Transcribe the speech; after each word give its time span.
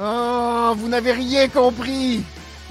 Oh, 0.00 0.74
vous 0.76 0.88
n'avez 0.88 1.10
rien 1.10 1.48
compris 1.48 2.22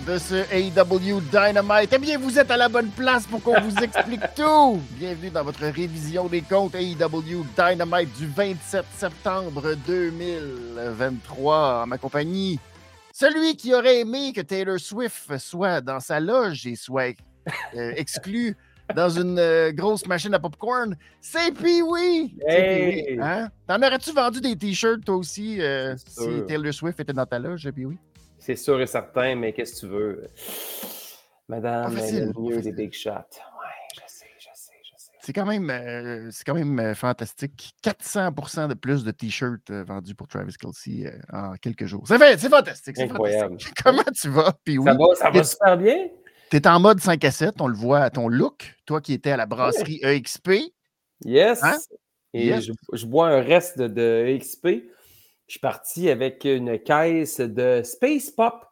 de 0.08 0.18
ce 0.18 0.46
AEW 0.50 1.20
Dynamite. 1.30 1.92
Eh 1.92 1.98
bien, 1.98 2.18
vous 2.18 2.40
êtes 2.40 2.50
à 2.50 2.56
la 2.56 2.70
bonne 2.70 2.90
place 2.90 3.28
pour 3.28 3.44
qu'on 3.44 3.60
vous 3.60 3.76
explique 3.84 4.22
tout. 4.36 4.80
Bienvenue 4.92 5.30
dans 5.30 5.44
votre 5.44 5.66
révision 5.66 6.28
des 6.28 6.42
comptes 6.42 6.76
AEW 6.76 7.46
Dynamite 7.58 8.18
du 8.18 8.28
27 8.28 8.86
septembre 8.96 9.76
2023 9.86 11.84
en 11.84 11.88
ma 11.88 11.98
compagnie. 11.98 12.62
Celui 13.12 13.58
qui 13.58 13.74
aurait 13.74 14.00
aimé 14.00 14.32
que 14.32 14.40
Taylor 14.40 14.80
Swift 14.80 15.38
soit 15.38 15.82
dans 15.82 16.00
sa 16.00 16.22
loge 16.22 16.66
et 16.66 16.78
soit 16.78 17.14
euh, 17.76 17.92
exclu 17.98 18.56
dans 18.96 19.10
une 19.10 19.38
euh, 19.40 19.72
grosse 19.72 20.06
machine 20.08 20.34
à 20.34 20.40
popcorn, 20.40 20.96
c'est 21.20 21.52
Pee-Wee! 21.54 22.38
Hey! 22.48 23.20
Hein? 23.22 23.50
T'en 23.68 23.78
aurais-tu 23.82 24.12
vendu 24.12 24.42
des 24.42 24.56
t-shirts 24.56 25.04
toi 25.06 25.16
aussi 25.16 25.62
euh, 25.62 25.96
si. 25.98 26.46
Taylor 26.48 26.74
Swift 26.74 27.00
était 27.00 27.14
dans 27.14 27.26
ta 27.26 27.40
loge, 27.40 27.70
Pee-Wee? 27.70 27.98
C'est 28.40 28.56
sûr 28.56 28.80
et 28.80 28.88
certain, 28.88 29.36
mais 29.36 29.52
qu'est-ce 29.54 29.74
que 29.76 29.80
tu 29.82 29.88
veux? 29.88 30.28
Madame, 31.50 31.98
elle 31.98 32.34
mieux 32.38 32.62
des 32.62 32.72
big 32.72 32.94
shots. 32.94 33.12
Ouais, 33.12 33.94
je 33.94 34.02
sais, 34.08 34.26
je 34.38 34.48
sais, 34.54 34.74
je 34.84 34.92
sais. 34.98 35.12
C'est 35.22 35.34
quand 35.34 35.46
même, 35.46 35.70
euh, 35.70 36.30
c'est 36.32 36.44
quand 36.46 36.54
même 36.56 36.78
euh, 36.80 36.94
fantastique. 36.94 37.74
400 37.82 38.68
de 38.68 38.74
plus 38.74 39.04
de 39.04 39.12
t-shirts 39.12 39.70
euh, 39.70 39.84
vendus 39.84 40.14
pour 40.14 40.28
Travis 40.28 40.54
Kelsey 40.54 41.08
euh, 41.08 41.20
en 41.32 41.54
quelques 41.56 41.86
jours. 41.86 42.04
C'est 42.06 42.18
fait, 42.18 42.38
c'est 42.38 42.50
fantastique. 42.50 42.96
c'est 42.98 43.04
Incroyable. 43.04 43.52
fantastique. 43.52 43.76
Comment 43.84 44.04
tu 44.14 44.30
vas, 44.30 44.54
Pee-Wee? 44.64 44.86
Ça 44.86 44.94
va, 44.94 45.16
ça 45.16 45.30
va 45.30 45.44
super 45.44 45.78
bien? 45.78 46.08
Tu 46.50 46.58
es 46.58 46.68
en 46.68 46.80
mode 46.80 47.00
5 47.00 47.24
à 47.26 47.32
7, 47.32 47.62
on 47.62 47.68
le 47.68 47.76
voit 47.76 48.00
à 48.00 48.10
ton 48.10 48.28
look. 48.30 48.76
Toi 48.86 49.02
qui 49.02 49.14
étais 49.14 49.32
à 49.32 49.38
la 49.38 49.46
brasserie 49.46 50.00
E 50.04 50.08
EXP. 50.16 50.50
Yes. 51.26 51.64
Hein? 51.64 51.78
Et 52.34 52.48
Yes. 52.48 52.66
Je, 52.66 52.72
je 52.94 53.06
bois 53.06 53.30
un 53.30 53.42
reste 53.42 53.78
de, 53.80 53.88
de 53.88 54.38
XP. 54.38 54.68
Je 55.48 55.52
suis 55.54 55.60
parti 55.60 56.10
avec 56.10 56.44
une 56.46 56.78
caisse 56.80 57.40
de 57.40 57.82
Space 57.84 58.30
Pop, 58.32 58.66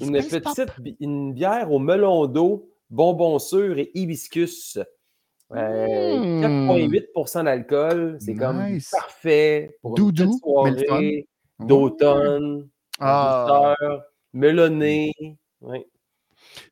une 0.00 0.20
Space 0.20 0.40
petite 0.42 0.96
une 1.00 1.32
bière 1.32 1.70
au 1.72 1.78
melon 1.78 2.26
d'eau, 2.26 2.70
bonbons 2.90 3.38
sûrs 3.38 3.78
et 3.78 3.90
hibiscus. 3.94 4.78
Euh, 5.52 6.18
Mm. 6.18 6.68
4,8% 6.74 7.44
d'alcool. 7.44 8.18
C'est 8.20 8.34
comme 8.34 8.62
parfait 8.92 9.78
pour 9.80 9.94
Doudou, 9.94 10.38
soirée 10.42 11.26
d'automne, 11.58 12.68
Ah. 13.00 13.74
douceur, 13.78 14.02
melonné. 14.34 15.12
Oui. 15.62 15.78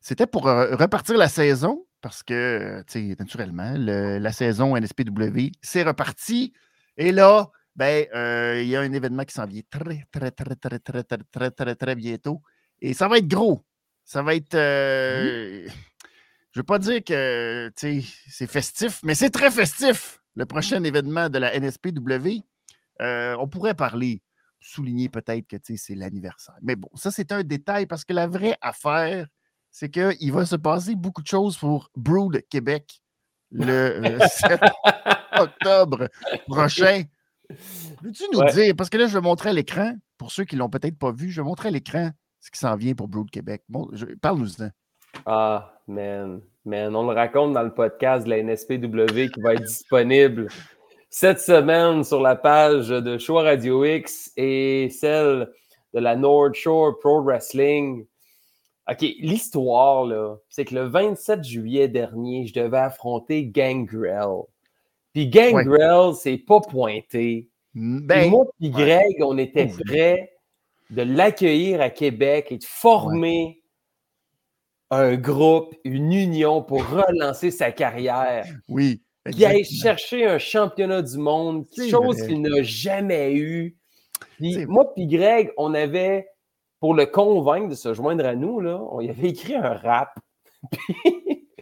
C'était 0.07 0.25
pour 0.25 0.47
euh, 0.47 0.73
repartir 0.77 1.17
la 1.17 1.27
saison, 1.27 1.85
parce 1.99 2.23
que, 2.23 2.81
tu 2.87 3.09
sais, 3.09 3.15
naturellement, 3.19 3.73
le- 3.77 4.19
la 4.19 4.31
saison 4.31 4.77
NSPW, 4.77 5.51
c'est 5.61 5.83
reparti. 5.83 6.53
Et 6.95 7.11
là, 7.11 7.49
ben, 7.75 8.05
euh, 8.15 8.61
il 8.63 8.69
y 8.69 8.77
a 8.77 8.79
un 8.79 8.93
événement 8.93 9.25
qui 9.25 9.33
s'en 9.33 9.45
vient 9.45 9.61
très, 9.69 10.05
très, 10.09 10.31
très, 10.31 10.55
très, 10.55 10.79
très, 10.79 11.03
très, 11.03 11.17
très, 11.29 11.51
très, 11.51 11.75
très 11.75 11.95
bientôt. 11.95 12.41
Et 12.79 12.93
ça 12.93 13.09
va 13.09 13.17
être 13.17 13.27
gros. 13.27 13.65
Ça 14.05 14.23
va 14.23 14.33
être. 14.35 14.53
euh, 14.55 15.67
Je 15.67 16.59
ne 16.59 16.61
veux 16.61 16.63
pas 16.63 16.79
dire 16.79 17.03
que 17.03 17.67
tu 17.75 18.01
sais, 18.01 18.07
c'est 18.29 18.47
festif, 18.47 19.01
mais 19.03 19.13
c'est 19.13 19.29
très 19.29 19.51
festif. 19.51 20.21
Le 20.35 20.45
prochain 20.45 20.81
événement 20.85 21.27
de 21.29 21.37
la 21.37 21.53
NSPW, 21.53 22.43
euh, 23.01 23.35
on 23.39 23.47
pourrait 23.49 23.73
parler, 23.75 24.21
souligner 24.61 25.09
peut-être 25.09 25.47
que 25.47 25.57
tu 25.57 25.75
sais, 25.75 25.77
c'est 25.77 25.95
l'anniversaire. 25.95 26.55
Mais 26.61 26.77
bon, 26.77 26.87
ça, 26.95 27.11
c'est 27.11 27.33
un 27.33 27.43
détail 27.43 27.87
parce 27.87 28.05
que 28.05 28.13
la 28.13 28.27
vraie 28.27 28.57
affaire, 28.61 29.27
c'est 29.71 29.89
qu'il 29.89 30.31
va 30.31 30.45
se 30.45 30.55
passer 30.55 30.95
beaucoup 30.95 31.21
de 31.21 31.27
choses 31.27 31.57
pour 31.57 31.89
Brood 31.95 32.41
Québec 32.49 32.99
le 33.51 33.73
euh, 34.05 34.19
7 34.27 34.59
octobre 35.39 36.09
prochain. 36.47 37.03
Peux-tu 38.01 38.23
nous 38.33 38.39
Ouais. 38.39 38.51
dire, 38.53 38.73
parce 38.77 38.89
que 38.89 38.97
là, 38.97 39.07
je 39.07 39.13
vais 39.13 39.21
montrer 39.21 39.49
à 39.49 39.53
l'écran, 39.53 39.93
pour 40.17 40.31
ceux 40.31 40.43
qui 40.43 40.55
ne 40.55 40.59
l'ont 40.59 40.69
peut-être 40.69 40.97
pas 40.97 41.11
vu, 41.11 41.29
je 41.29 41.41
vais 41.41 41.45
montrer 41.45 41.69
à 41.69 41.71
l'écran 41.71 42.09
ce 42.39 42.51
qui 42.51 42.59
s'en 42.59 42.75
vient 42.75 42.93
pour 42.93 43.07
Brood 43.07 43.29
Québec. 43.31 43.63
Bon, 43.69 43.89
Parle-nous-en. 44.21 44.69
Ah, 45.25 45.79
man, 45.87 46.41
man, 46.65 46.95
on 46.95 47.07
le 47.09 47.15
raconte 47.15 47.53
dans 47.53 47.63
le 47.63 47.73
podcast 47.73 48.25
de 48.25 48.29
la 48.31 48.43
NSPW 48.43 49.29
qui 49.33 49.41
va 49.41 49.53
être 49.53 49.63
disponible 49.63 50.47
cette 51.09 51.39
semaine 51.39 52.03
sur 52.03 52.21
la 52.21 52.35
page 52.35 52.89
de 52.89 53.17
Show 53.17 53.35
Radio 53.35 53.85
X 53.85 54.31
et 54.35 54.89
celle 54.89 55.49
de 55.93 55.99
la 55.99 56.15
North 56.15 56.53
Shore 56.55 56.99
Pro 56.99 57.23
Wrestling. 57.23 58.05
OK, 58.89 59.01
l'histoire, 59.19 60.05
là, 60.05 60.37
c'est 60.49 60.65
que 60.65 60.75
le 60.75 60.83
27 60.83 61.43
juillet 61.43 61.87
dernier, 61.89 62.47
je 62.47 62.53
devais 62.53 62.77
affronter 62.77 63.45
Gangrel. 63.45 64.43
Puis 65.13 65.27
Gangrel, 65.27 66.13
c'est 66.13 66.37
pas 66.37 66.61
pointé. 66.61 67.49
Puis 67.73 68.01
Ben, 68.03 68.29
moi 68.29 68.45
et 68.61 68.67
ouais. 68.67 68.71
Greg, 68.71 69.23
on 69.23 69.37
était 69.37 69.67
prêts 69.85 70.31
de 70.89 71.01
l'accueillir 71.01 71.81
à 71.81 71.89
Québec 71.89 72.47
et 72.51 72.57
de 72.57 72.63
former 72.63 73.61
un 74.89 75.15
groupe, 75.15 75.75
une 75.83 76.13
union 76.13 76.63
pour 76.63 76.87
relancer 76.87 77.51
sa 77.51 77.71
carrière. 77.71 78.45
oui. 78.69 79.01
Qui 79.29 79.43
aille 79.43 79.65
chercher 79.65 80.25
un 80.25 80.37
championnat 80.37 81.01
du 81.01 81.17
monde, 81.17 81.65
chose 81.89 82.15
qu'il 82.21 82.41
n'a 82.41 82.63
jamais 82.63 83.33
eu. 83.35 83.75
Puis 84.37 84.65
moi 84.65 84.93
puis 84.93 85.05
Greg, 85.05 85.51
on 85.57 85.73
avait, 85.73 86.29
pour 86.79 86.93
le 86.93 87.05
convaincre 87.05 87.69
de 87.69 87.75
se 87.75 87.93
joindre 87.93 88.25
à 88.25 88.35
nous, 88.35 88.59
là, 88.59 88.79
on 88.91 89.01
y 89.01 89.09
avait 89.09 89.29
écrit 89.29 89.55
un 89.55 89.73
rap. 89.73 90.13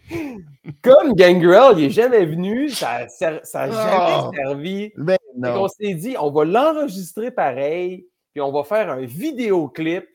Puis, 0.07 0.75
Comme 0.83 1.13
Gangrel, 1.13 1.77
il 1.79 1.83
n'est 1.85 1.89
jamais 1.89 2.25
venu, 2.25 2.69
ça 2.69 3.07
n'a 3.21 3.39
jamais 3.69 4.17
Oh. 4.23 4.31
servi. 4.35 4.93
Ben, 4.97 5.17
Fait 5.17 5.39
non. 5.39 5.53
qu'on 5.53 5.67
s'est 5.67 5.93
dit, 5.95 6.15
on 6.19 6.31
va 6.31 6.45
l'enregistrer 6.45 7.31
pareil, 7.31 8.07
puis 8.33 8.41
on 8.41 8.51
va 8.51 8.63
faire 8.63 8.89
un 8.91 9.01
vidéoclip. 9.05 10.05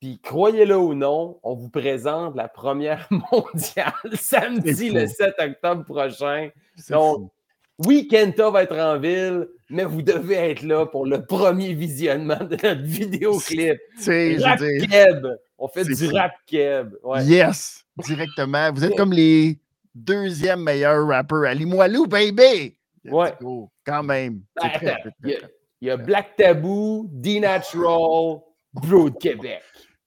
Puis 0.00 0.20
croyez-le 0.20 0.76
ou 0.76 0.94
non, 0.94 1.38
on 1.42 1.54
vous 1.54 1.70
présente 1.70 2.36
la 2.36 2.48
première 2.48 3.08
mondiale 3.32 3.92
samedi 4.14 4.90
le 4.90 5.06
fou. 5.06 5.14
7 5.16 5.34
octobre 5.38 5.84
prochain. 5.84 6.50
C'est 6.76 6.92
donc, 6.92 7.16
fou. 7.16 7.30
Oui, 7.84 8.08
Kenta 8.08 8.50
va 8.50 8.62
être 8.62 8.76
en 8.78 8.98
ville, 8.98 9.48
mais 9.68 9.84
vous 9.84 10.00
devez 10.02 10.36
être 10.50 10.62
là 10.62 10.86
pour 10.86 11.04
le 11.06 11.24
premier 11.26 11.74
visionnement 11.74 12.38
de 12.42 12.56
notre 12.56 12.82
vidéoclip. 12.82 13.78
Je 14.00 14.42
Rap 14.42 14.58
keb. 14.90 15.26
On 15.58 15.68
fait 15.68 15.84
du 15.84 16.08
rap 16.08 16.32
keb. 16.46 16.94
Ouais. 17.02 17.24
yes, 17.24 17.84
directement. 17.98 18.72
Vous 18.72 18.84
êtes 18.84 18.96
comme 18.96 19.12
les 19.12 19.58
deuxièmes 19.94 20.62
meilleurs 20.62 21.06
rappeurs 21.06 21.44
à 21.44 21.54
Limoilou, 21.54 22.06
baby! 22.06 22.76
Ouais. 23.04 23.32
Quand 23.84 24.02
même. 24.02 24.40
Ben, 24.60 24.68
très, 24.70 24.78
très, 24.78 25.02
il 25.24 25.30
y 25.30 25.34
très, 25.36 25.44
a- 25.44 25.48
Il 25.82 25.88
y 25.88 25.90
a 25.90 25.96
Black 25.96 26.36
Taboo, 26.36 27.06
D-Natural, 27.10 28.40
Broad 28.72 29.18
Québec. 29.18 29.62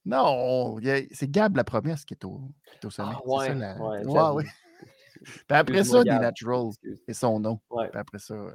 Non, 0.05 0.77
c'est 1.11 1.29
Gab 1.29 1.55
la 1.55 1.63
promesse 1.63 2.03
qui 2.03 2.15
est 2.15 2.25
au, 2.25 2.41
qui 2.71 2.77
est 2.81 2.85
au 2.85 2.89
sommet. 2.89 3.11
Ah, 3.13 3.19
C'est 3.23 3.31
ouais, 3.31 3.47
ça, 3.47 3.53
la- 3.53 3.75
ouais, 3.75 3.97
Ouais, 4.05 4.13
j'avoue. 4.13 4.41
Après 5.49 5.83
ça, 5.83 6.03
des 6.03 6.09
Gab. 6.09 6.21
Natural, 6.21 6.67
Excuse. 6.69 6.99
c'est 7.07 7.13
son 7.13 7.39
nom. 7.39 7.59
Ouais. 7.69 7.89
Puis 7.89 7.99
après 7.99 8.19
ça, 8.19 8.33
euh, 8.33 8.51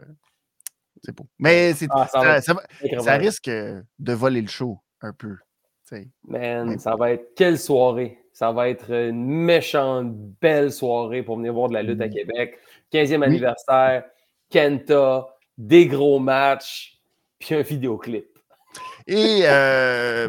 c'est 1.02 1.14
beau. 1.14 1.26
Mais 1.38 1.72
c'est, 1.74 1.88
Ah, 1.90 2.06
ça 2.40 3.16
risque 3.16 3.48
euh, 3.48 3.82
de 3.98 4.12
voler 4.12 4.40
le 4.42 4.48
show 4.48 4.78
un 5.00 5.12
peu. 5.12 5.36
Man, 6.26 6.70
Ouais. 6.70 6.78
ça 6.78 6.96
va 6.96 7.12
être 7.12 7.34
quelle 7.36 7.58
soirée? 7.58 8.18
Ça 8.32 8.50
va 8.50 8.68
être 8.68 8.90
une 8.90 9.24
méchante 9.26 10.12
belle 10.40 10.72
soirée 10.72 11.22
pour 11.22 11.36
venir 11.36 11.52
voir 11.52 11.68
de 11.68 11.74
la 11.74 11.82
lutte 11.84 12.00
à 12.00 12.06
Mm. 12.08 12.10
Québec. 12.10 12.58
15e 12.90 13.20
Oui. 13.20 13.26
anniversaire, 13.26 14.04
Kenta, 14.50 15.28
des 15.56 15.86
gros 15.86 16.18
matchs, 16.18 17.00
puis 17.38 17.54
un 17.54 17.60
vidéoclip. 17.62 18.26
Et 19.06 19.42
euh, 19.44 20.28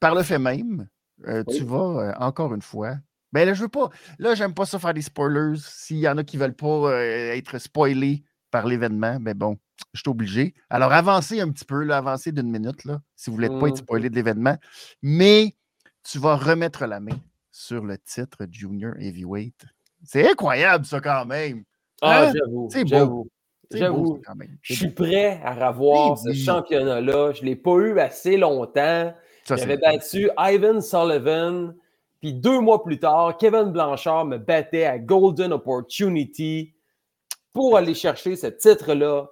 par 0.00 0.14
le 0.14 0.22
fait 0.22 0.38
même, 0.38 0.86
euh, 1.26 1.44
tu 1.48 1.62
vas 1.64 1.76
euh, 2.10 2.12
encore 2.18 2.52
une 2.54 2.60
fois. 2.62 2.96
Ben 3.36 3.46
là, 3.46 3.52
je 3.52 3.60
veux 3.60 3.68
pas. 3.68 3.90
Là, 4.18 4.34
j'aime 4.34 4.54
pas 4.54 4.64
ça 4.64 4.78
faire 4.78 4.94
des 4.94 5.02
spoilers. 5.02 5.58
S'il 5.58 5.98
y 5.98 6.08
en 6.08 6.16
a 6.16 6.24
qui 6.24 6.38
veulent 6.38 6.54
pas 6.54 6.66
euh, 6.90 7.34
être 7.34 7.58
spoilés 7.58 8.24
par 8.50 8.66
l'événement, 8.66 9.18
ben 9.20 9.34
bon, 9.36 9.58
je 9.92 10.00
suis 10.00 10.08
obligé. 10.08 10.54
Alors, 10.70 10.90
avancez 10.90 11.42
un 11.42 11.50
petit 11.50 11.66
peu, 11.66 11.82
là, 11.84 11.98
avancez 11.98 12.32
d'une 12.32 12.50
minute, 12.50 12.86
là, 12.86 13.02
si 13.14 13.28
vous 13.28 13.36
voulez 13.36 13.50
pas 13.50 13.68
être 13.68 13.74
Mhm. 13.74 13.76
spoilé 13.76 14.08
de 14.08 14.14
l'événement. 14.14 14.56
Mais 15.02 15.54
tu 16.02 16.18
vas 16.18 16.34
remettre 16.36 16.86
la 16.86 16.98
main 16.98 17.18
sur 17.52 17.84
le 17.84 17.98
titre 17.98 18.38
Junior 18.50 18.94
Heavyweight. 18.98 19.66
C'est 20.02 20.30
incroyable, 20.30 20.86
ça, 20.86 21.00
quand 21.00 21.26
même. 21.26 21.64
Ah, 22.00 22.22
Hein? 22.22 22.32
j'avoue. 22.34 22.68
C'est 22.72 22.84
beau. 22.84 23.28
J'avoue. 23.70 24.22
Je 24.62 24.72
suis 24.74 24.90
prêt 24.92 25.42
à 25.44 25.52
revoir 25.68 26.16
ce 26.16 26.32
championnat-là. 26.32 27.32
Je 27.32 27.42
ne 27.42 27.46
l'ai 27.46 27.56
pas 27.56 27.76
eu 27.80 27.98
assez 28.00 28.38
longtemps. 28.38 29.14
J'avais 29.46 29.76
battu 29.76 30.30
Ivan 30.38 30.80
Sullivan. 30.80 31.74
Puis 32.26 32.34
deux 32.34 32.58
mois 32.58 32.82
plus 32.82 32.98
tard, 32.98 33.36
Kevin 33.38 33.70
Blanchard 33.70 34.24
me 34.24 34.36
battait 34.36 34.84
à 34.84 34.98
Golden 34.98 35.52
Opportunity 35.52 36.74
pour 37.52 37.76
aller 37.76 37.94
chercher 37.94 38.34
ce 38.34 38.48
titre-là. 38.48 39.28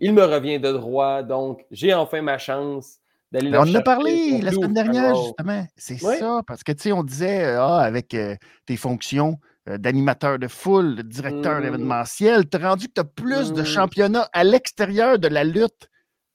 Il 0.00 0.14
me 0.14 0.24
revient 0.24 0.58
de 0.58 0.72
droit. 0.72 1.22
Donc, 1.22 1.66
j'ai 1.70 1.92
enfin 1.92 2.22
ma 2.22 2.38
chance 2.38 3.00
d'aller 3.30 3.50
Ben, 3.50 3.58
on 3.58 3.70
en 3.70 3.74
a 3.74 3.82
parlé 3.82 4.40
la 4.40 4.50
semaine 4.52 4.72
dernière, 4.72 5.14
justement. 5.14 5.66
C'est 5.76 6.02
Oui. 6.02 6.16
ça, 6.18 6.40
parce 6.46 6.62
que, 6.62 6.72
tu 6.72 6.84
sais, 6.84 6.92
on 6.92 7.02
disait, 7.04 7.44
euh, 7.44 7.60
ah, 7.62 7.80
avec 7.80 8.14
euh, 8.14 8.34
tes 8.64 8.76
fonctions 8.78 9.36
euh, 9.68 9.76
d'animateur 9.76 10.38
de 10.38 10.48
foule, 10.48 10.96
de 10.96 11.02
directeur 11.02 11.60
Mm. 11.60 11.64
événementiel, 11.66 12.48
tu 12.48 12.56
as 12.56 12.66
rendu 12.70 12.86
que 12.88 12.94
tu 12.94 13.00
as 13.02 13.04
plus 13.04 13.52
de 13.52 13.60
Mm. 13.60 13.66
championnats 13.66 14.28
à 14.32 14.42
l'extérieur 14.42 15.18
de 15.18 15.28
la 15.28 15.44
lutte 15.44 15.90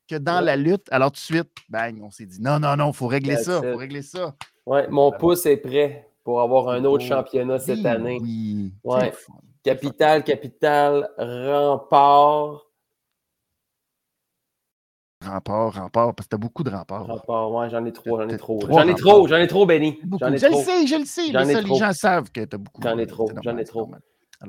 que 0.07 0.15
dans 0.15 0.39
Ouais. 0.39 0.45
la 0.45 0.55
lutte. 0.55 0.87
Alors, 0.91 1.11
tout 1.11 1.15
de 1.15 1.19
suite, 1.19 1.49
bang, 1.69 1.99
on 2.03 2.11
s'est 2.11 2.25
dit 2.25 2.41
non, 2.41 2.59
non, 2.59 2.75
non, 2.75 2.89
il 2.91 2.95
faut 2.95 3.07
régler 3.07 3.35
That's 3.35 3.45
ça, 3.45 3.61
il 3.63 3.71
faut 3.71 3.77
régler 3.77 4.01
ça. 4.01 4.35
Ouais, 4.65 4.87
mon 4.89 5.11
pouce 5.11 5.45
est 5.45 5.57
prêt 5.57 6.09
pour 6.23 6.41
avoir 6.41 6.69
un 6.69 6.83
autre 6.85 7.03
Oh, 7.05 7.09
championnat 7.09 7.59
cette 7.59 7.79
Oui, 7.79 7.87
année. 7.87 8.17
Oui, 8.21 8.73
Ouais. 8.83 9.13
Capital, 9.63 10.23
capital, 10.23 11.09
rempart. 11.17 12.65
Rempart, 15.25 15.73
rempart, 15.75 16.13
parce 16.13 16.27
que 16.27 16.31
t'as 16.31 16.37
beaucoup 16.37 16.63
de 16.63 16.69
remparts. 16.69 17.05
Rempart, 17.07 17.49
ouais, 17.51 17.69
j'en 17.69 17.85
ai 17.85 17.93
trop, 17.93 18.19
j'en 18.21 18.27
ai 18.27 18.35
trop. 18.37 18.59
J'en 18.69 18.85
ai 18.87 18.93
trop, 18.95 19.25
j'en 19.27 19.37
ai 19.37 19.47
trop, 19.47 19.65
Benny. 19.65 19.97
Beaucoup. 20.03 20.25
J'en 20.25 20.33
ai 20.33 20.37
Je 20.37 20.47
le 20.47 20.53
sais, 20.55 20.85
je 20.85 20.95
le 20.95 21.05
sais, 21.05 21.31
J'en 21.31 21.45
mais 21.45 21.51
ai 21.51 21.53
ça, 21.55 21.61
trop. 21.61 21.73
les 21.73 21.79
gens 21.79 21.93
savent 21.93 22.29
que 22.29 22.43
t'as 22.43 22.57
beaucoup. 22.57 22.81
J'en 22.81 22.97
ai 22.97 23.07
trop, 23.07 23.31
j'en 23.41 23.57
ai 23.57 23.63
trop. 23.63 23.89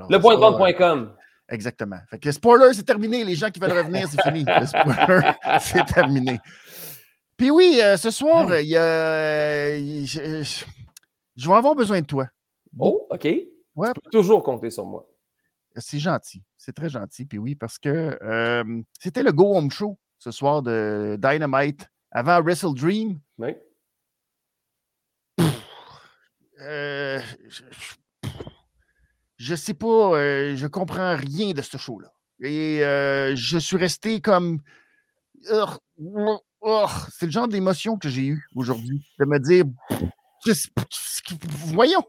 Le 0.09 0.19
point 0.19 0.35
de 0.35 0.41
vente.com. 0.41 1.15
Exactement. 1.49 1.99
Fait 2.11 2.19
que 2.19 2.29
le 2.29 2.33
spoiler, 2.33 2.73
c'est 2.75 2.85
terminé. 2.85 3.23
Les 3.25 3.35
gens 3.35 3.51
qui 3.51 3.61
veulent 3.61 3.73
revenir, 3.77 4.09
c'est 4.09 4.23
fini. 4.23 4.45
Le 4.47 4.67
spoiler, 4.67 5.31
c'est 5.61 5.85
terminé. 5.87 6.41
Puis 7.37 7.51
oui, 7.51 7.81
euh, 7.83 7.97
ce 7.97 8.11
soir, 8.11 8.59
il 8.61 8.69
y 8.69 8.77
a. 8.77 8.83
euh, 8.83 10.05
je, 10.07 10.43
je- 10.43 10.65
je 11.37 11.49
vais 11.49 11.55
avoir 11.55 11.75
besoin 11.75 12.01
de 12.01 12.07
toi. 12.07 12.29
Oh, 12.79 13.07
OK. 13.11 13.25
Ouais. 13.25 13.89
Tu 13.95 14.01
peux 14.03 14.11
toujours 14.11 14.43
compter 14.43 14.71
sur 14.71 14.87
moi. 14.87 15.07
C'est 15.77 15.99
gentil. 15.99 16.43
C'est 16.57 16.73
très 16.75 16.89
gentil. 16.89 17.25
Puis 17.27 17.39
oui, 17.39 17.57
parce 17.57 17.79
que 17.79 18.17
euh, 18.23 18.83
c'était 19.01 19.25
le 19.25 19.33
Go 19.33 19.57
Home 19.57 19.71
Show 19.71 19.99
ce 20.19 20.31
soir 20.31 20.63
de 20.63 21.19
Dynamite 21.21 21.89
avant 22.13 22.41
Wrestle 22.41 22.75
Dream. 22.75 23.19
Oui. 23.39 23.57
Euh, 26.61 27.21
je, 27.49 27.63
je- 27.71 27.95
je 29.45 29.55
sais 29.55 29.75
pas, 29.75 29.87
euh, 29.87 30.57
je 30.57 30.67
comprends 30.67 31.17
rien 31.17 31.53
de 31.53 31.61
ce 31.61 31.77
show-là. 31.77 32.09
Et 32.41 32.83
euh, 32.83 33.37
je 33.37 33.59
suis 33.59 33.77
resté 33.77 34.21
comme. 34.21 34.61
C'est 35.43 37.27
le 37.27 37.31
genre 37.31 37.49
d'émotion 37.49 37.99
que 37.99 38.09
j'ai 38.09 38.27
eu 38.27 38.47
aujourd'hui. 38.55 39.07
De 39.19 39.27
me 39.27 39.39
dire. 39.39 39.65
Voyons. 41.67 42.03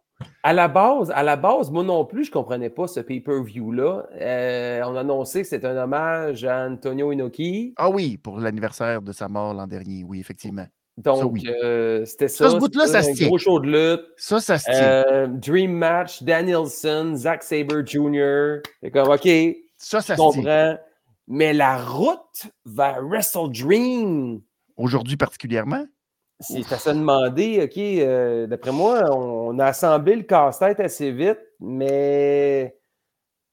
À 0.44 0.54
la 0.54 0.70
base, 0.70 1.12
à 1.12 1.24
la 1.24 1.36
base, 1.36 1.72
moi 1.72 1.84
non 1.84 2.06
plus, 2.06 2.24
je 2.24 2.30
ne 2.30 2.34
comprenais 2.34 2.70
pas 2.70 2.88
ce 2.88 3.02
pay-per-view-là. 3.02 4.08
Euh, 4.14 4.82
on 4.86 4.96
a 4.96 5.02
annoncé 5.02 5.42
que 5.42 5.48
c'était 5.50 5.68
un 5.68 5.76
hommage 5.76 6.46
à 6.46 6.68
Antonio 6.68 7.12
Inoki. 7.12 7.74
Ah 7.76 7.90
oui, 7.90 8.18
pour 8.18 8.40
l'anniversaire 8.40 9.02
de 9.02 9.12
sa 9.12 9.28
mort 9.28 9.54
l'an 9.54 9.68
dernier. 9.68 10.06
Oui, 10.06 10.22
effectivement. 10.22 10.68
Donc, 10.98 11.34
oui. 11.34 11.44
euh, 11.48 12.06
c'était 12.06 12.30
Ça, 12.30 12.46
ça. 12.46 12.52
ce 12.52 12.58
bout-là, 12.58 12.86
c'était 12.88 13.02
ça 13.02 13.04
se 13.04 13.12
tient. 13.14 13.28
gros 13.28 13.38
show 13.38 13.60
de 13.60 13.68
lutte. 13.68 14.06
Ça, 14.18 14.40
ça 14.40 14.58
se 14.58 14.66
tient. 14.66 14.74
Euh, 14.82 15.28
Dream 15.28 15.74
Match, 15.74 16.24
Danielson, 16.24 17.14
Zack 17.16 17.44
Sabre 17.44 17.86
Jr. 17.86 18.62
C'est 18.82 18.92
comme, 18.92 19.10
OK, 19.10 19.28
ça, 19.78 20.02
ça 20.02 20.16
se 20.16 20.40
tient. 20.42 20.78
Mais 21.28 21.54
la 21.54 21.78
route 21.78 22.46
vers 22.66 23.02
Wrestle 23.04 23.52
Dream, 23.52 24.42
Aujourd'hui 24.78 25.18
particulièrement? 25.18 25.86
c'est 26.40 26.72
à 26.72 26.78
se 26.78 26.90
demander, 26.90 27.64
OK, 27.64 27.78
euh, 27.78 28.46
d'après 28.46 28.72
moi, 28.74 29.04
on, 29.10 29.56
on 29.56 29.60
a 29.60 29.66
assemblé 29.68 30.16
le 30.18 30.24
casse-tête 30.24 30.80
assez 30.82 31.12
vite, 31.12 31.40
mais 31.62 32.78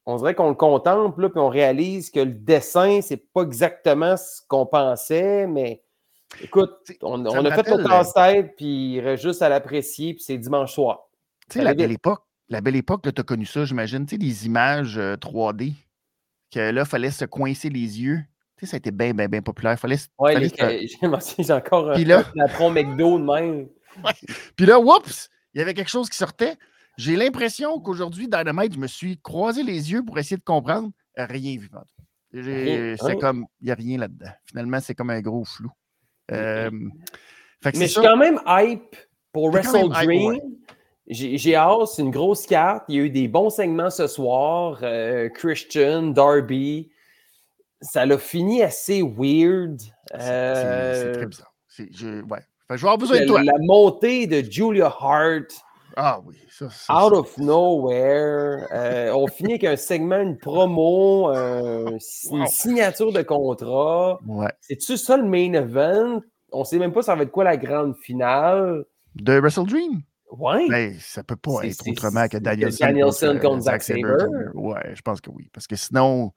on 0.04 0.16
dirait 0.16 0.34
qu'on 0.34 0.48
le 0.48 0.54
contemple, 0.56 1.22
là, 1.22 1.28
puis 1.28 1.38
on 1.40 1.48
réalise 1.48 2.10
que 2.10 2.18
le 2.20 2.32
dessin, 2.32 3.00
c'est 3.02 3.16
pas 3.32 3.42
exactement 3.42 4.16
ce 4.16 4.40
qu'on 4.48 4.66
pensait, 4.66 5.46
mais 5.46 5.82
écoute, 6.40 6.72
on, 7.02 7.24
a 7.24 7.30
fait 7.30 7.42
le 7.42 7.48
rappelle, 7.50 7.80
euh, 7.80 7.88
casse-tête, 7.88 8.54
puis 8.56 8.94
il 8.94 9.00
reste 9.00 9.22
juste 9.22 9.42
à 9.42 9.48
l'apprécier, 9.48 10.14
puis 10.14 10.22
c'est 10.22 10.38
dimanche 10.38 10.72
soir. 10.72 11.00
Tu 11.48 11.58
sais, 11.58 11.64
la 11.64 11.74
belle 11.74 11.92
époque, 11.92 12.22
la 12.48 12.60
belle 12.60 12.76
époque, 12.76 13.02
tu 13.02 13.20
as 13.20 13.24
connu 13.24 13.46
ça, 13.46 13.64
j'imagine. 13.64 14.06
Tu 14.06 14.16
sais, 14.16 14.22
les 14.22 14.46
images 14.46 14.98
euh, 14.98 15.16
3D, 15.16 15.74
que 16.52 16.60
là, 16.60 16.82
il 16.82 16.88
fallait 16.88 17.10
se 17.10 17.24
coincer 17.24 17.68
les 17.68 18.00
yeux. 18.00 18.20
Tu 18.56 18.66
sais, 18.66 18.70
ça 18.70 18.76
a 18.76 18.78
été 18.78 18.90
bien, 18.90 19.12
bien, 19.14 19.28
bien 19.28 19.42
populaire. 19.42 19.78
Fallait, 19.78 19.96
Ouais, 20.18 20.34
fallait 20.34 20.86
se- 20.86 21.42
j'ai 21.42 21.52
encore 21.52 21.90
un 21.90 21.94
Puis 21.94 22.04
là- 22.04 22.24
napron 22.34 22.70
McDo 22.70 23.18
de 23.18 23.24
même. 23.24 23.68
Puis 24.56 24.66
là, 24.66 24.78
oups, 24.78 25.28
il 25.54 25.58
y 25.58 25.62
avait 25.62 25.74
quelque 25.74 25.90
chose 25.90 26.08
qui 26.08 26.16
sortait. 26.16 26.56
J'ai 26.98 27.16
l'impression 27.16 27.80
qu'aujourd'hui, 27.80 28.28
Dynamite, 28.28 28.74
je 28.74 28.78
me 28.78 28.86
suis 28.86 29.18
croisé 29.18 29.62
les 29.62 29.90
yeux 29.90 30.04
pour 30.04 30.18
essayer 30.18 30.36
de 30.36 30.42
comprendre. 30.44 30.90
Euh, 31.18 31.26
Rien 31.26 31.58
vu. 31.58 31.70
C'est 32.34 32.96
hein? 33.02 33.16
comme, 33.20 33.46
il 33.60 33.66
n'y 33.66 33.70
a 33.70 33.74
rien 33.74 33.98
là-dedans. 33.98 34.30
Finalement, 34.46 34.80
c'est 34.80 34.94
comme 34.94 35.10
un 35.10 35.20
gros 35.20 35.44
flou. 35.44 35.70
Euh, 36.32 36.70
fait 37.62 37.72
que 37.72 37.78
Mais 37.78 37.86
je 37.86 37.92
suis 37.92 38.00
quand 38.02 38.16
même 38.16 38.40
hype 38.46 38.96
pour 39.32 39.50
Wrestle 39.50 39.88
Dream. 39.90 40.40
J'ai 41.08 41.54
hâte, 41.56 41.88
c'est 41.88 42.02
une 42.02 42.10
grosse 42.10 42.46
carte. 42.46 42.84
Il 42.88 42.94
y 42.96 42.98
a 43.00 43.02
eu 43.02 43.10
des 43.10 43.28
bons 43.28 43.50
segments 43.50 43.90
ce 43.90 44.06
soir. 44.06 44.78
Euh, 44.82 45.28
Christian, 45.28 46.02
Darby. 46.08 46.90
Ça 47.80 48.06
l'a 48.06 48.16
fini 48.18 48.62
assez 48.62 49.02
weird. 49.02 49.80
C'est- 49.80 50.18
C'est 50.18 50.18
c'est 50.18 50.28
Euh, 50.30 51.12
très 51.14 51.26
bizarre. 51.26 51.52
Je- 51.76 52.22
ouais. 52.22 52.38
Fait 52.68 52.74
que 52.74 52.76
je 52.76 52.82
vais 52.82 52.88
avoir 52.88 52.98
besoin 52.98 53.20
de 53.20 53.26
toi. 53.26 53.42
la 53.42 53.52
montée 53.60 54.26
de 54.26 54.40
Julia 54.48 54.86
Hart 54.86 55.46
Ah 55.96 56.20
oui, 56.24 56.36
ça. 56.50 56.68
ça, 56.70 57.06
out 57.06 57.12
of 57.12 57.36
nowhere. 57.38 58.66
Euh, 58.72 59.12
on 59.14 59.26
finit 59.26 59.52
avec 59.52 59.64
un 59.64 59.76
segment, 59.76 60.20
une 60.20 60.38
promo, 60.38 61.30
euh, 61.30 61.98
une 62.30 62.46
signature 62.46 63.12
de 63.12 63.22
contrat. 63.22 64.18
Ouais. 64.26 64.52
C'est-tu 64.60 64.96
ça 64.96 65.16
le 65.16 65.24
main 65.24 65.52
event? 65.52 66.20
On 66.52 66.64
sait 66.64 66.78
même 66.78 66.92
pas 66.92 67.02
ça 67.02 67.14
va 67.14 67.22
être 67.22 67.30
quoi 67.30 67.44
la 67.44 67.56
grande 67.56 67.96
finale. 67.96 68.84
De 69.14 69.38
Wrestle 69.38 69.66
Dream? 69.66 70.02
Ouais. 70.30 70.66
Ben, 70.68 70.94
ça 70.98 71.22
peut 71.22 71.36
pas 71.36 71.62
être 71.64 71.86
autrement 71.86 72.26
que 72.26 72.38
Danielson, 72.38 72.86
Danielson 72.86 73.38
contre 73.40 73.58
euh, 73.58 73.60
Zack 73.60 73.82
Sabre. 73.82 74.28
Ouais, 74.54 74.94
je 74.94 75.02
pense 75.02 75.20
que 75.20 75.30
oui. 75.30 75.50
Parce 75.52 75.66
que 75.66 75.76
sinon, 75.76 76.32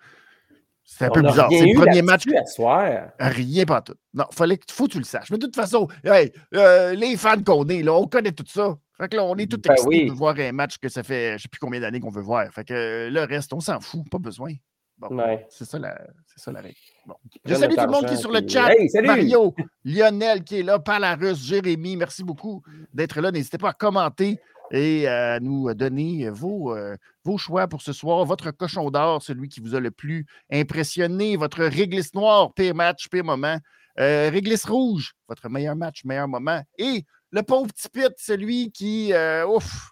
c'est 0.88 1.06
un 1.06 1.10
On 1.10 1.14
peu 1.14 1.22
bizarre. 1.24 1.50
C'est 1.52 1.66
le 1.66 1.74
premier 1.74 2.02
match. 2.04 2.26
là-dessus 2.28 2.38
à 2.38 2.46
soir. 2.46 3.08
Rien 3.20 3.66
pas 3.66 3.82
tout. 3.82 3.96
Non, 4.14 4.26
fallait, 4.32 4.58
que- 4.58 4.72
faut 4.72 4.86
que 4.86 4.92
tu 4.94 4.98
le 5.00 5.04
saches. 5.04 5.32
Mais 5.32 5.38
de 5.38 5.46
toute 5.46 5.56
façon, 5.56 5.88
hey, 6.04 6.32
euh, 6.54 6.94
les 6.94 7.18
fans 7.18 7.42
qu'on 7.44 7.68
est, 7.68 7.82
là, 7.84 7.94
on 7.94 8.08
connaît 8.08 8.32
tout 8.32 8.46
ça. 8.48 8.78
Fait 8.98 9.10
que 9.10 9.18
là, 9.18 9.26
on 9.26 9.36
est 9.36 9.52
tout 9.52 9.58
Ben 9.62 9.74
excités 9.74 10.04
oui. 10.04 10.06
de 10.10 10.14
voir 10.14 10.36
un 10.40 10.52
match 10.54 10.78
que 10.78 10.88
ça 10.88 11.04
fait 11.04 11.38
je 11.38 11.44
sais 11.44 11.50
plus 11.50 11.60
combien 11.60 11.82
d'années 11.82 12.00
qu'on 12.00 12.12
veut 12.12 12.22
voir. 12.22 12.46
Fait 12.54 12.64
que 12.64 12.74
euh, 12.74 13.10
le 13.10 13.24
reste, 13.24 13.52
on 13.54 13.60
s'en 13.60 13.82
fout. 13.82 14.04
Pas 14.10 14.20
besoin. 14.20 14.54
Bon, 14.98 15.10
Ouais. 15.18 15.46
c'est 15.50 15.66
ça 15.66 15.78
la, 15.78 16.00
c'est 16.26 16.42
ça 16.42 16.54
la 16.54 16.62
règle. 16.62 16.78
Bon. 17.06 17.16
Je 17.44 17.54
salue 17.56 17.74
tout 17.74 17.82
le 17.82 17.92
monde 17.92 18.06
qui 18.06 18.14
est 18.14 18.18
sur 18.18 18.32
le 18.32 18.48
chat. 18.48 18.70
Hey! 18.72 18.88
Mario, 19.04 19.54
Lionel 19.84 20.44
qui 20.46 20.60
est 20.60 20.64
là, 20.64 20.80
Palarus, 20.80 21.44
Jérémy, 21.46 21.98
merci 21.98 22.24
beaucoup 22.24 22.62
d'être 22.94 23.20
là. 23.20 23.30
N'hésitez 23.32 23.58
pas 23.58 23.72
à 23.72 23.74
commenter 23.74 24.40
et 24.76 25.08
à 25.08 25.40
nous 25.40 25.74
donner 25.74 26.30
vos, 26.30 26.76
euh, 26.76 26.96
vos 27.24 27.38
choix 27.38 27.68
pour 27.68 27.82
ce 27.82 27.94
soir. 27.94 28.26
Votre 28.26 28.52
cochon 28.52 28.92
d'or, 28.92 29.22
celui 29.22 29.48
qui 29.48 29.62
vous 29.62 29.76
a 29.76 29.80
le 29.80 29.92
plus 29.92 30.26
impressionné. 30.52 31.38
Votre 31.38 31.64
réglisse 31.64 32.14
noire, 32.14 32.54
pire 32.54 32.76
match, 32.76 33.08
pire 33.10 33.24
moment. 33.24 33.58
Euh, 33.98 34.30
réglisse 34.30 34.66
rouge, 34.66 35.14
votre 35.30 35.48
meilleur 35.48 35.76
match, 35.76 36.04
meilleur 36.04 36.28
moment. 36.28 36.62
Et 36.78 37.06
le 37.32 37.44
pauvre 37.44 37.68
petit 37.68 37.88
pit, 37.88 38.12
celui 38.18 38.72
qui, 38.72 39.14
euh, 39.14 39.48
ouf, 39.48 39.92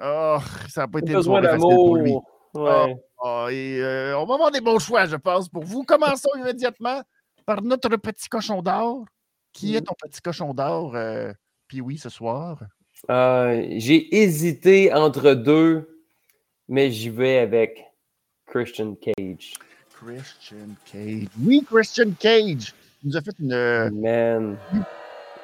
oh, 0.00 0.38
ça 0.68 0.82
n'a 0.82 0.88
pas 0.88 1.00
été 1.00 1.12
une 1.12 1.22
soirée 1.22 1.46
facile 1.46 1.60
pour 1.60 1.96
lui. 1.96 2.16
Ouais. 2.54 2.96
Ah, 3.22 3.48
et, 3.50 3.80
euh, 3.80 4.18
on 4.18 4.24
va 4.24 4.34
avoir 4.34 4.50
des 4.50 4.60
bons 4.60 4.78
choix, 4.78 5.04
je 5.06 5.16
pense, 5.16 5.48
pour 5.48 5.64
vous. 5.64 5.82
Commençons 5.84 6.30
immédiatement 6.36 7.02
par 7.44 7.60
notre 7.62 7.96
petit 7.96 8.28
cochon 8.28 8.62
d'or. 8.62 9.04
Qui 9.52 9.76
est 9.76 9.82
ton 9.82 9.94
petit 10.02 10.20
cochon 10.20 10.52
d'or, 10.52 10.96
puis 11.68 11.80
oui, 11.80 11.96
ce 11.96 12.08
soir? 12.08 12.58
Euh, 13.10 13.66
J'ai 13.76 14.14
hésité 14.16 14.92
entre 14.92 15.34
deux, 15.34 16.00
mais 16.68 16.90
j'y 16.90 17.10
vais 17.10 17.38
avec 17.38 17.84
Christian 18.46 18.94
Cage. 18.94 19.54
Christian 19.94 20.68
Cage. 20.90 21.24
Oui, 21.44 21.64
Christian 21.70 22.10
Cage. 22.18 22.74
Il 23.02 23.08
nous 23.10 23.16
a 23.16 23.20
fait 23.20 23.34
une. 23.40 23.52
euh, 23.52 23.90
Man. 23.92 24.56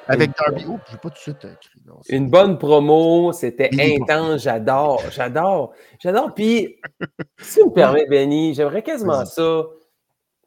avec 0.07 0.31
Darby. 0.37 0.65
Oh, 0.67 0.79
je 0.91 0.97
pas 0.97 1.09
tout 1.09 1.15
de 1.15 1.17
suite 1.17 1.45
euh. 1.45 1.53
C'est- 2.03 2.15
Une 2.15 2.29
bonne 2.29 2.57
promo, 2.57 3.31
c'était 3.33 3.69
intense, 3.79 4.41
j'adore, 4.43 5.01
j'adore, 5.11 5.73
j'adore. 5.99 6.33
Puis, 6.33 6.77
si 7.39 7.59
tu 7.59 7.65
me 7.65 7.71
permets, 7.73 8.05
Benny, 8.07 8.53
j'aimerais 8.53 8.81
quasiment 8.83 9.25
ça 9.25 9.63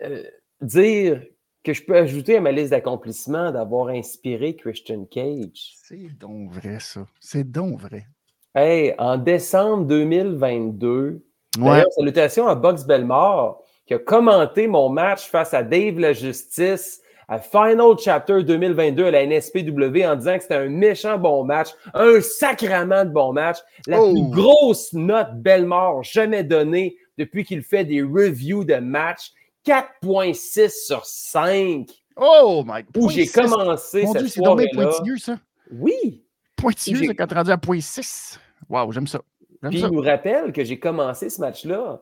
euh, 0.02 0.22
dire 0.60 1.22
que 1.64 1.72
je 1.72 1.82
peux 1.84 1.96
ajouter 1.96 2.36
à 2.36 2.40
ma 2.40 2.52
liste 2.52 2.70
d'accomplissements 2.70 3.50
d'avoir 3.50 3.88
inspiré 3.88 4.54
Christian 4.54 5.04
Cage? 5.10 5.74
C'est 5.82 6.16
donc 6.18 6.52
vrai, 6.52 6.78
ça. 6.80 7.06
C'est 7.20 7.50
donc 7.50 7.80
vrai. 7.80 8.06
Hey, 8.54 8.94
en 8.98 9.16
décembre 9.18 9.84
2022, 9.86 11.22
Ouais. 11.60 11.84
Salutations 11.96 12.48
à 12.48 12.56
Box 12.56 12.84
Belmore 12.84 13.62
qui 13.86 13.94
a 13.94 13.98
commenté 13.98 14.66
mon 14.66 14.88
match 14.88 15.28
face 15.28 15.54
à 15.54 15.62
Dave 15.62 16.00
La 16.00 16.12
Justice 16.12 17.00
à 17.28 17.38
Final 17.38 17.96
Chapter 17.98 18.42
2022 18.42 19.04
à 19.06 19.10
la 19.12 19.24
NSPW 19.24 20.04
en 20.04 20.16
disant 20.16 20.36
que 20.36 20.42
c'était 20.42 20.54
un 20.56 20.68
méchant 20.68 21.16
bon 21.16 21.44
match, 21.44 21.68
un 21.94 22.20
sacrament 22.20 23.04
de 23.04 23.10
bon 23.10 23.32
match, 23.32 23.58
la 23.86 24.00
Oh. 24.02 24.10
plus 24.12 24.30
grosse 24.30 24.92
note 24.94 25.28
Belmore 25.36 26.02
jamais 26.02 26.42
donnée 26.42 26.96
depuis 27.18 27.44
qu'il 27.44 27.62
fait 27.62 27.84
des 27.84 28.02
reviews 28.02 28.64
de 28.64 28.74
matchs, 28.74 29.32
4.6 29.64 30.86
sur 30.86 31.04
5, 31.04 31.88
Oh, 32.16 32.62
my 32.64 32.84
où 32.96 33.10
j'ai 33.10 33.26
commencé 33.26 34.04
Mon 34.04 34.12
Dieu, 34.12 34.20
cette 34.20 34.30
c'est 34.30 34.40
donc 34.40 34.58
bien 34.58 34.68
soirée-là. 34.72 34.92
pointilleux, 34.92 35.18
ça. 35.18 35.38
Oui, 35.72 36.24
Pointilleux, 36.56 37.06
ça, 37.06 37.14
quand 37.14 37.26
tu 37.26 37.34
rendu 37.34 37.50
à 37.50 37.58
point 37.58 37.80
6. 37.80 38.38
Wow, 38.68 38.92
j'aime 38.92 39.06
ça. 39.06 39.20
Puis 39.68 39.80
ça. 39.80 39.88
il 39.88 39.92
nous 39.92 40.00
rappelle 40.00 40.52
que 40.52 40.62
j'ai 40.62 40.78
commencé 40.78 41.28
ce 41.28 41.40
match-là 41.40 42.00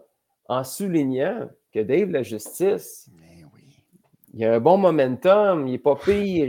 en 0.48 0.64
soulignant 0.64 1.48
que 1.72 1.80
Dave 1.80 2.10
La 2.10 2.22
Justice 2.22 3.08
Mais 3.18 3.44
oui. 3.54 3.82
il 4.34 4.44
a 4.44 4.54
un 4.54 4.60
bon 4.60 4.76
momentum, 4.76 5.66
il 5.66 5.72
n'est 5.72 5.78
pas 5.78 5.96
pire, 5.96 6.48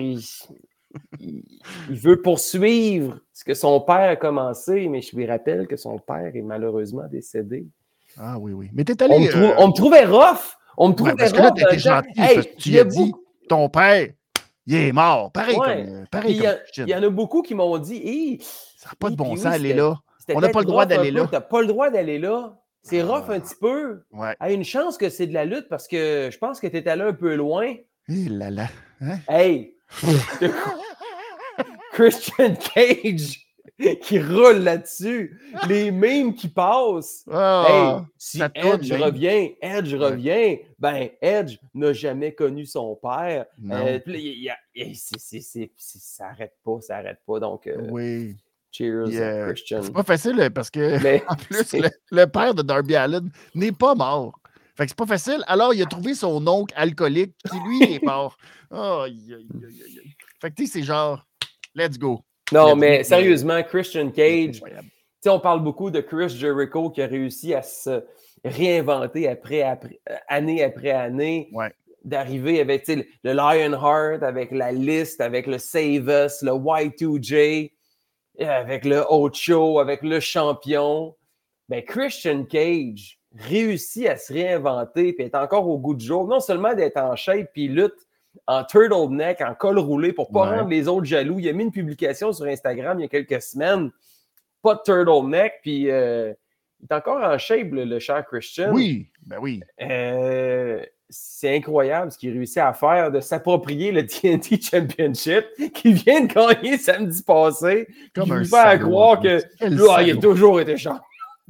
il, 1.19 1.43
veut 1.89 2.21
poursuivre 2.21 3.19
ce 3.31 3.43
que 3.43 3.53
son 3.53 3.79
père 3.81 4.09
a 4.09 4.15
commencé, 4.15 4.87
mais 4.89 5.01
je 5.01 5.15
lui 5.15 5.25
rappelle 5.25 5.67
que 5.67 5.77
son 5.77 5.97
père 5.97 6.35
est 6.35 6.41
malheureusement 6.41 7.07
décédé. 7.09 7.65
Ah 8.17 8.37
oui, 8.37 8.53
oui. 8.53 8.69
Mais 8.73 8.83
t'es 8.83 9.01
allé. 9.01 9.15
On, 9.15 9.19
me, 9.19 9.69
euh, 9.69 9.71
trouvait 9.71 10.05
rough. 10.05 10.57
On 10.77 10.89
me 10.89 10.93
trouvait 10.93 11.11
rough. 11.11 11.19
Parce 11.19 11.33
que 11.33 11.37
là, 11.37 11.51
t'étais 11.51 11.79
gentil. 11.79 12.49
tu 12.57 12.79
as 12.79 12.83
dit, 12.83 13.13
ton 13.47 13.69
père, 13.69 14.09
il 14.65 14.75
est 14.75 14.91
mort. 14.91 15.31
Pareil 15.31 15.55
comme. 15.55 16.05
Pareil 16.11 16.41
il 16.77 16.89
y, 16.89 16.95
en 16.95 17.03
a 17.03 17.09
beaucoup 17.09 17.41
qui 17.41 17.55
m'ont 17.55 17.77
dit, 17.77 18.39
ça 18.77 18.89
n'a 18.89 18.95
pas 18.97 19.09
de 19.09 19.15
bon 19.15 19.35
sens 19.35 19.43
d'aller 19.43 19.73
là. 19.73 19.95
On 20.33 20.39
n'a 20.39 20.49
pas 20.49 20.59
le 20.59 20.65
droit 20.65 20.85
d'aller 20.85 21.11
là. 21.11 21.25
Tu 21.25 21.33
n'as 21.33 21.41
pas 21.41 21.61
le 21.61 21.67
droit 21.67 21.89
d'aller 21.89 22.19
là. 22.19 22.57
C'est 22.81 23.01
ah. 23.01 23.05
rough 23.05 23.29
un 23.29 23.39
petit 23.39 23.55
peu. 23.59 24.03
Ouais. 24.11 24.35
A 24.39 24.51
une 24.51 24.65
chance 24.65 24.97
que 24.97 25.09
c'est 25.09 25.27
de 25.27 25.33
la 25.33 25.45
lutte 25.45 25.69
parce 25.69 25.87
que 25.87 26.29
je 26.31 26.37
pense 26.37 26.59
que 26.59 26.67
tu 26.67 26.75
étais 26.75 26.89
allé 26.89 27.03
un 27.03 27.13
peu 27.13 27.35
loin. 27.35 27.65
Hé 27.65 27.83
eh 28.09 28.29
là 28.29 28.49
là. 28.49 28.67
Hein? 29.01 29.19
Hey! 29.29 29.75
Christian 31.93 32.55
Cage 32.55 33.39
qui 34.01 34.19
roule 34.19 34.57
là-dessus. 34.57 35.39
Les 35.67 35.91
mêmes 35.91 36.33
qui 36.33 36.47
passent. 36.47 37.25
hey, 37.31 37.95
si 38.17 38.41
Edge 38.55 38.91
revient, 38.91 39.55
Edge 39.61 39.93
revient, 39.93 40.59
ben 40.79 41.09
Edge 41.21 41.57
n'a 41.73 41.93
jamais 41.93 42.33
connu 42.33 42.65
son 42.65 42.95
père. 42.95 43.45
Euh, 43.71 43.99
ça 45.77 46.25
n'arrête 46.25 46.53
pas, 46.63 46.81
ça 46.81 46.95
n'arrête 46.95 47.19
pas. 47.25 47.39
Donc, 47.39 47.67
euh, 47.67 47.87
oui. 47.89 48.35
Cheers, 48.71 49.49
Christian. 49.49 49.83
C'est 49.83 49.93
pas 49.93 50.03
facile 50.03 50.49
parce 50.53 50.71
que, 50.71 50.97
en 51.31 51.35
plus, 51.35 51.75
le, 52.11 52.25
père 52.25 52.55
de 52.55 52.63
Darby 52.63 52.95
Allen 52.95 53.29
n'est 53.53 53.71
pas 53.71 53.93
mort. 53.93 54.39
Fait 54.75 54.85
que 54.85 54.89
c'est 54.89 54.97
pas 54.97 55.05
facile. 55.05 55.43
Alors, 55.45 55.75
il 55.75 55.83
a 55.83 55.85
trouvé 55.85 56.15
son 56.15 56.45
oncle 56.47 56.73
alcoolique 56.75 57.35
qui, 57.49 57.57
lui, 57.59 57.95
est 57.95 58.03
mort. 58.03 58.37
Oh, 58.75 59.05
fait 60.41 60.49
que, 60.49 60.55
tu 60.55 60.65
sais, 60.65 60.79
c'est 60.79 60.83
genre, 60.83 61.23
let's 61.75 61.99
go. 61.99 62.23
Non, 62.53 62.75
mais 62.75 63.03
sérieusement, 63.03 63.61
Christian 63.63 64.11
Cage, 64.11 64.61
on 65.25 65.39
parle 65.39 65.63
beaucoup 65.63 65.89
de 65.89 66.01
Chris 66.01 66.29
Jericho 66.29 66.89
qui 66.89 67.01
a 67.01 67.07
réussi 67.07 67.53
à 67.53 67.61
se 67.61 68.03
réinventer 68.45 69.27
après, 69.27 69.61
après 69.61 69.99
année 70.27 70.63
après 70.63 70.91
année. 70.91 71.49
D'arriver 72.03 72.59
avec 72.59 72.85
le 72.89 73.05
Lionheart, 73.23 74.23
avec 74.23 74.51
la 74.51 74.73
liste, 74.73 75.21
avec 75.21 75.47
le 75.47 75.57
Save 75.57 76.09
Us, 76.09 76.41
le 76.41 76.51
Y2J, 76.51 77.71
avec 78.39 78.83
le 78.83 79.05
Ocho, 79.07 79.79
avec 79.79 80.01
le 80.01 80.19
champion. 80.19 81.15
Ben, 81.69 81.81
Christian 81.81 82.43
Cage 82.43 83.19
réussit 83.33 84.07
à 84.07 84.17
se 84.17 84.33
réinventer 84.33 85.15
et 85.17 85.23
est 85.23 85.35
encore 85.35 85.65
au 85.69 85.79
goût 85.79 85.95
du 85.95 86.05
jour. 86.05 86.27
Non 86.27 86.41
seulement 86.41 86.73
d'être 86.73 86.97
en 86.97 87.15
shape 87.15 87.53
puis 87.53 87.69
lutte 87.69 88.05
en 88.47 88.63
turtleneck, 88.63 89.41
en 89.41 89.55
col 89.55 89.79
roulé 89.79 90.13
pour 90.13 90.29
ne 90.29 90.33
pas 90.33 90.57
rendre 90.57 90.69
les 90.69 90.87
autres 90.87 91.05
jaloux. 91.05 91.39
Il 91.39 91.47
a 91.47 91.53
mis 91.53 91.63
une 91.63 91.71
publication 91.71 92.33
sur 92.33 92.45
Instagram 92.45 92.99
il 92.99 93.03
y 93.03 93.05
a 93.05 93.09
quelques 93.09 93.41
semaines. 93.41 93.91
Pas 94.61 94.75
de 94.75 94.81
turtleneck, 94.83 95.53
puis 95.61 95.89
euh, 95.89 96.33
il 96.79 96.87
est 96.89 96.95
encore 96.95 97.23
en 97.23 97.37
shape, 97.37 97.69
le, 97.71 97.99
cher 97.99 98.25
Christian. 98.25 98.71
Oui, 98.73 99.09
ben 99.25 99.37
oui. 99.41 99.61
Euh, 99.81 100.83
c'est 101.09 101.55
incroyable 101.55 102.11
ce 102.11 102.17
qu'il 102.17 102.33
réussit 102.33 102.57
à 102.57 102.73
faire 102.73 103.11
de 103.11 103.19
s'approprier 103.19 103.91
le 103.91 104.05
TNT 104.07 104.61
Championship 104.61 105.45
qui 105.73 105.93
vient 105.93 106.21
de 106.21 106.33
gagner 106.33 106.77
samedi 106.77 107.21
passé. 107.23 107.87
Comme 108.15 108.31
un 108.31 108.43
fait 108.43 108.79
croire 108.79 109.19
que 109.19 109.41
il 109.61 110.11
a 110.11 110.15
toujours 110.17 110.59
été 110.59 110.77
champion. 110.77 111.01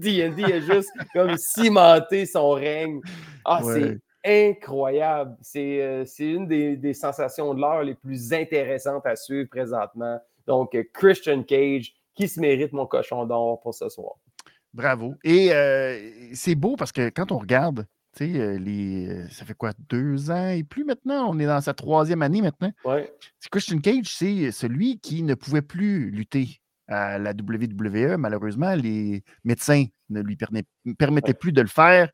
TNT 0.02 0.44
a 0.44 0.60
juste 0.60 0.90
comme 1.14 1.38
cimenté 1.38 2.26
son 2.26 2.52
règne. 2.52 3.00
Ah, 3.46 3.62
c'est 3.64 4.00
incroyable. 4.26 5.38
Euh, 5.56 6.04
c'est 6.06 6.26
une 6.26 6.48
des, 6.48 6.78
des, 6.78 6.94
sensations 6.94 7.54
de 7.54 7.62
l'heure 7.62 7.84
les 7.84 7.96
plus 7.96 8.34
intéressantes 8.34 9.06
à 9.06 9.16
suivre 9.16 9.50
présentement. 9.50 10.20
Donc, 10.48 10.76
euh, 10.76 10.84
Christian 10.94 11.44
Cage, 11.44 11.94
qui 12.16 12.28
se 12.28 12.40
mérite 12.40 12.74
mon 12.74 12.86
cochon 12.86 13.26
d'or 13.26 13.60
pour 13.62 13.74
ce 13.74 13.90
soir. 13.90 14.16
Bravo. 14.74 15.16
Et 15.24 15.54
euh, 15.54 16.00
c'est 16.34 16.56
beau 16.56 16.76
parce 16.76 16.92
que 16.92 17.10
quand 17.10 17.32
on 17.32 17.38
regarde, 17.38 17.86
tu 18.16 18.34
sais, 18.34 18.58
les, 18.60 19.28
ça 19.30 19.46
fait 19.46 19.56
quoi, 19.56 19.72
deux 19.90 20.30
ans 20.30 20.50
et 20.50 20.64
plus 20.64 20.84
maintenant? 20.84 21.30
On 21.30 21.40
est 21.40 21.46
dans 21.46 21.62
sa 21.62 21.74
troisième 21.74 22.22
année 22.22 22.42
maintenant. 22.42 22.72
Ouais. 22.86 23.12
Christian 23.52 23.80
Cage, 23.80 24.16
c'est 24.16 24.52
celui 24.52 25.00
qui 25.00 25.24
ne 25.24 25.34
pouvait 25.34 25.62
plus 25.62 26.12
lutter 26.12 26.60
à 26.88 27.18
la 27.18 27.32
WWE. 27.32 28.18
Malheureusement, 28.18 28.76
les 28.76 29.24
médecins 29.44 29.86
ne 30.14 30.22
lui 30.22 30.38
permettaient 30.98 31.34
plus 31.34 31.52
de 31.52 31.62
le 31.62 31.68
faire. 31.68 32.10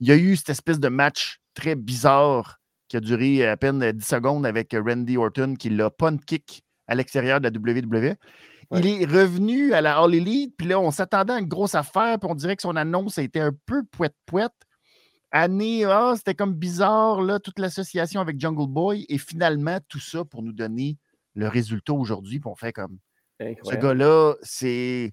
Il 0.00 0.08
y 0.08 0.12
a 0.12 0.16
eu 0.16 0.36
cette 0.36 0.50
espèce 0.50 0.80
de 0.80 0.88
match 0.88 1.40
très 1.54 1.74
bizarre 1.74 2.58
qui 2.88 2.96
a 2.96 3.00
duré 3.00 3.46
à 3.46 3.56
peine 3.56 3.92
10 3.92 4.04
secondes 4.04 4.46
avec 4.46 4.74
Randy 4.74 5.16
Orton 5.16 5.54
qui 5.58 5.70
l'a 5.70 5.90
punt 5.90 6.18
kick 6.18 6.62
à 6.86 6.94
l'extérieur 6.94 7.40
de 7.40 7.48
la 7.48 7.58
WWE. 7.58 8.16
Il 8.72 8.86
est 8.86 9.04
revenu 9.04 9.72
à 9.72 9.80
la 9.80 9.98
All 9.98 10.14
Elite, 10.14 10.54
puis 10.56 10.68
là, 10.68 10.80
on 10.80 10.90
s'attendait 10.90 11.34
à 11.34 11.38
une 11.38 11.48
grosse 11.48 11.74
affaire, 11.74 12.18
puis 12.18 12.28
on 12.30 12.34
dirait 12.34 12.56
que 12.56 12.62
son 12.62 12.76
annonce 12.76 13.18
a 13.18 13.22
été 13.22 13.40
un 13.40 13.52
peu 13.66 13.84
poète-poète. 13.84 14.52
Année, 15.30 15.84
ah, 15.84 16.14
c'était 16.16 16.34
comme 16.34 16.54
bizarre, 16.54 17.20
là, 17.20 17.40
toute 17.40 17.58
l'association 17.58 18.20
avec 18.20 18.40
Jungle 18.40 18.68
Boy, 18.68 19.04
et 19.08 19.18
finalement, 19.18 19.78
tout 19.88 20.00
ça 20.00 20.24
pour 20.24 20.42
nous 20.42 20.52
donner 20.52 20.96
le 21.34 21.48
résultat 21.48 21.92
aujourd'hui, 21.92 22.40
puis 22.40 22.48
on 22.50 22.54
fait 22.54 22.72
comme. 22.72 22.98
Ce 23.40 23.74
gars-là, 23.74 24.34
c'est. 24.42 25.12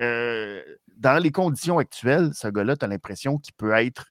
Euh, 0.00 0.62
dans 1.00 1.18
les 1.18 1.32
conditions 1.32 1.78
actuelles, 1.78 2.30
ce 2.34 2.46
gars-là, 2.48 2.76
tu 2.76 2.84
as 2.84 2.88
l'impression 2.88 3.38
qu'il 3.38 3.54
peut 3.54 3.72
être 3.72 4.06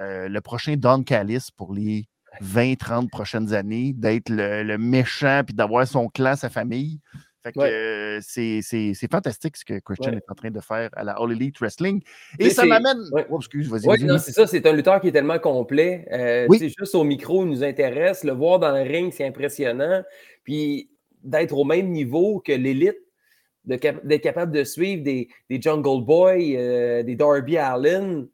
euh, 0.00 0.28
le 0.28 0.40
prochain 0.40 0.74
Don 0.76 1.02
Callis 1.04 1.48
pour 1.56 1.72
les 1.72 2.08
20-30 2.42 3.08
prochaines 3.08 3.54
années, 3.54 3.92
d'être 3.94 4.28
le, 4.28 4.76
méchant 4.76 5.42
puis 5.46 5.54
d'avoir 5.54 5.86
son 5.86 6.08
clan, 6.08 6.34
sa 6.34 6.50
famille. 6.50 6.98
Fait 7.42 7.52
que 7.52 7.60
euh, 7.60 8.20
c'est 8.22 9.10
fantastique 9.10 9.56
ce 9.56 9.64
que 9.64 9.78
Christian 9.80 10.12
est 10.12 10.30
en 10.30 10.34
train 10.34 10.50
de 10.50 10.60
faire 10.60 10.90
à 10.92 11.02
la 11.02 11.12
All 11.12 11.32
Elite 11.32 11.58
Wrestling. 11.58 12.00
Et 12.38 12.50
ça 12.50 12.64
m'amène. 12.64 12.98
Oh, 13.30 13.38
excuse, 13.38 13.68
vas-y. 13.68 14.18
c'est 14.20 14.32
ça, 14.32 14.46
c'est 14.46 14.64
un 14.66 14.72
lutteur 14.72 15.00
qui 15.00 15.08
est 15.08 15.12
tellement 15.12 15.40
complet. 15.40 16.06
Euh, 16.12 16.46
c'est 16.58 16.72
juste 16.76 16.94
au 16.94 17.02
micro, 17.04 17.44
il 17.44 17.50
nous 17.50 17.64
intéresse. 17.64 18.22
Le 18.22 18.32
voir 18.32 18.60
dans 18.60 18.70
le 18.70 18.82
ring, 18.82 19.12
c'est 19.12 19.26
impressionnant. 19.26 20.02
Puis 20.44 20.90
d'être 21.22 21.56
au 21.56 21.64
même 21.64 21.90
niveau 21.90 22.40
que 22.40 22.52
l'élite, 22.52 22.98
d'être 23.64 24.22
capable 24.22 24.52
de 24.52 24.64
suivre 24.64 25.02
des, 25.02 25.28
des 25.48 25.60
Jungle 25.60 26.04
Boy, 26.04 26.56
des 27.04 27.14
Darby 27.16 27.58
Allen. 27.58 28.28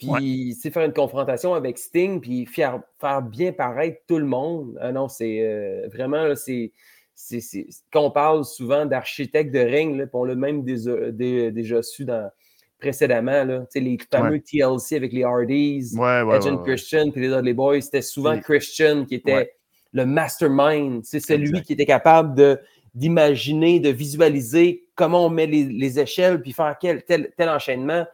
Puis, 0.00 0.54
faire 0.72 0.84
une 0.84 0.92
confrontation 0.92 1.54
avec 1.54 1.78
Sting, 1.78 2.20
puis 2.20 2.46
faire, 2.46 2.80
faire 3.00 3.22
bien 3.22 3.52
paraître 3.52 4.00
tout 4.06 4.18
le 4.18 4.24
monde. 4.24 4.76
Ah 4.80 4.92
non, 4.92 5.08
c'est 5.08 5.40
euh, 5.42 5.88
vraiment, 5.92 6.34
c'est. 6.34 6.72
Quand 7.92 8.02
on 8.02 8.10
parle 8.10 8.44
souvent 8.44 8.86
d'architecte 8.86 9.54
de 9.54 9.60
ring, 9.60 10.08
on 10.12 10.24
l'a 10.24 10.34
même 10.34 10.64
déjà, 10.64 11.82
su 11.82 12.04
dans, 12.04 12.28
précédemment, 12.80 13.44
là, 13.44 13.64
les 13.76 13.98
fameux 14.10 14.40
TLC 14.40 14.96
avec 14.96 15.12
les 15.12 15.22
Hardys, 15.22 15.94
Edge 15.94 16.62
Christian, 16.64 17.12
puis 17.12 17.20
les 17.20 17.28
Dudley 17.28 17.54
Boys, 17.54 17.82
c'était 17.82 18.02
souvent 18.02 18.38
Christian 18.40 19.04
qui 19.04 19.14
était 19.14 19.52
le 19.92 20.04
mastermind. 20.04 21.02
C'est 21.04 21.20
celui 21.20 21.62
qui 21.62 21.74
était 21.74 21.86
capable 21.86 22.34
de 22.34 22.58
d'imaginer, 22.94 23.80
de 23.80 23.90
visualiser 23.90 24.86
comment 24.94 25.26
on 25.26 25.30
met 25.30 25.46
les, 25.46 25.98
échelles, 25.98 26.40
puis 26.40 26.52
faire 26.52 26.76
quel, 26.80 27.04
tel, 27.04 27.48
enchaînement 27.48 28.06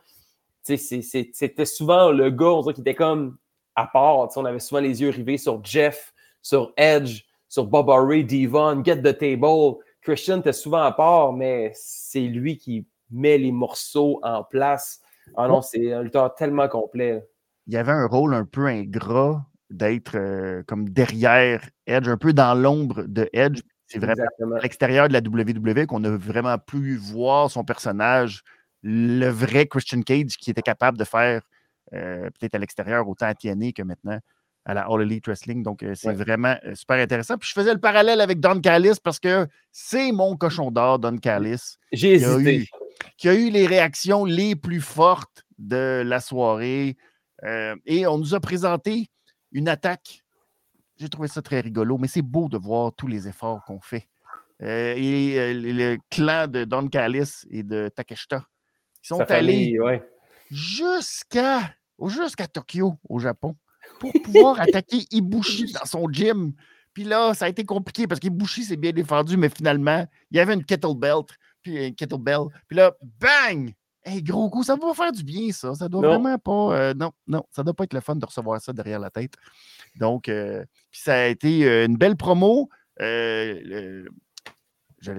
c'était 0.62 1.64
souvent 1.64 2.10
le 2.10 2.30
gars, 2.30 2.60
qui 2.74 2.80
était 2.80 2.94
comme 2.94 3.36
à 3.74 3.86
part. 3.86 4.28
On 4.36 4.44
avait 4.44 4.60
souvent 4.60 4.80
les 4.80 5.00
yeux 5.00 5.10
rivés 5.10 5.38
sur 5.38 5.64
Jeff, 5.64 6.12
sur 6.42 6.72
Edge, 6.76 7.22
sur 7.48 7.66
Bob 7.66 7.88
Ray, 7.88 8.24
Devon, 8.24 8.82
Get 8.84 9.02
the 9.02 9.16
Table. 9.16 9.78
Christian 10.02 10.40
était 10.40 10.52
souvent 10.52 10.82
à 10.82 10.92
part, 10.92 11.32
mais 11.32 11.72
c'est 11.74 12.20
lui 12.20 12.56
qui 12.56 12.86
met 13.10 13.38
les 13.38 13.52
morceaux 13.52 14.20
en 14.22 14.44
place. 14.44 15.00
Ah 15.36 15.48
c'est 15.62 15.92
un 15.92 16.02
lutteur 16.02 16.34
tellement 16.34 16.68
complet. 16.68 17.24
Il 17.66 17.74
y 17.74 17.76
avait 17.76 17.92
un 17.92 18.06
rôle 18.06 18.34
un 18.34 18.44
peu 18.44 18.66
ingrat 18.66 19.44
d'être 19.68 20.16
euh, 20.16 20.62
comme 20.66 20.88
derrière 20.88 21.68
Edge, 21.86 22.08
un 22.08 22.16
peu 22.16 22.32
dans 22.32 22.54
l'ombre 22.54 23.04
de 23.06 23.28
Edge. 23.32 23.60
C'est 23.90 23.98
vraiment 23.98 24.56
à 24.56 24.60
l'extérieur 24.60 25.08
de 25.08 25.12
la 25.12 25.20
WWE 25.20 25.86
qu'on 25.86 26.04
a 26.04 26.10
vraiment 26.10 26.56
pu 26.58 26.96
voir 26.96 27.50
son 27.50 27.64
personnage 27.64 28.42
le 28.82 29.28
vrai 29.28 29.66
Christian 29.66 30.02
Cage 30.02 30.36
qui 30.38 30.50
était 30.50 30.62
capable 30.62 30.96
de 30.96 31.04
faire 31.04 31.42
euh, 31.92 32.30
peut-être 32.38 32.54
à 32.54 32.58
l'extérieur 32.58 33.08
autant 33.08 33.26
à 33.26 33.34
TNA 33.34 33.72
que 33.72 33.82
maintenant 33.82 34.18
à 34.64 34.74
la 34.74 34.82
All 34.82 35.02
Elite 35.02 35.26
Wrestling. 35.26 35.62
Donc, 35.62 35.82
euh, 35.82 35.94
c'est 35.94 36.12
vraiment 36.12 36.54
euh, 36.64 36.74
super 36.74 36.98
intéressant. 36.98 37.36
Puis 37.36 37.48
je 37.48 37.54
faisais 37.54 37.72
le 37.72 37.80
parallèle 37.80 38.20
avec 38.20 38.40
Don 38.40 38.60
Callis 38.60 38.98
parce 39.02 39.18
que 39.18 39.48
c'est 39.72 40.12
mon 40.12 40.36
cochon 40.36 40.70
d'or, 40.70 40.98
Don 40.98 41.16
Callis. 41.16 41.76
J'ai 41.92 42.14
hésité. 42.14 42.68
qui 43.16 43.28
a 43.28 43.34
eu 43.34 43.50
les 43.50 43.66
réactions 43.66 44.24
les 44.24 44.54
plus 44.54 44.80
fortes 44.80 45.44
de 45.58 46.02
la 46.04 46.20
soirée. 46.20 46.96
et 47.86 48.06
on 48.06 48.18
nous 48.18 48.34
a 48.34 48.40
présenté 48.40 49.08
une 49.50 49.68
attaque. 49.68 50.22
J'ai 51.00 51.08
trouvé 51.08 51.28
ça 51.28 51.40
très 51.40 51.60
rigolo, 51.60 51.96
mais 51.98 52.08
c'est 52.08 52.22
beau 52.22 52.48
de 52.48 52.58
voir 52.58 52.92
tous 52.94 53.06
les 53.06 53.26
efforts 53.26 53.64
qu'on 53.64 53.80
fait. 53.80 54.08
et 54.60 55.54
le 55.54 55.96
clan 56.10 56.46
de 56.46 56.64
Don 56.64 56.88
Callis 56.88 57.46
et 57.50 57.62
de 57.62 57.88
Takeshita 57.88 58.44
ils 59.02 59.06
sont 59.06 59.20
allés 59.20 59.78
jusqu'à 60.50 61.74
jusqu'à 62.06 62.46
Tokyo, 62.46 62.94
au 63.08 63.18
Japon. 63.18 63.56
pour 63.98 64.12
pouvoir 64.24 64.60
attaquer 64.60 65.04
Ibushi 65.10 65.72
dans 65.72 65.84
son 65.84 66.10
gym. 66.10 66.52
Puis 66.92 67.04
là, 67.04 67.34
ça 67.34 67.44
a 67.44 67.48
été 67.48 67.64
compliqué 67.64 68.06
parce 68.06 68.20
qu'Ibushi 68.20 68.64
s'est 68.64 68.76
bien 68.76 68.92
défendu, 68.92 69.36
mais 69.36 69.48
finalement, 69.48 70.06
il 70.30 70.36
y 70.36 70.40
avait 70.40 70.54
une 70.54 70.64
kettlebell, 70.64 71.22
puis 71.62 71.86
une 71.88 71.94
kettlebell. 71.94 72.46
Puis 72.68 72.76
là, 72.76 72.92
bang! 73.20 73.72
Hey, 74.02 74.22
gros 74.22 74.48
coup, 74.48 74.62
ça 74.62 74.76
va 74.76 74.94
faire 74.94 75.12
du 75.12 75.22
bien, 75.22 75.52
ça. 75.52 75.74
Ça 75.74 75.88
doit 75.88 76.06
vraiment 76.06 76.38
pas. 76.38 76.74
Euh, 76.74 76.94
non, 76.94 77.12
non, 77.26 77.44
ça 77.50 77.62
doit 77.62 77.74
pas 77.74 77.84
être 77.84 77.92
le 77.92 78.00
fun 78.00 78.16
de 78.16 78.24
recevoir 78.24 78.60
ça 78.60 78.72
derrière 78.72 78.98
la 78.98 79.10
tête. 79.10 79.34
Donc, 79.96 80.28
euh, 80.28 80.64
puis 80.90 81.02
ça 81.02 81.14
a 81.14 81.26
été 81.26 81.68
euh, 81.68 81.86
une 81.86 81.96
belle 81.96 82.16
promo. 82.16 82.68
J'allais 82.98 84.04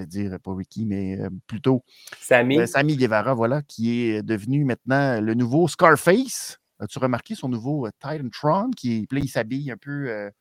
dire, 0.05 0.37
pas 0.43 0.53
Ricky, 0.53 0.85
mais 0.85 1.17
plutôt 1.47 1.83
Sammy. 2.19 2.67
Sammy 2.67 2.97
Guevara, 2.97 3.33
voilà, 3.33 3.61
qui 3.63 3.99
est 3.99 4.21
devenu 4.21 4.63
maintenant 4.63 5.19
le 5.19 5.33
nouveau 5.33 5.67
Scarface. 5.67 6.59
As-tu 6.79 6.99
remarqué 6.99 7.35
son 7.35 7.49
nouveau 7.49 7.87
Titantron 7.99 8.71
qui 8.71 9.07
là, 9.11 9.19
il 9.19 9.29
s'habille 9.29 9.71
un 9.71 9.77
peu 9.77 10.31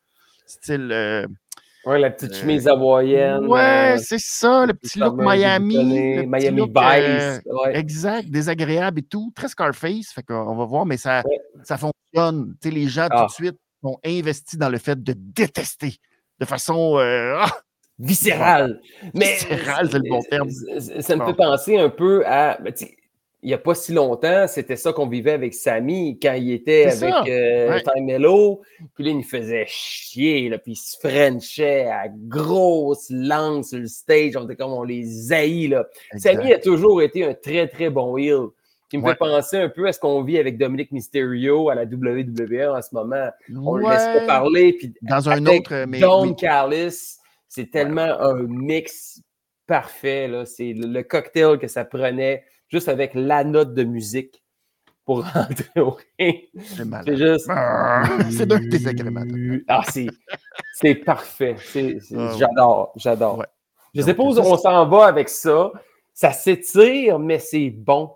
style 0.47 1.27
Ouais, 1.87 1.99
la 1.99 2.11
petite 2.11 2.33
euh, 2.33 2.41
chemise 2.41 2.69
hawaïenne. 2.69 3.47
Ouais, 3.47 3.95
euh, 3.95 3.99
c'est 3.99 4.21
ça, 4.21 4.67
le 4.67 4.75
petit 4.75 4.99
look 4.99 5.15
Miami. 5.17 6.27
Miami 6.27 6.61
Vice. 6.61 7.41
Euh, 7.47 7.73
exact, 7.73 8.29
désagréable 8.29 9.01
et 9.01 9.03
tout. 9.03 9.33
Très 9.35 9.49
Scarface, 9.49 10.13
fait 10.13 10.23
qu'on 10.23 10.55
va 10.57 10.65
voir, 10.67 10.85
mais 10.85 10.99
ça, 10.99 11.23
ça 11.63 11.79
fonctionne. 11.79 12.55
Les 12.65 12.89
gens, 12.89 13.09
tout 13.09 13.17
de 13.17 13.23
ah. 13.23 13.29
suite, 13.31 13.57
sont 13.83 13.99
investis 14.05 14.59
dans 14.59 14.69
le 14.69 14.77
fait 14.77 15.03
de 15.03 15.15
détester 15.17 15.97
de 16.39 16.45
façon 16.45 16.99
ah! 16.99 17.51
viscérale. 17.99 18.81
Mais, 19.15 19.35
viscérale, 19.35 19.89
c'est 19.91 19.99
le 19.99 20.11
bon 20.11 20.21
terme. 20.23 20.51
Ça, 21.01 21.17
me 21.17 21.25
fait 21.25 21.35
penser 21.35 21.79
un 21.79 21.89
peu 21.89 22.27
à. 22.27 22.59
Ben, 22.61 22.75
il 23.43 23.47
n'y 23.47 23.55
a 23.55 23.59
pas 23.59 23.75
si 23.75 23.93
longtemps, 23.93 24.47
c'était 24.49 24.77
ça 24.77 24.93
qu'on 24.93 25.07
vivait 25.07 25.33
avec 25.33 25.55
Samy 25.55 26.19
quand 26.21 26.35
il 26.35 26.53
était 26.53 26.87
avec 26.87 27.29
euh, 27.29 27.79
Time 27.81 28.05
Mello. 28.05 28.61
Puis 28.95 29.05
là, 29.05 29.11
il 29.11 29.17
nous 29.17 29.23
faisait 29.23 29.65
chier, 29.67 30.51
là, 30.51 30.59
puis 30.59 30.73
il 30.73 30.77
se 30.77 30.99
frenchait 30.99 31.87
à 31.87 32.09
grosse 32.09 33.09
langue 33.09 33.65
sur 33.65 33.79
le 33.79 33.87
stage. 33.87 34.37
On 34.37 34.45
était 34.45 34.57
comme 34.57 34.73
on 34.73 34.83
les 34.83 35.33
haït. 35.33 35.69
Là. 35.69 35.87
Samy 36.17 36.53
a 36.53 36.59
toujours 36.59 37.01
été 37.01 37.25
un 37.25 37.33
très, 37.33 37.67
très 37.69 37.89
bon 37.89 38.17
heel. 38.19 38.49
Qui 38.91 38.99
me 38.99 39.07
fait 39.09 39.15
penser 39.15 39.57
un 39.57 39.69
peu 39.69 39.87
à 39.87 39.93
ce 39.93 40.01
qu'on 40.01 40.25
vit 40.25 40.37
avec 40.37 40.59
Dominique 40.59 40.91
Mysterio 40.91 41.71
à 41.71 41.77
la 41.77 41.85
WWE 41.85 42.77
en 42.77 42.83
ce 42.83 42.93
moment. 42.93 43.29
On 43.49 43.77
ne 43.77 43.83
le 43.83 43.89
laisse 43.89 44.19
pas 44.19 44.27
parler. 44.27 44.73
Puis 44.73 44.93
Dans 45.03 45.29
un 45.29 45.47
autre. 45.47 45.85
Mais, 45.87 46.01
Don 46.01 46.35
Carlis, 46.35 47.19
c'est 47.47 47.71
tellement 47.71 48.21
un 48.21 48.43
mix 48.49 49.23
parfait. 49.69 50.29
C'est 50.45 50.73
le 50.77 51.03
cocktail 51.03 51.59
que 51.59 51.69
ça 51.69 51.85
prenait 51.85 52.43
juste 52.71 52.89
avec 52.89 53.13
la 53.15 53.45
note 53.45 53.75
de 53.75 53.85
musique 53.85 54.43
pour 55.05 55.25
rentrer 55.33 55.81
au 55.81 55.99
ring. 56.19 56.49
C'est 56.63 57.17
juste. 57.17 57.51
c'est 58.31 58.47
d'un 58.47 58.61
désagrément. 58.61 59.25
Ah, 59.69 59.83
c'est 60.75 60.95
parfait. 60.95 61.57
Ah, 62.17 62.33
j'adore, 62.39 62.93
j'adore. 62.97 63.45
Je 63.95 64.03
sais 64.03 64.15
pas 64.15 64.23
où 64.23 64.39
on 64.39 64.57
s'en 64.57 64.89
va 64.89 65.07
avec 65.07 65.29
ça. 65.29 65.73
Ça 66.15 66.33
s'étire, 66.33 67.19
mais 67.19 67.39
c'est 67.39 67.71
bon. 67.71 68.15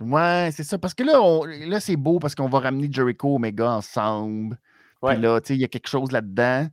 Ouais, 0.00 0.50
c'est 0.52 0.64
ça. 0.64 0.78
Parce 0.78 0.94
que 0.94 1.02
là, 1.02 1.18
là 1.66 1.80
c'est 1.80 1.96
beau 1.96 2.18
parce 2.18 2.34
qu'on 2.34 2.48
va 2.48 2.60
ramener 2.60 2.88
Jericho 2.90 3.36
Omega 3.36 3.70
ensemble. 3.70 4.58
Puis 5.02 5.16
là, 5.16 5.40
tu 5.40 5.48
sais, 5.48 5.54
il 5.54 5.60
y 5.60 5.64
a 5.64 5.68
quelque 5.68 5.88
chose 5.88 6.10
là-dedans. 6.12 6.66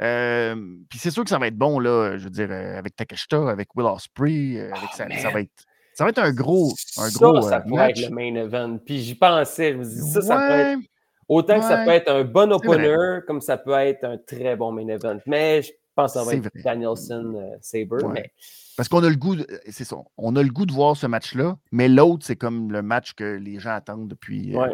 Euh, 0.00 0.56
puis 0.88 0.98
c'est 0.98 1.10
sûr 1.10 1.22
que 1.22 1.30
ça 1.30 1.38
va 1.38 1.46
être 1.46 1.56
bon, 1.56 1.78
là, 1.78 2.16
je 2.18 2.24
veux 2.24 2.30
dire, 2.30 2.48
euh, 2.50 2.78
avec 2.78 2.96
Takeshita, 2.96 3.48
avec 3.48 3.74
Will 3.76 3.86
Ospreay, 3.86 4.58
euh, 4.58 4.72
avec 4.74 4.90
ça, 4.92 5.06
ça, 5.18 5.30
va 5.30 5.40
être, 5.40 5.64
ça 5.94 6.04
va 6.04 6.10
être 6.10 6.18
un 6.18 6.32
gros, 6.32 6.74
un 6.98 7.08
ça, 7.08 7.18
gros 7.18 7.42
ça 7.42 7.60
pourrait 7.60 7.90
être 7.90 8.00
le 8.00 8.10
main 8.10 8.34
event. 8.34 8.78
Puis 8.84 8.98
j'y 8.98 9.14
pensais, 9.14 9.72
je 9.72 9.78
me 9.78 9.84
dis, 9.84 10.10
ça, 10.12 10.20
ça 10.20 10.60
être. 10.60 10.80
Autant 11.26 11.58
que 11.58 11.64
ça 11.64 11.84
peut 11.84 11.90
être 11.90 12.10
un 12.10 12.24
bon 12.24 12.52
opener, 12.52 13.20
comme 13.26 13.40
ça 13.40 13.56
peut 13.56 13.72
être 13.72 14.04
un 14.04 14.18
très 14.18 14.56
bon 14.56 14.72
main 14.72 14.88
event. 14.88 15.18
Mais 15.26 15.62
je 15.62 15.72
pense 15.94 16.12
que 16.12 16.18
ça 16.18 16.24
va 16.24 16.34
être 16.34 16.50
Danielson 16.62 17.34
euh, 17.36 17.56
Saber. 17.62 18.04
Mais... 18.12 18.30
Parce 18.76 18.88
qu'on 18.88 19.02
a 19.04 19.08
le 19.08 19.16
goût, 19.16 19.36
c'est 19.70 19.84
ça, 19.84 19.96
on 20.18 20.36
a 20.36 20.42
le 20.42 20.50
goût 20.50 20.66
de 20.66 20.72
voir 20.72 20.96
ce 20.96 21.06
match-là, 21.06 21.56
mais 21.70 21.88
l'autre, 21.88 22.26
c'est 22.26 22.36
comme 22.36 22.72
le 22.72 22.82
match 22.82 23.14
que 23.14 23.24
les 23.24 23.58
gens 23.60 23.70
attendent 23.70 24.08
depuis 24.08 24.56
euh, 24.56 24.66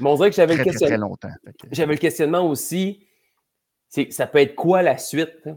mais 0.00 0.10
on 0.10 0.16
dirait 0.16 0.30
que 0.30 0.36
j'avais 0.36 0.56
le 0.56 0.64
questionnement. 0.64 1.08
longtemps. 1.08 1.30
J'avais 1.70 1.92
le 1.94 1.98
questionnement 2.00 2.48
aussi, 2.48 3.06
ça 4.10 4.26
peut 4.26 4.38
être 4.38 4.56
quoi 4.56 4.82
la 4.82 4.98
suite? 4.98 5.38
Hein? 5.46 5.56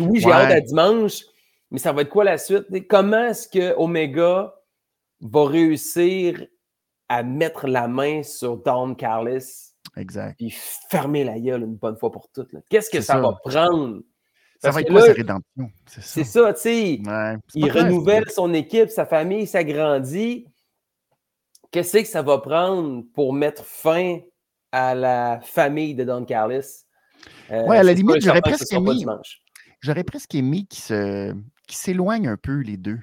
Oui, 0.00 0.20
j'ai 0.20 0.32
hâte 0.32 0.50
à 0.50 0.60
dimanche, 0.60 1.22
mais 1.70 1.78
ça 1.78 1.92
va 1.92 2.02
être 2.02 2.08
quoi 2.08 2.24
la 2.24 2.38
suite? 2.38 2.66
Comment 2.88 3.26
est-ce 3.26 3.48
que 3.48 3.74
Omega 3.76 4.54
va 5.20 5.46
réussir 5.46 6.46
à 7.08 7.22
mettre 7.22 7.66
la 7.66 7.88
main 7.88 8.22
sur 8.22 8.56
Don 8.58 8.94
Carlis? 8.94 9.74
Exact. 9.96 10.36
Puis 10.38 10.54
fermer 10.90 11.24
la 11.24 11.38
gueule 11.38 11.62
une 11.62 11.76
bonne 11.76 11.96
fois 11.96 12.10
pour 12.10 12.28
toutes. 12.30 12.54
Qu'est-ce 12.70 12.90
que 12.90 13.00
ça, 13.00 13.20
va 13.20 13.32
prendre? 13.44 14.00
ça 14.60 14.70
va 14.70 14.80
être 14.80 14.90
quoi 14.90 15.02
sa 15.02 15.12
rédemption? 15.12 15.70
C'est 15.86 16.24
ça, 16.24 16.52
tu 16.54 16.60
sais. 16.60 17.00
il 17.54 17.70
renouvelle 17.70 18.28
son 18.30 18.52
équipe, 18.54 18.90
sa 18.90 19.06
famille 19.06 19.46
s'agrandit. 19.46 20.46
Qu'est-ce 21.70 21.98
que 21.98 22.04
ça 22.04 22.22
va 22.22 22.38
prendre 22.38 23.04
pour 23.14 23.34
mettre 23.34 23.64
fin 23.64 24.20
à 24.72 24.94
la 24.94 25.40
famille 25.42 25.94
de 25.94 26.04
Don 26.04 26.24
Carlis? 26.24 26.84
Euh, 27.50 27.64
oui, 27.66 27.76
à 27.76 27.82
la 27.82 27.92
limite, 27.92 28.22
j'aurais 28.22 28.40
presque 28.40 28.72
aimé, 28.72 29.04
j'aurais 29.80 30.04
presque 30.04 30.34
aimé 30.34 30.64
qu'il 30.68 30.80
se, 30.80 31.34
qui 31.68 31.76
s'éloignent 31.76 32.28
un 32.28 32.36
peu 32.36 32.60
les 32.60 32.76
deux. 32.76 32.98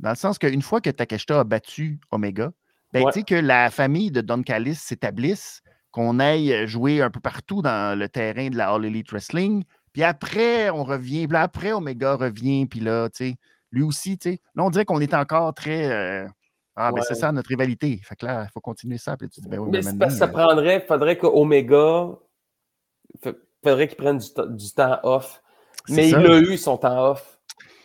Dans 0.00 0.10
le 0.10 0.16
sens 0.16 0.38
qu'une 0.38 0.62
fois 0.62 0.82
que 0.82 0.90
Takeshita 0.90 1.40
a 1.40 1.44
battu 1.44 1.98
Omega, 2.10 2.52
ben, 2.92 3.04
tu 3.06 3.12
sais 3.12 3.22
que 3.22 3.34
la 3.34 3.70
famille 3.70 4.10
de 4.10 4.20
Don 4.20 4.42
Callis 4.42 4.76
s'établisse, 4.76 5.62
qu'on 5.90 6.20
aille 6.20 6.66
jouer 6.66 7.00
un 7.02 7.10
peu 7.10 7.20
partout 7.20 7.62
dans 7.62 7.98
le 7.98 8.08
terrain 8.08 8.48
de 8.50 8.56
la 8.56 8.70
All 8.70 8.84
Elite 8.84 9.10
Wrestling. 9.10 9.64
Puis 9.92 10.02
après, 10.02 10.70
on 10.70 10.84
revient. 10.84 11.26
Puis 11.26 11.36
après, 11.36 11.72
Omega 11.72 12.14
revient. 12.14 12.66
Puis 12.66 12.80
là, 12.80 13.08
tu 13.08 13.30
sais, 13.30 13.36
lui 13.72 13.82
aussi, 13.82 14.18
tu 14.18 14.30
sais. 14.30 14.40
Là, 14.54 14.64
on 14.64 14.70
dirait 14.70 14.84
qu'on 14.84 15.00
est 15.00 15.14
encore 15.14 15.54
très. 15.54 15.90
Euh, 15.90 16.26
ah, 16.76 16.92
ben 16.92 17.02
c'est 17.02 17.16
ça 17.16 17.32
notre 17.32 17.48
rivalité. 17.48 18.00
Fait 18.04 18.14
que 18.14 18.24
là, 18.24 18.44
il 18.48 18.52
faut 18.52 18.60
continuer 18.60 18.98
ça. 18.98 19.16
Puis 19.16 19.28
tu 19.28 19.40
dis, 19.40 19.48
ben 19.48 19.58
oui, 19.58 19.70
mais 19.72 20.10
ça 20.10 20.26
euh 20.26 20.28
prendrait, 20.28 20.80
faudrait 20.86 21.18
qu'Omega, 21.18 22.10
faudrait 23.64 23.88
qu'il 23.88 23.96
prenne 23.96 24.18
du, 24.18 24.70
temps 24.70 25.00
off. 25.02 25.42
Mais 25.88 26.10
il 26.10 26.14
a 26.14 26.38
eu 26.38 26.56
son 26.56 26.76
temps 26.76 27.10
off. 27.10 27.37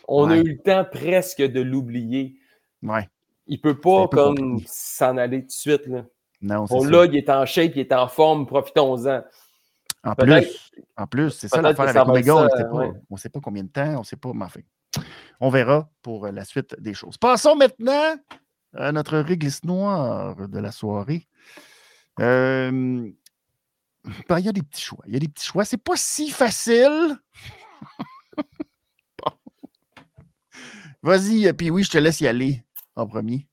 On 0.08 0.30
a 0.30 0.36
eu 0.36 0.42
le 0.42 0.58
temps 0.58 0.84
presque 0.84 1.42
de 1.42 1.60
l'oublier. 1.60 2.36
Ouais. 2.82 3.08
Il 3.46 3.60
peut 3.60 3.78
pas 3.78 4.08
comme 4.08 4.60
s'en 4.66 5.16
aller 5.16 5.42
tout 5.42 5.48
de 5.48 5.52
suite. 5.52 5.86
Là. 5.86 6.04
Non, 6.42 6.66
Là, 6.66 7.06
il 7.06 7.16
est 7.16 7.30
en 7.30 7.46
shape, 7.46 7.72
il 7.74 7.80
est 7.80 7.92
en 7.92 8.08
forme, 8.08 8.46
profitons-en. 8.46 9.22
En 10.06 10.14
plus, 10.14 10.72
en 10.98 11.06
plus, 11.06 11.30
c'est 11.30 11.48
ça 11.48 11.62
l'affaire 11.62 11.88
avec 11.88 12.28
Omega. 12.28 12.46
on 12.74 13.14
ne 13.14 13.16
sait 13.16 13.30
pas 13.30 13.40
combien 13.40 13.64
de 13.64 13.70
temps, 13.70 13.96
on 13.96 14.00
ne 14.00 14.04
sait 14.04 14.16
pas, 14.16 14.32
mais 14.34 14.44
enfin, 14.44 14.60
on 15.40 15.48
verra 15.48 15.88
pour 16.02 16.26
la 16.26 16.44
suite 16.44 16.78
des 16.78 16.92
choses. 16.92 17.16
Passons 17.16 17.56
maintenant 17.56 18.16
à 18.74 18.92
notre 18.92 19.18
réglisse 19.18 19.64
noire 19.64 20.48
de 20.48 20.58
la 20.58 20.72
soirée. 20.72 21.26
Euh, 22.20 23.10
ben, 24.28 24.38
il 24.38 24.44
y 24.44 24.48
a 24.48 24.52
des 24.52 24.62
petits 24.62 24.82
choix. 24.82 25.02
Il 25.06 25.14
y 25.14 25.16
a 25.16 25.20
des 25.20 25.28
petits 25.28 25.46
choix. 25.46 25.64
C'est 25.64 25.82
pas 25.82 25.96
si 25.96 26.30
facile. 26.30 27.16
Vas-y, 31.04 31.52
puis 31.52 31.68
oui, 31.68 31.82
je 31.82 31.90
te 31.90 31.98
laisse 31.98 32.22
y 32.22 32.26
aller 32.26 32.64
en 32.96 33.06
premier. 33.06 33.46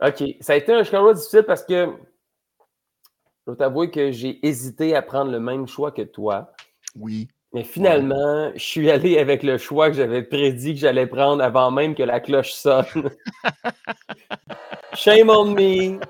OK. 0.00 0.24
Ça 0.40 0.54
a 0.54 0.56
été 0.56 0.72
un 0.72 0.84
choix 0.84 1.12
difficile 1.12 1.42
parce 1.42 1.62
que 1.62 1.84
je 1.84 3.44
dois 3.46 3.56
t'avouer 3.56 3.90
que 3.90 4.10
j'ai 4.10 4.44
hésité 4.44 4.96
à 4.96 5.02
prendre 5.02 5.30
le 5.30 5.38
même 5.38 5.66
choix 5.66 5.92
que 5.92 6.00
toi. 6.00 6.50
Oui. 6.98 7.28
Mais 7.52 7.62
finalement, 7.62 8.52
je 8.54 8.62
suis 8.62 8.90
allé 8.90 9.18
avec 9.18 9.42
le 9.42 9.58
choix 9.58 9.90
que 9.90 9.96
j'avais 9.96 10.22
prédit 10.22 10.72
que 10.72 10.80
j'allais 10.80 11.06
prendre 11.06 11.44
avant 11.44 11.70
même 11.70 11.94
que 11.94 12.02
la 12.02 12.20
cloche 12.20 12.54
sonne. 12.54 13.10
Shame 14.94 15.28
on 15.28 15.50
me. 15.50 16.00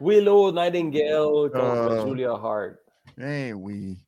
Willow 0.00 0.52
Nightingale 0.52 1.50
contre 1.52 2.02
oh. 2.02 2.08
Julia 2.08 2.32
Hart. 2.32 2.78
Eh 3.18 3.52
oui. 3.52 3.98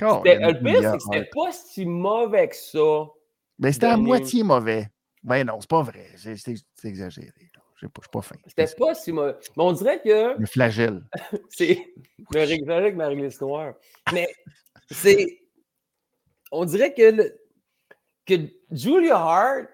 le 0.00 0.62
pire, 0.62 0.80
c'est 0.80 0.96
que 0.96 1.02
c'était 1.02 1.30
pas 1.34 1.52
si 1.52 1.84
mauvais 1.84 2.48
que 2.48 2.56
ça. 2.56 3.10
Mais 3.58 3.72
c'était 3.72 3.86
à 3.86 3.96
moitié 3.96 4.42
mauvais. 4.42 4.88
Ben 5.22 5.44
non, 5.46 5.60
c'est 5.60 5.70
pas 5.70 5.82
vrai. 5.82 6.10
C'est 6.16 6.54
exagéré. 6.84 7.32
Je 7.76 7.86
suis 7.86 8.08
pas 8.10 8.22
fin. 8.22 8.36
C'était 8.46 8.74
pas 8.78 8.94
si 8.94 9.12
mauvais. 9.12 9.34
Mais 9.56 9.62
on 9.62 9.72
dirait 9.72 10.00
que. 10.00 10.38
Le 10.38 10.46
flagelle. 10.46 11.02
c'est 11.50 11.78
le 12.18 12.24
flagelle 12.30 12.70
avec 12.70 12.96
ma 12.96 13.08
réglisse 13.08 13.40
noire. 13.40 13.74
Mais 14.12 14.28
c'est. 14.90 15.40
On 16.52 16.64
dirait 16.64 16.94
que, 16.94 17.34
que 18.24 18.34
Julia 18.70 19.16
Hart, 19.16 19.66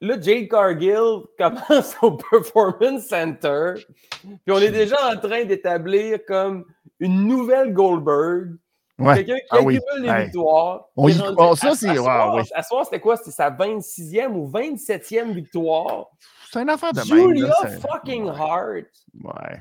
là, 0.00 0.20
Jade 0.20 0.48
Cargill 0.48 1.22
commence 1.38 1.96
au 2.02 2.16
Performance 2.16 3.06
Center. 3.06 3.74
Puis 4.22 4.38
on 4.48 4.58
est 4.58 4.70
déjà 4.70 4.96
en 5.12 5.16
train 5.18 5.44
d'établir 5.44 6.18
comme 6.26 6.66
une 6.98 7.26
nouvelle 7.26 7.72
Goldberg 7.72 8.56
Quelqu'un 8.98 9.36
qui 9.36 9.46
ah 9.50 9.56
accumule 9.56 9.80
les 10.00 10.24
victoires. 10.24 10.84
On 10.96 11.08
y... 11.08 11.18
oh, 11.36 11.56
ça, 11.56 11.74
c'est. 11.74 11.88
À 11.88 12.62
soir, 12.62 12.84
c'était 12.84 13.00
quoi? 13.00 13.16
C'était 13.16 13.30
sa 13.30 13.50
26e 13.50 14.32
ou 14.32 14.48
27e 14.50 15.32
victoire? 15.32 16.06
C'est 16.50 16.62
une 16.62 16.70
affaire 16.70 16.92
de 16.92 17.00
Julia 17.00 17.52
fucking 17.80 18.28
Hart. 18.28 18.86
Ouais. 19.22 19.60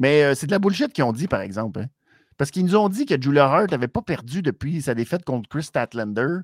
Mais 0.00 0.34
c'est 0.34 0.46
de 0.46 0.52
la 0.52 0.58
bullshit 0.58 0.92
qu'ils 0.92 1.04
ont 1.04 1.12
dit, 1.12 1.28
par 1.28 1.42
exemple. 1.42 1.80
Hein. 1.80 1.86
Parce 2.36 2.50
qu'ils 2.50 2.64
nous 2.64 2.76
ont 2.76 2.88
dit 2.88 3.06
que 3.06 3.20
Julia 3.20 3.44
Hart 3.44 3.70
n'avait 3.70 3.88
pas 3.88 4.02
perdu 4.02 4.42
depuis 4.42 4.82
sa 4.82 4.94
défaite 4.94 5.24
contre 5.24 5.48
Chris 5.48 5.64
Statlander. 5.64 6.38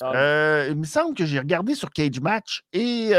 Ah. 0.00 0.66
il 0.68 0.76
me 0.76 0.84
semble 0.84 1.16
que 1.16 1.26
j'ai 1.26 1.40
regardé 1.40 1.74
sur 1.74 1.90
Cage 1.90 2.20
Match 2.20 2.62
et 2.72 3.10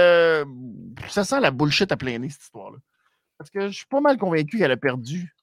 ça 1.09 1.25
sent 1.25 1.41
la 1.41 1.51
bullshit 1.51 1.91
à 1.91 1.97
plein 1.97 2.19
nez, 2.19 2.29
cette 2.29 2.43
histoire-là. 2.43 2.77
Parce 3.37 3.49
que 3.49 3.67
je 3.67 3.75
suis 3.75 3.87
pas 3.87 3.99
mal 3.99 4.17
convaincu 4.17 4.59
qu'elle 4.59 4.71
a 4.71 4.77
perdu 4.77 5.35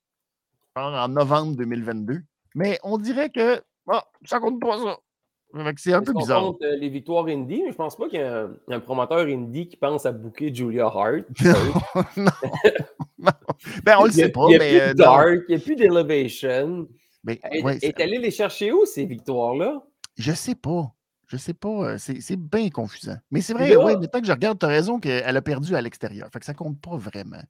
en 0.77 1.09
novembre 1.09 1.57
2022. 1.57 2.23
Mais 2.57 2.79
on 2.83 2.97
dirait 2.97 3.29
que 3.29 3.63
oh, 3.87 4.01
ça 4.25 4.41
compte 4.41 4.61
pas 4.61 4.79
ça. 4.79 4.99
C'est 5.77 5.93
un 5.93 6.03
peu 6.03 6.13
bizarre. 6.15 6.41
Compte, 6.41 6.63
euh, 6.63 6.77
les 6.77 6.89
victoires 6.89 7.27
indie, 7.27 7.63
mais 7.63 7.71
je 7.71 7.77
pense 7.77 7.97
pas 7.97 8.09
qu'il 8.09 8.19
y 8.19 8.23
a 8.23 8.49
un, 8.69 8.81
promoteur 8.81 9.27
indie 9.27 9.69
qui 9.69 9.77
pense 9.77 10.05
à 10.07 10.13
booker 10.13 10.53
Julia 10.53 10.87
Hart. 10.87 11.25
non, 12.17 12.31
Ben, 13.85 13.97
on 13.99 14.05
le 14.05 14.11
sait 14.11 14.31
pas. 14.31 14.47
Il 14.49 14.49
n'y 14.49 14.55
a, 14.57 14.59
plus 14.59 14.81
euh, 14.81 14.95
Dark, 14.95 15.41
il 15.49 15.55
n'y 15.55 15.63
a 15.63 15.65
plus 15.65 15.77
d'Elevation. 15.77 16.89
est, 17.29 18.01
allé 18.01 18.19
les 18.19 18.31
chercher 18.31 18.73
où, 18.73 18.87
ces 18.87 19.05
victoires-là? 19.05 19.83
Je 20.17 20.33
sais 20.33 20.55
pas. 20.55 20.93
Je 21.29 21.37
sais 21.37 21.55
pas. 21.55 21.93
Euh, 21.93 21.99
c'est 21.99 22.37
bien 22.37 22.71
confusant. 22.71 23.17
Mais 23.31 23.43
c'est 23.43 23.53
vrai, 23.53 23.77
ouais, 23.77 23.97
mais 23.99 24.09
tant 24.09 24.21
que 24.21 24.27
je 24.27 24.33
regarde, 24.33 24.59
tu 24.59 24.67
as 24.67 24.71
raison 24.71 24.99
qu'elle 24.99 25.37
a 25.37 25.43
perdu 25.43 25.77
à 25.77 25.83
l'extérieur. 25.83 26.29
Fait 26.33 26.39
que 26.39 26.47
ça 26.47 26.55
compte 26.55 26.81
pas 26.81 26.97
vraiment. 26.97 27.43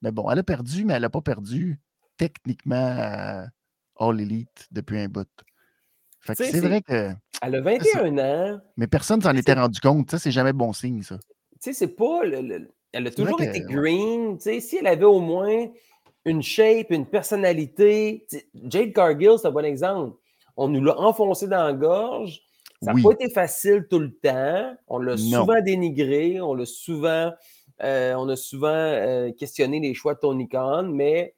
Mais 0.00 0.12
bon, 0.12 0.30
elle 0.30 0.38
a 0.38 0.42
perdu, 0.42 0.86
mais 0.86 0.94
elle 0.94 1.02
n'a 1.02 1.10
pas 1.10 1.22
perdu 1.22 1.78
techniquement 2.16 3.46
All 3.98 4.20
Elite 4.20 4.68
depuis 4.70 4.98
un 4.98 5.08
bout. 5.08 5.28
c'est 6.34 6.60
vrai 6.60 6.82
que. 6.82 7.12
Elle 7.42 7.54
a 7.54 7.60
21 7.60 8.18
ans. 8.18 8.60
Mais 8.76 8.86
personne 8.86 9.20
s'en 9.20 9.34
était 9.34 9.52
rendu 9.52 9.80
compte. 9.80 10.10
Ça, 10.10 10.18
c'est 10.18 10.30
jamais 10.30 10.52
bon 10.52 10.72
signe, 10.72 11.02
ça. 11.02 11.18
Tu 11.62 11.70
sais, 11.70 11.72
c'est 11.72 11.96
pas. 11.96 12.22
elle 12.24 13.06
a 13.06 13.10
toujours 13.10 13.40
été 13.42 13.60
green. 13.60 14.36
Tu 14.38 14.42
sais, 14.42 14.60
si 14.60 14.76
elle 14.76 14.86
avait 14.86 15.04
au 15.04 15.20
moins 15.20 15.66
une 16.24 16.42
shape, 16.42 16.90
une 16.90 17.06
personnalité. 17.06 18.26
Jade 18.68 18.92
Cargill, 18.92 19.36
c'est 19.40 19.48
un 19.48 19.52
bon 19.52 19.64
exemple. 19.64 20.16
On 20.56 20.68
nous 20.68 20.82
l'a 20.82 20.98
enfoncé 20.98 21.46
dans 21.46 21.64
la 21.64 21.72
gorge. 21.72 22.40
Ça 22.82 22.92
n'a 22.92 23.02
pas 23.02 23.12
été 23.12 23.30
facile 23.30 23.86
tout 23.88 23.98
le 23.98 24.12
temps. 24.12 24.76
On 24.88 24.98
l'a 24.98 25.16
souvent 25.16 25.60
dénigré. 25.62 26.40
On 26.40 26.54
l'a 26.54 26.66
souvent. 26.66 27.32
Euh, 27.82 28.14
on 28.14 28.28
a 28.28 28.36
souvent 28.36 28.68
euh, 28.68 29.32
questionné 29.32 29.80
les 29.80 29.92
choix 29.92 30.14
de 30.14 30.20
Tony 30.20 30.48
Khan, 30.48 30.84
mais 30.84 31.34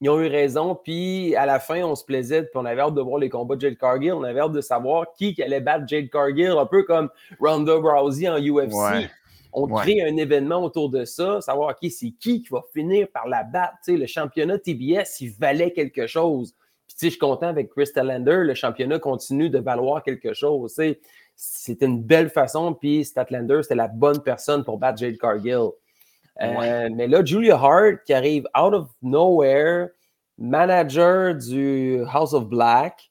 ils 0.00 0.08
ont 0.08 0.20
eu 0.20 0.28
raison. 0.28 0.74
Puis 0.74 1.34
à 1.36 1.46
la 1.46 1.60
fin, 1.60 1.82
on 1.82 1.94
se 1.94 2.04
plaisait, 2.04 2.42
puis 2.42 2.52
on 2.54 2.64
avait 2.64 2.80
hâte 2.80 2.94
de 2.94 3.00
voir 3.00 3.18
les 3.18 3.28
combats 3.28 3.56
de 3.56 3.60
Jade 3.60 3.76
Cargill. 3.76 4.12
On 4.12 4.22
avait 4.22 4.40
hâte 4.40 4.52
de 4.52 4.60
savoir 4.60 5.12
qui 5.14 5.40
allait 5.42 5.60
battre 5.60 5.86
Jade 5.86 6.08
Cargill, 6.10 6.52
un 6.58 6.66
peu 6.66 6.84
comme 6.84 7.10
Ronda 7.38 7.74
Rousey 7.74 8.28
en 8.28 8.38
UFC. 8.38 9.10
On 9.52 9.66
crée 9.66 10.00
un 10.02 10.16
événement 10.16 10.62
autour 10.62 10.90
de 10.90 11.04
ça, 11.04 11.40
savoir 11.40 11.74
qui 11.74 11.90
c'est 11.90 12.12
qui 12.12 12.42
qui 12.42 12.48
va 12.50 12.62
finir 12.72 13.08
par 13.12 13.26
la 13.26 13.42
battre? 13.42 13.78
le 13.88 14.06
championnat 14.06 14.58
TBS, 14.58 15.20
il 15.20 15.32
valait 15.32 15.72
quelque 15.72 16.06
chose. 16.06 16.54
Puis 16.86 16.96
je 17.06 17.08
suis 17.10 17.18
content 17.18 17.48
avec 17.48 17.70
Crystal 17.70 18.06
Lander, 18.06 18.44
le 18.44 18.54
championnat 18.54 18.98
continue 18.98 19.50
de 19.50 19.58
valoir 19.58 20.02
quelque 20.02 20.34
chose. 20.34 20.80
C'était 21.34 21.86
une 21.86 22.02
belle 22.02 22.28
façon, 22.28 22.74
puis 22.74 23.04
Statlander, 23.04 23.62
c'était 23.62 23.74
la 23.74 23.88
bonne 23.88 24.22
personne 24.22 24.62
pour 24.62 24.78
battre 24.78 24.98
Jade 24.98 25.16
Cargill. 25.16 25.70
Euh, 26.42 26.88
mais 26.92 27.06
là, 27.06 27.24
Julia 27.24 27.56
Hart, 27.56 28.04
qui 28.06 28.14
arrive 28.14 28.46
out 28.58 28.72
of 28.72 28.88
nowhere, 29.02 29.88
manager 30.38 31.34
du 31.34 32.02
House 32.12 32.32
of 32.32 32.46
Black, 32.46 33.10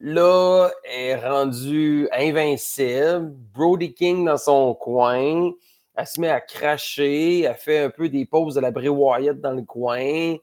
là, 0.00 0.70
est 0.84 1.16
rendue 1.16 2.08
invincible. 2.12 3.32
Brody 3.52 3.92
King 3.94 4.24
dans 4.26 4.36
son 4.36 4.74
coin. 4.74 5.50
Elle 5.96 6.06
se 6.06 6.20
met 6.20 6.30
à 6.30 6.40
cracher. 6.40 7.42
Elle 7.42 7.54
fait 7.54 7.78
un 7.84 7.90
peu 7.90 8.08
des 8.08 8.26
poses 8.26 8.54
de 8.54 8.60
la 8.60 8.70
Bray 8.70 8.88
Wyatt 8.88 9.40
dans 9.40 9.52
le 9.52 9.62
coin. 9.62 10.36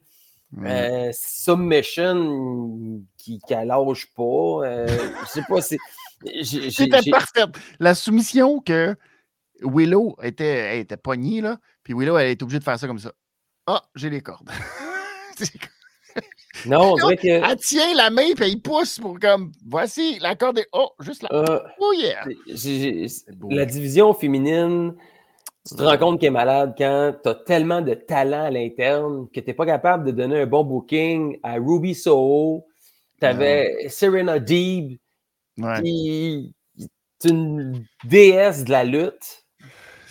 Euh, 0.65 1.11
submission 1.13 3.01
qui, 3.17 3.39
qui 3.39 3.53
lâche 3.53 4.07
pas. 4.13 4.23
Euh, 4.23 4.87
je 4.87 5.29
sais 5.29 5.43
pas 5.47 5.61
si. 5.61 5.77
C'était 6.43 7.09
parfait. 7.09 7.45
La 7.79 7.95
soumission 7.95 8.59
que 8.59 8.95
Willow 9.61 10.17
était, 10.21 10.79
était 10.79 10.97
pognée, 10.97 11.41
là. 11.41 11.57
Puis 11.83 11.93
Willow, 11.93 12.17
elle 12.17 12.29
est 12.29 12.41
obligée 12.41 12.59
de 12.59 12.63
faire 12.63 12.79
ça 12.79 12.87
comme 12.87 12.99
ça. 12.99 13.11
Ah, 13.67 13.81
j'ai 13.95 14.09
les 14.09 14.21
cordes. 14.21 14.49
non, 16.65 16.93
on 16.93 16.95
dirait 16.95 17.17
que. 17.17 17.27
Elle 17.27 17.57
tient 17.57 17.93
la 17.95 18.09
main, 18.09 18.33
puis 18.35 18.45
elle 18.51 18.61
pousse 18.61 18.99
pour 18.99 19.19
comme. 19.19 19.51
Voici, 19.65 20.19
la 20.19 20.35
corde 20.35 20.59
est. 20.59 20.67
Oh, 20.73 20.91
juste 20.99 21.23
là. 21.23 21.29
Euh, 21.31 21.59
oh 21.79 21.93
yeah! 21.93 22.25
La 23.49 23.65
division 23.65 24.13
féminine, 24.13 24.95
tu 25.67 25.75
te 25.75 25.83
rends 25.83 25.97
compte 25.97 26.19
qu'elle 26.19 26.27
est 26.27 26.31
malade 26.31 26.73
quand 26.77 27.13
tu 27.23 27.29
as 27.29 27.35
tellement 27.35 27.81
de 27.81 27.93
talent 27.93 28.45
à 28.45 28.49
l'interne 28.49 29.27
que 29.33 29.39
tu 29.39 29.47
n'es 29.47 29.53
pas 29.53 29.65
capable 29.65 30.05
de 30.05 30.11
donner 30.11 30.41
un 30.41 30.47
bon 30.47 30.63
booking 30.63 31.39
à 31.43 31.55
Ruby 31.55 31.93
Soho. 31.93 32.65
Tu 33.19 33.25
avais 33.27 33.87
Serena 33.89 34.39
Deeb, 34.39 34.97
qui 35.81 36.53
est 36.79 37.29
une 37.29 37.85
déesse 38.03 38.63
de 38.63 38.71
la 38.71 38.83
lutte. 38.83 39.40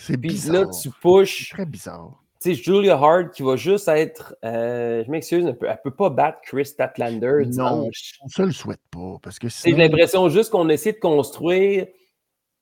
C'est 0.01 0.17
bizarre. 0.17 0.65
là, 0.65 0.65
tu 0.81 0.89
pushes. 0.89 1.49
très 1.49 1.65
bizarre. 1.65 2.23
Tu 2.41 2.55
sais, 2.55 2.63
Julia 2.63 2.95
Hart 2.95 3.33
qui 3.33 3.43
va 3.43 3.55
juste 3.55 3.87
être. 3.87 4.35
Euh, 4.43 5.03
je 5.05 5.11
m'excuse, 5.11 5.45
elle 5.45 5.69
ne 5.69 5.75
peut, 5.83 5.91
pas 5.91 6.09
battre 6.09 6.39
Chris 6.41 6.65
Statlander. 6.65 7.45
Non, 7.55 7.83
on 7.83 8.41
ne 8.41 8.45
le 8.47 8.51
souhaite 8.51 8.81
pas. 8.89 9.17
Parce 9.21 9.37
que 9.37 9.47
J'ai 9.47 9.73
l'impression 9.73 10.27
juste 10.29 10.49
qu'on 10.49 10.67
essaie 10.69 10.93
de 10.93 10.99
construire 10.99 11.85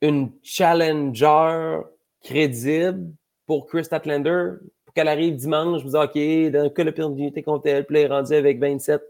une 0.01 0.31
challenger 0.43 1.79
crédible 2.21 3.13
pour 3.45 3.67
Chris 3.67 3.85
Statlander 3.85 4.55
pour 4.83 4.93
qu'elle 4.93 5.07
arrive 5.07 5.37
dimanche. 5.37 5.79
Je 5.79 5.85
vous 5.85 5.91
dis, 5.91 5.95
OK, 5.95 6.51
dans 6.51 6.67
de 6.67 6.83
l'opportunité 6.83 7.41
contre 7.41 7.67
elle, 7.67 7.85
puis 7.85 7.99
elle 7.99 8.05
est 8.05 8.13
rendue 8.13 8.33
avec 8.33 8.59
27 8.59 9.01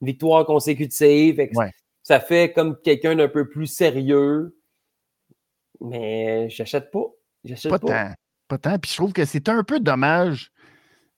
victoires 0.00 0.44
consécutives. 0.44 1.40
Ça 2.02 2.18
fait 2.18 2.52
comme 2.52 2.76
quelqu'un 2.82 3.14
d'un 3.14 3.28
peu 3.28 3.48
plus 3.48 3.68
sérieux. 3.68 4.58
Mais 5.80 6.50
j'achète 6.50 6.90
pas. 6.90 7.12
Pas, 7.68 7.78
tant. 7.78 8.10
Pas 8.48 8.58
tant. 8.58 8.78
Puis 8.78 8.90
je 8.90 8.96
trouve 8.96 9.12
que 9.12 9.24
c'est 9.24 9.48
un 9.48 9.62
peu 9.62 9.80
dommage 9.80 10.50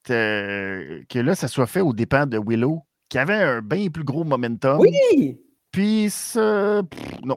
que 0.05 1.19
là, 1.19 1.35
ça 1.35 1.49
soit 1.49 1.67
fait 1.67 1.81
au 1.81 1.93
dépens 1.93 2.27
de 2.27 2.39
Willow, 2.39 2.83
qui 3.09 3.19
avait 3.19 3.35
un 3.35 3.61
bien 3.61 3.89
plus 3.89 4.05
gros 4.05 4.25
momentum. 4.25 4.81
Oui! 4.81 5.39
Puis 5.71 6.09
ça. 6.11 6.83
non. 7.25 7.37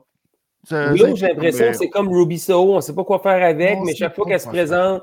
Willow, 0.70 1.16
j'ai 1.16 1.28
l'impression 1.28 1.68
que 1.68 1.74
c'est 1.74 1.90
comme 1.90 2.08
Ruby 2.08 2.38
Soho, 2.38 2.74
on 2.74 2.76
ne 2.76 2.82
sait 2.82 2.94
pas 2.94 3.04
quoi 3.04 3.20
faire 3.20 3.44
avec, 3.44 3.80
mais 3.84 3.96
chaque 3.96 4.16
fois 4.16 4.26
qu'elle 4.26 4.40
se 4.40 4.48
présente, 4.48 5.02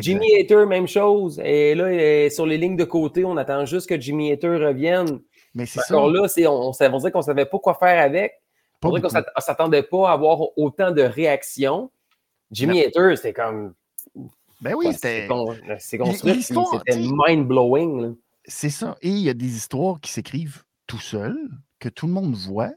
Jimmy 0.00 0.34
Hater, 0.34 0.66
même 0.66 0.88
chose. 0.88 1.40
Et 1.44 1.74
là, 1.74 2.28
sur 2.30 2.46
les 2.46 2.58
lignes 2.58 2.76
de 2.76 2.84
côté, 2.84 3.24
on 3.24 3.36
attend 3.36 3.64
juste 3.64 3.88
que 3.88 3.98
Jimmy 3.98 4.32
Hater 4.32 4.56
revienne. 4.56 5.20
Mais 5.54 5.66
c'est 5.66 5.80
ça. 5.80 5.94
là, 5.94 6.00
on, 6.00 6.46
on, 6.46 6.72
on 6.72 7.10
qu'on 7.10 7.18
ne 7.18 7.22
savait 7.22 7.46
pas 7.46 7.58
quoi 7.58 7.74
faire 7.74 8.02
avec. 8.02 8.32
On 8.82 8.90
dirait 8.90 9.00
qu'on 9.00 9.18
ne 9.18 9.40
s'attendait 9.40 9.82
pas 9.82 10.10
à 10.10 10.12
avoir 10.12 10.56
autant 10.58 10.90
de 10.90 11.02
réactions. 11.02 11.90
Jimmy 12.50 12.82
Hater, 12.82 13.16
c'était 13.16 13.32
comme. 13.32 13.74
Ben 14.60 14.74
oui, 14.74 14.92
c'était. 14.92 15.28
C'est 15.78 15.98
construit, 15.98 16.42
c'était 16.42 16.96
mind-blowing. 16.96 18.16
C'est 18.44 18.70
ça. 18.70 18.96
Et 19.02 19.10
il 19.10 19.20
y 19.20 19.28
a 19.28 19.34
des 19.34 19.56
histoires 19.56 20.00
qui 20.00 20.10
s'écrivent 20.10 20.64
tout 20.86 20.98
seul, 20.98 21.36
que 21.78 21.88
tout 21.88 22.06
le 22.06 22.12
monde 22.12 22.34
voit, 22.34 22.72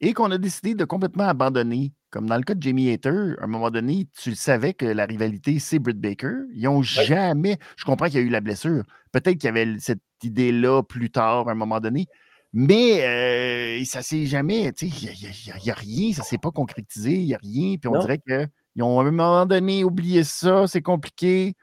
et 0.00 0.14
qu'on 0.14 0.30
a 0.30 0.38
décidé 0.38 0.74
de 0.74 0.84
complètement 0.84 1.28
abandonner. 1.28 1.92
Comme 2.10 2.28
dans 2.28 2.36
le 2.36 2.42
cas 2.42 2.54
de 2.54 2.62
Jimmy 2.62 2.90
Hater, 2.90 3.36
à 3.38 3.44
un 3.44 3.46
moment 3.46 3.70
donné, 3.70 4.08
tu 4.20 4.30
le 4.30 4.34
savais 4.34 4.74
que 4.74 4.86
la 4.86 5.06
rivalité, 5.06 5.60
c'est 5.60 5.78
Britt 5.78 6.00
Baker. 6.00 6.32
Ils 6.54 6.64
n'ont 6.64 6.82
jamais. 6.82 7.56
Je 7.76 7.84
comprends 7.84 8.06
qu'il 8.06 8.16
y 8.16 8.18
a 8.18 8.22
eu 8.22 8.30
la 8.30 8.40
blessure. 8.40 8.82
Peut-être 9.12 9.38
qu'il 9.38 9.44
y 9.44 9.48
avait 9.48 9.78
cette 9.78 10.02
idée-là 10.24 10.82
plus 10.82 11.10
tard, 11.10 11.48
à 11.48 11.52
un 11.52 11.54
moment 11.54 11.78
donné. 11.78 12.08
Mais 12.52 13.04
euh, 13.04 13.84
ça 13.84 14.00
ne 14.00 14.04
s'est 14.04 14.26
jamais. 14.26 14.72
Il 14.82 14.88
n'y 14.88 15.70
a, 15.70 15.74
rien, 15.74 16.12
ça 16.12 16.22
ne 16.22 16.26
s'est 16.26 16.38
pas 16.38 16.50
concrétisé, 16.50 17.12
il 17.12 17.26
n'y 17.26 17.34
a 17.34 17.38
rien. 17.38 17.76
Puis 17.76 17.88
on 17.88 17.98
dirait 18.00 18.18
que 18.18 18.48
ils 18.80 18.82
ont 18.82 18.98
à 18.98 19.02
un 19.02 19.10
moment 19.10 19.44
donné 19.44 19.84
oublié 19.84 20.24
ça, 20.24 20.66
c'est 20.66 20.80
compliqué. 20.80 21.54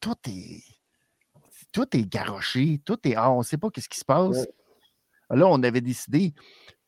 Tout 0.00 0.16
est. 0.26 0.62
Tout 1.70 1.94
est 1.94 2.08
garoché, 2.08 2.80
tout 2.84 2.98
est. 3.06 3.14
Ah, 3.14 3.30
on 3.30 3.38
ne 3.38 3.42
sait 3.42 3.58
pas 3.58 3.68
ce 3.76 3.88
qui 3.88 3.98
se 3.98 4.04
passe. 4.06 4.48
Là, 5.28 5.46
on 5.46 5.62
avait 5.62 5.82
décidé. 5.82 6.32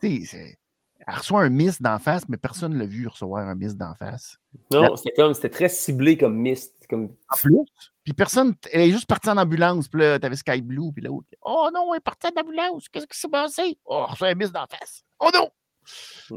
Tu 0.00 0.24
sais, 0.24 0.58
elle 1.06 1.14
reçoit 1.14 1.42
un 1.42 1.50
miss 1.50 1.82
d'en 1.82 1.98
face, 1.98 2.26
mais 2.28 2.38
personne 2.38 2.72
ne 2.72 2.78
l'a 2.78 2.86
vu 2.86 3.06
recevoir 3.06 3.46
un 3.46 3.54
miss 3.54 3.76
d'en 3.76 3.94
face. 3.94 4.38
Non, 4.72 4.96
c'était 4.96 5.12
comme 5.12 5.34
c'était 5.34 5.50
très 5.50 5.68
ciblé 5.68 6.16
comme 6.16 6.36
miss. 6.36 6.72
Comme... 6.88 7.14
En 7.28 7.36
plus. 7.36 7.58
Puis 8.04 8.14
personne, 8.14 8.54
elle 8.72 8.88
est 8.88 8.90
juste 8.90 9.06
partie 9.06 9.28
en 9.28 9.36
ambulance. 9.36 9.86
Puis 9.86 10.00
là, 10.00 10.18
t'avais 10.18 10.36
Sky 10.36 10.62
Blue, 10.62 10.92
puis 10.92 11.02
l'autre. 11.02 11.28
Oh 11.42 11.68
non, 11.74 11.92
elle 11.92 11.98
est 11.98 12.00
partie 12.00 12.26
en 12.26 12.40
ambulance. 12.40 12.88
Qu'est-ce 12.88 13.06
qui 13.06 13.18
s'est 13.18 13.28
passé? 13.28 13.78
Oh, 13.84 14.06
reçoit 14.06 14.28
un 14.28 14.34
miss 14.34 14.50
d'en 14.50 14.66
face. 14.66 15.04
Oh 15.20 15.28
non! 15.34 15.50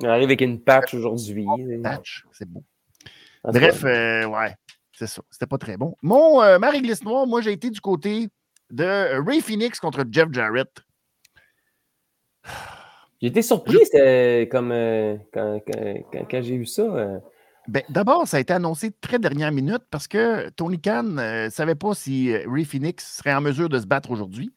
Elle 0.04 0.10
arrive 0.10 0.26
avec 0.26 0.42
une 0.42 0.62
patch 0.62 0.94
aujourd'hui. 0.94 1.48
Patch, 1.82 2.26
c'est 2.34 2.50
beau. 2.50 2.64
Bref, 3.52 3.84
euh, 3.84 4.26
ouais, 4.26 4.56
c'est 4.94 5.08
ça. 5.08 5.22
C'était 5.30 5.48
pas 5.48 5.58
très 5.58 5.78
bon. 5.78 5.96
Mon 6.02 6.42
euh, 6.42 6.60
Marie 6.60 6.82
Glisse 6.82 7.04
Noire, 7.04 7.28
moi, 7.28 7.42
j'ai 7.42 7.52
été 7.52 7.70
du 7.70 7.82
côté 7.82 8.30
de 8.72 9.22
Ray 9.26 9.42
Phoenix 9.42 9.80
contre 9.80 10.04
Jeff 10.10 10.30
Jarrett. 10.32 10.70
J'ai 13.22 13.28
été 13.28 13.42
surpris, 13.42 13.80
comme 14.52 14.72
euh, 14.72 15.16
quand, 15.34 15.60
quand, 16.12 16.42
j'ai 16.42 16.58
vu 16.58 16.66
ça. 16.66 16.84
Ben, 17.68 17.82
D'abord, 17.90 18.28
ça 18.28 18.38
a 18.38 18.40
été 18.40 18.54
annoncé 18.54 18.92
très 18.92 19.20
dernière 19.20 19.52
minute 19.52 19.84
parce 19.90 20.08
que 20.08 20.50
Tony 20.50 20.80
Khan 20.80 21.04
ne 21.04 21.50
savait 21.50 21.76
pas 21.76 21.96
si 21.96 22.36
Ray 22.36 22.66
Phoenix 22.66 23.18
serait 23.18 23.34
en 23.34 23.42
mesure 23.42 23.70
de 23.70 23.80
se 23.80 23.88
battre 23.88 24.12
aujourd'hui. 24.12 24.52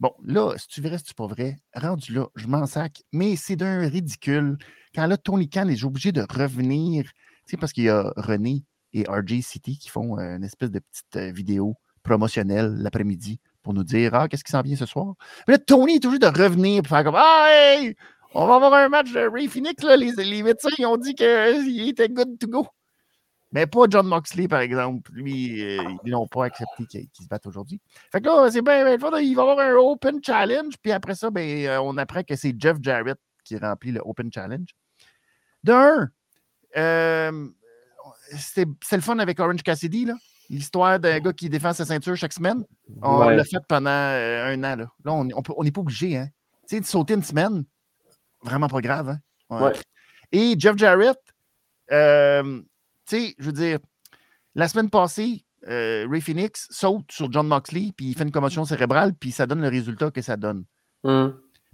Bon, 0.00 0.12
là, 0.24 0.54
si 0.56 0.68
tu 0.68 0.80
verrais, 0.80 0.98
si 0.98 1.04
tu 1.04 1.14
pas 1.14 1.26
vrai, 1.26 1.56
rendu 1.74 2.12
là, 2.12 2.28
je 2.36 2.46
m'en 2.46 2.66
sac, 2.66 3.02
mais 3.12 3.34
c'est 3.34 3.56
d'un 3.56 3.88
ridicule. 3.88 4.56
Quand 4.94 5.06
là, 5.06 5.16
Tony 5.16 5.48
Khan 5.48 5.68
est 5.68 5.82
obligé 5.82 6.12
de 6.12 6.24
revenir, 6.30 7.10
sais, 7.50 7.56
parce 7.56 7.72
qu'il 7.72 7.84
y 7.84 7.88
a 7.88 8.12
René 8.16 8.64
et 8.92 9.04
RJ 9.08 9.40
City 9.40 9.78
qui 9.78 9.88
font 9.88 10.18
une 10.18 10.44
espèce 10.44 10.70
de 10.70 10.80
petite 10.80 11.34
vidéo 11.34 11.76
promotionnelle 12.02 12.74
l'après-midi 12.78 13.40
pour 13.62 13.74
nous 13.74 13.84
dire 13.84 14.14
Ah, 14.14 14.28
qu'est-ce 14.28 14.44
qui 14.44 14.52
s'en 14.52 14.62
vient 14.62 14.76
ce 14.76 14.86
soir? 14.86 15.14
Mais 15.46 15.54
là, 15.54 15.58
Tony 15.58 15.96
est 15.96 16.00
toujours 16.00 16.18
de 16.18 16.26
revenir 16.26 16.82
pour 16.82 16.96
faire 16.96 17.04
comme 17.04 17.16
Ah, 17.16 17.48
hey, 17.50 17.94
on 18.34 18.46
va 18.46 18.56
avoir 18.56 18.74
un 18.74 18.88
match 18.88 19.12
de 19.12 19.20
Ray 19.20 19.48
Phoenix. 19.48 19.82
Là. 19.82 19.96
Les, 19.96 20.12
les 20.12 20.42
médecins 20.42 20.68
ils 20.78 20.86
ont 20.86 20.96
dit 20.96 21.14
qu'il 21.14 21.88
était 21.88 22.08
good 22.08 22.38
to 22.38 22.46
go. 22.46 22.66
Mais 23.50 23.66
pas 23.66 23.86
John 23.88 24.06
Moxley, 24.06 24.46
par 24.46 24.60
exemple. 24.60 25.10
Lui, 25.14 25.62
euh, 25.62 25.82
ils 26.04 26.10
n'ont 26.10 26.26
pas 26.26 26.46
accepté 26.46 26.84
qu'il 26.86 27.24
se 27.24 27.28
batte 27.28 27.46
aujourd'hui. 27.46 27.80
Fait 28.12 28.20
que 28.20 28.26
là, 28.26 28.50
c'est 28.50 28.60
bien, 28.60 28.92
il 28.92 28.98
va 28.98 29.20
y 29.20 29.32
avoir 29.32 29.58
un 29.58 29.72
Open 29.74 30.20
Challenge. 30.22 30.74
Puis 30.82 30.92
après 30.92 31.14
ça, 31.14 31.30
ben, 31.30 31.66
euh, 31.66 31.80
on 31.80 31.96
apprend 31.96 32.22
que 32.22 32.36
c'est 32.36 32.54
Jeff 32.58 32.76
Jarrett 32.82 33.18
qui 33.44 33.56
remplit 33.56 33.92
le 33.92 34.00
Open 34.04 34.30
Challenge. 34.30 34.68
D'un, 35.64 36.08
euh, 36.78 37.48
c'est 38.36 38.96
le 38.96 39.02
fun 39.02 39.18
avec 39.18 39.40
Orange 39.40 39.62
Cassidy, 39.62 40.04
là. 40.04 40.14
L'histoire 40.50 40.98
d'un 40.98 41.18
gars 41.20 41.34
qui 41.34 41.50
défend 41.50 41.74
sa 41.74 41.84
ceinture 41.84 42.16
chaque 42.16 42.32
semaine. 42.32 42.64
On 43.02 43.28
l'a 43.28 43.44
fait 43.44 43.58
pendant 43.68 43.90
un 43.90 44.58
an. 44.64 44.76
Là, 44.76 44.90
là 45.04 45.12
on 45.12 45.24
n'est 45.24 45.34
on, 45.34 45.42
pas 45.42 45.80
obligé. 45.80 46.16
Hein. 46.16 46.28
Tu 46.66 46.76
sais, 46.76 46.80
de 46.80 46.86
sauter 46.86 47.14
une 47.14 47.22
semaine, 47.22 47.64
vraiment 48.42 48.68
pas 48.68 48.80
grave. 48.80 49.10
Hein? 49.10 49.18
Ouais. 49.50 49.72
Et 50.32 50.54
Jeff 50.58 50.76
Jarrett, 50.76 51.18
euh, 51.92 52.60
tu 53.06 53.16
sais, 53.16 53.34
je 53.38 53.44
veux 53.44 53.52
dire, 53.52 53.78
la 54.54 54.68
semaine 54.68 54.90
passée, 54.90 55.44
euh, 55.68 56.06
Ray 56.08 56.20
Phoenix 56.20 56.66
saute 56.70 57.10
sur 57.10 57.30
John 57.30 57.46
Moxley, 57.46 57.92
puis 57.96 58.06
il 58.06 58.14
fait 58.14 58.24
une 58.24 58.30
commotion 58.30 58.64
cérébrale, 58.64 59.14
puis 59.14 59.32
ça 59.32 59.46
donne 59.46 59.60
le 59.60 59.68
résultat 59.68 60.10
que 60.10 60.22
ça 60.22 60.36
donne. 60.36 60.64
Mm. 61.04 61.28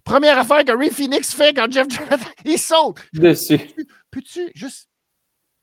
Première 0.05 0.38
affaire 0.38 0.64
que 0.64 0.77
Ray 0.77 0.90
Phoenix 0.90 1.33
fait 1.33 1.55
quand 1.55 1.71
Jeff 1.71 1.88
Jarrett, 1.88 2.21
il 2.45 2.59
saute. 2.59 3.01
Dessus. 3.12 3.61
Peux-tu 4.11 4.51
juste 4.55 4.88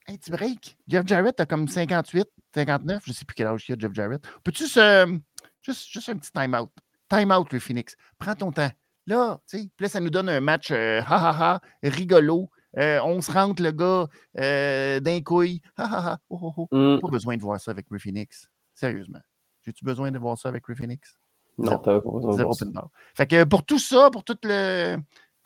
un 0.08 0.16
petit 0.16 0.32
break? 0.32 0.78
Jeff 0.88 1.06
Jarrett 1.08 1.40
a 1.40 1.46
comme 1.46 1.68
58, 1.68 2.28
59, 2.54 3.04
je 3.06 3.12
ne 3.12 3.14
sais 3.14 3.26
plus 3.26 3.36
quel 3.36 3.48
âge 3.48 3.66
il 3.68 3.74
a, 3.74 3.78
Jeff 3.80 3.94
Jarrett. 3.94 4.22
Peux-tu 4.44 4.68
se. 4.68 5.20
Juste, 5.62 5.90
juste 5.90 6.10
un 6.10 6.18
petit 6.18 6.32
time-out. 6.32 6.72
Time-out, 7.10 7.50
Ray 7.52 7.60
Phoenix. 7.60 7.96
Prends 8.18 8.36
ton 8.36 8.52
temps. 8.52 8.72
Là, 9.08 9.40
tu 9.48 9.60
sais, 9.60 9.70
là, 9.80 9.90
ça 9.90 10.00
nous 10.00 10.10
donne 10.10 10.30
un 10.30 10.40
match 10.40 10.72
euh, 10.72 11.02
ha 11.02 11.30
ha 11.30 11.54
ha, 11.54 11.62
rigolo. 11.84 12.50
Euh, 12.78 13.00
on 13.04 13.20
se 13.22 13.32
rentre 13.32 13.62
le 13.62 13.72
gars 13.72 14.08
euh, 14.40 15.00
d'un 15.00 15.22
couille. 15.22 15.62
Ha 15.78 15.84
ha 15.84 16.12
ha. 16.14 16.20
Oh, 16.30 16.40
oh, 16.42 16.68
oh. 16.72 16.76
Mm. 16.76 17.00
Pas 17.02 17.08
besoin 17.10 17.36
de 17.38 17.42
voir 17.42 17.60
ça 17.60 17.72
avec 17.72 17.88
Ray 17.90 18.00
Phoenix. 18.00 18.50
Sérieusement. 18.74 19.20
J'ai-tu 19.64 19.84
besoin 19.86 20.12
de 20.12 20.18
voir 20.18 20.38
ça 20.38 20.50
avec 20.50 20.66
Ray 20.66 20.76
Phoenix? 20.76 21.16
Non, 21.58 21.78
t'as 21.80 22.00
pas. 22.00 22.90
Fait 23.14 23.28
que 23.28 23.44
pour 23.44 23.66
tout 23.66 23.80
ça, 23.80 24.10
pour 24.10 24.24
tout 24.24 24.38
le. 24.44 24.98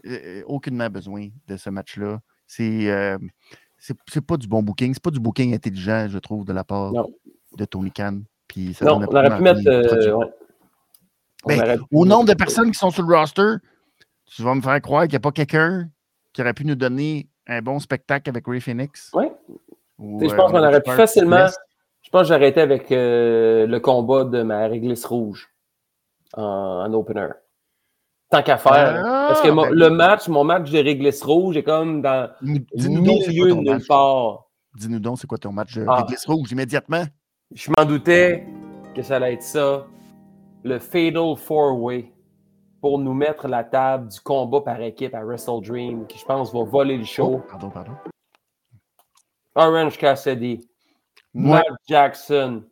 euh, 0.05 0.43
aucunement 0.45 0.89
besoin 0.89 1.29
de 1.47 1.57
ce 1.57 1.69
match-là. 1.69 2.19
C'est. 2.47 3.17
C'est 4.07 4.21
pas 4.25 4.37
du 4.37 4.47
bon 4.47 4.63
booking. 4.63 4.93
C'est 4.93 5.03
pas 5.03 5.11
du 5.11 5.19
booking 5.19 5.53
intelligent, 5.53 6.07
je 6.09 6.17
trouve, 6.19 6.45
de 6.45 6.53
la 6.53 6.63
part 6.63 6.91
Non. 6.91 7.09
de 7.57 7.65
Tony 7.65 7.91
Khan. 7.91 8.19
Puis 8.47 8.73
ça 8.73 8.85
Non, 8.85 8.99
on 9.01 9.03
aurait 9.05 9.35
pu 9.35 9.41
mettre. 9.43 9.61
euh, 9.67 10.13
ouais. 10.13 10.25
Ben, 11.47 11.61
aurait 11.61 11.77
pu 11.77 11.83
Au 11.91 12.05
nombre 12.05 12.25
de 12.25 12.33
personnes 12.33 12.71
qui 12.71 12.79
sont 12.79 12.89
sur 12.91 13.03
le 13.03 13.15
roster, 13.15 13.55
tu 14.25 14.41
vas 14.43 14.55
me 14.55 14.61
faire 14.61 14.79
croire 14.81 15.03
qu'il 15.03 15.11
n'y 15.11 15.17
a 15.17 15.19
pas 15.19 15.31
quelqu'un 15.31 15.89
qui 16.33 16.41
aurait 16.41 16.53
pu 16.53 16.65
nous 16.65 16.75
donner 16.75 17.27
un 17.47 17.61
bon 17.61 17.79
spectacle 17.79 18.29
avec 18.29 18.45
Ray 18.47 18.59
Phoenix. 18.61 19.11
Ouais. 19.13 19.31
Ou, 19.99 20.19
Tu 20.19 20.25
sais, 20.25 20.29
je 20.29 20.33
euh, 20.33 20.37
pense 20.37 20.51
qu'on 20.51 20.57
aurait 20.59 20.81
pu 20.81 20.91
facilement. 20.91 21.47
Je 22.01 22.09
pense 22.09 22.21
que 22.23 22.27
j'arrêtais 22.27 22.61
avec 22.61 22.91
euh, 22.91 23.65
le 23.67 23.79
combat 23.79 24.23
de 24.25 24.43
ma 24.43 24.67
réglisse 24.67 25.05
rouge 25.05 25.49
en, 26.33 26.43
en 26.43 26.93
opener. 26.93 27.29
Tant 28.29 28.41
qu'à 28.43 28.57
faire. 28.57 29.01
Ah, 29.05 29.25
Parce 29.29 29.41
que 29.41 29.49
mon- 29.49 29.63
ben 29.63 29.71
le 29.73 29.89
match, 29.89 30.27
mon 30.27 30.43
match 30.43 30.71
de 30.71 30.79
réglisse 30.79 31.21
rouge 31.23 31.57
est 31.57 31.63
comme 31.63 32.01
dans 32.01 32.29
le 32.41 32.59
milieu 32.89 33.49
de 33.49 33.53
nulle 33.53 33.85
part. 33.87 34.45
Dis-nous 34.75 34.99
donc, 34.99 35.19
c'est 35.19 35.27
quoi 35.27 35.37
ton 35.37 35.51
match 35.51 35.75
de 35.75 35.85
Ah. 35.87 35.97
réglisse 35.97 36.25
rouge 36.25 36.51
immédiatement? 36.51 37.03
Je 37.53 37.71
m'en 37.77 37.85
doutais 37.85 38.45
que 38.95 39.01
ça 39.03 39.17
allait 39.17 39.33
être 39.35 39.43
ça. 39.43 39.85
Le 40.63 40.79
Fatal 40.79 41.35
Four-Way 41.37 42.11
pour 42.81 42.97
nous 42.99 43.13
mettre 43.13 43.47
la 43.47 43.63
table 43.63 44.09
du 44.09 44.19
combat 44.19 44.61
par 44.61 44.81
équipe 44.81 45.13
à 45.13 45.23
Wrestle 45.23 45.61
Dream, 45.61 46.07
qui 46.07 46.17
je 46.17 46.25
pense 46.25 46.51
va 46.53 46.63
voler 46.63 46.97
le 46.97 47.03
Oh, 47.03 47.05
show. 47.05 47.41
pardon, 47.49 47.69
pardon. 47.69 47.91
Orange 49.55 49.97
Cassidy. 49.97 50.67
Matt 51.33 51.65
Jackson, 51.87 52.63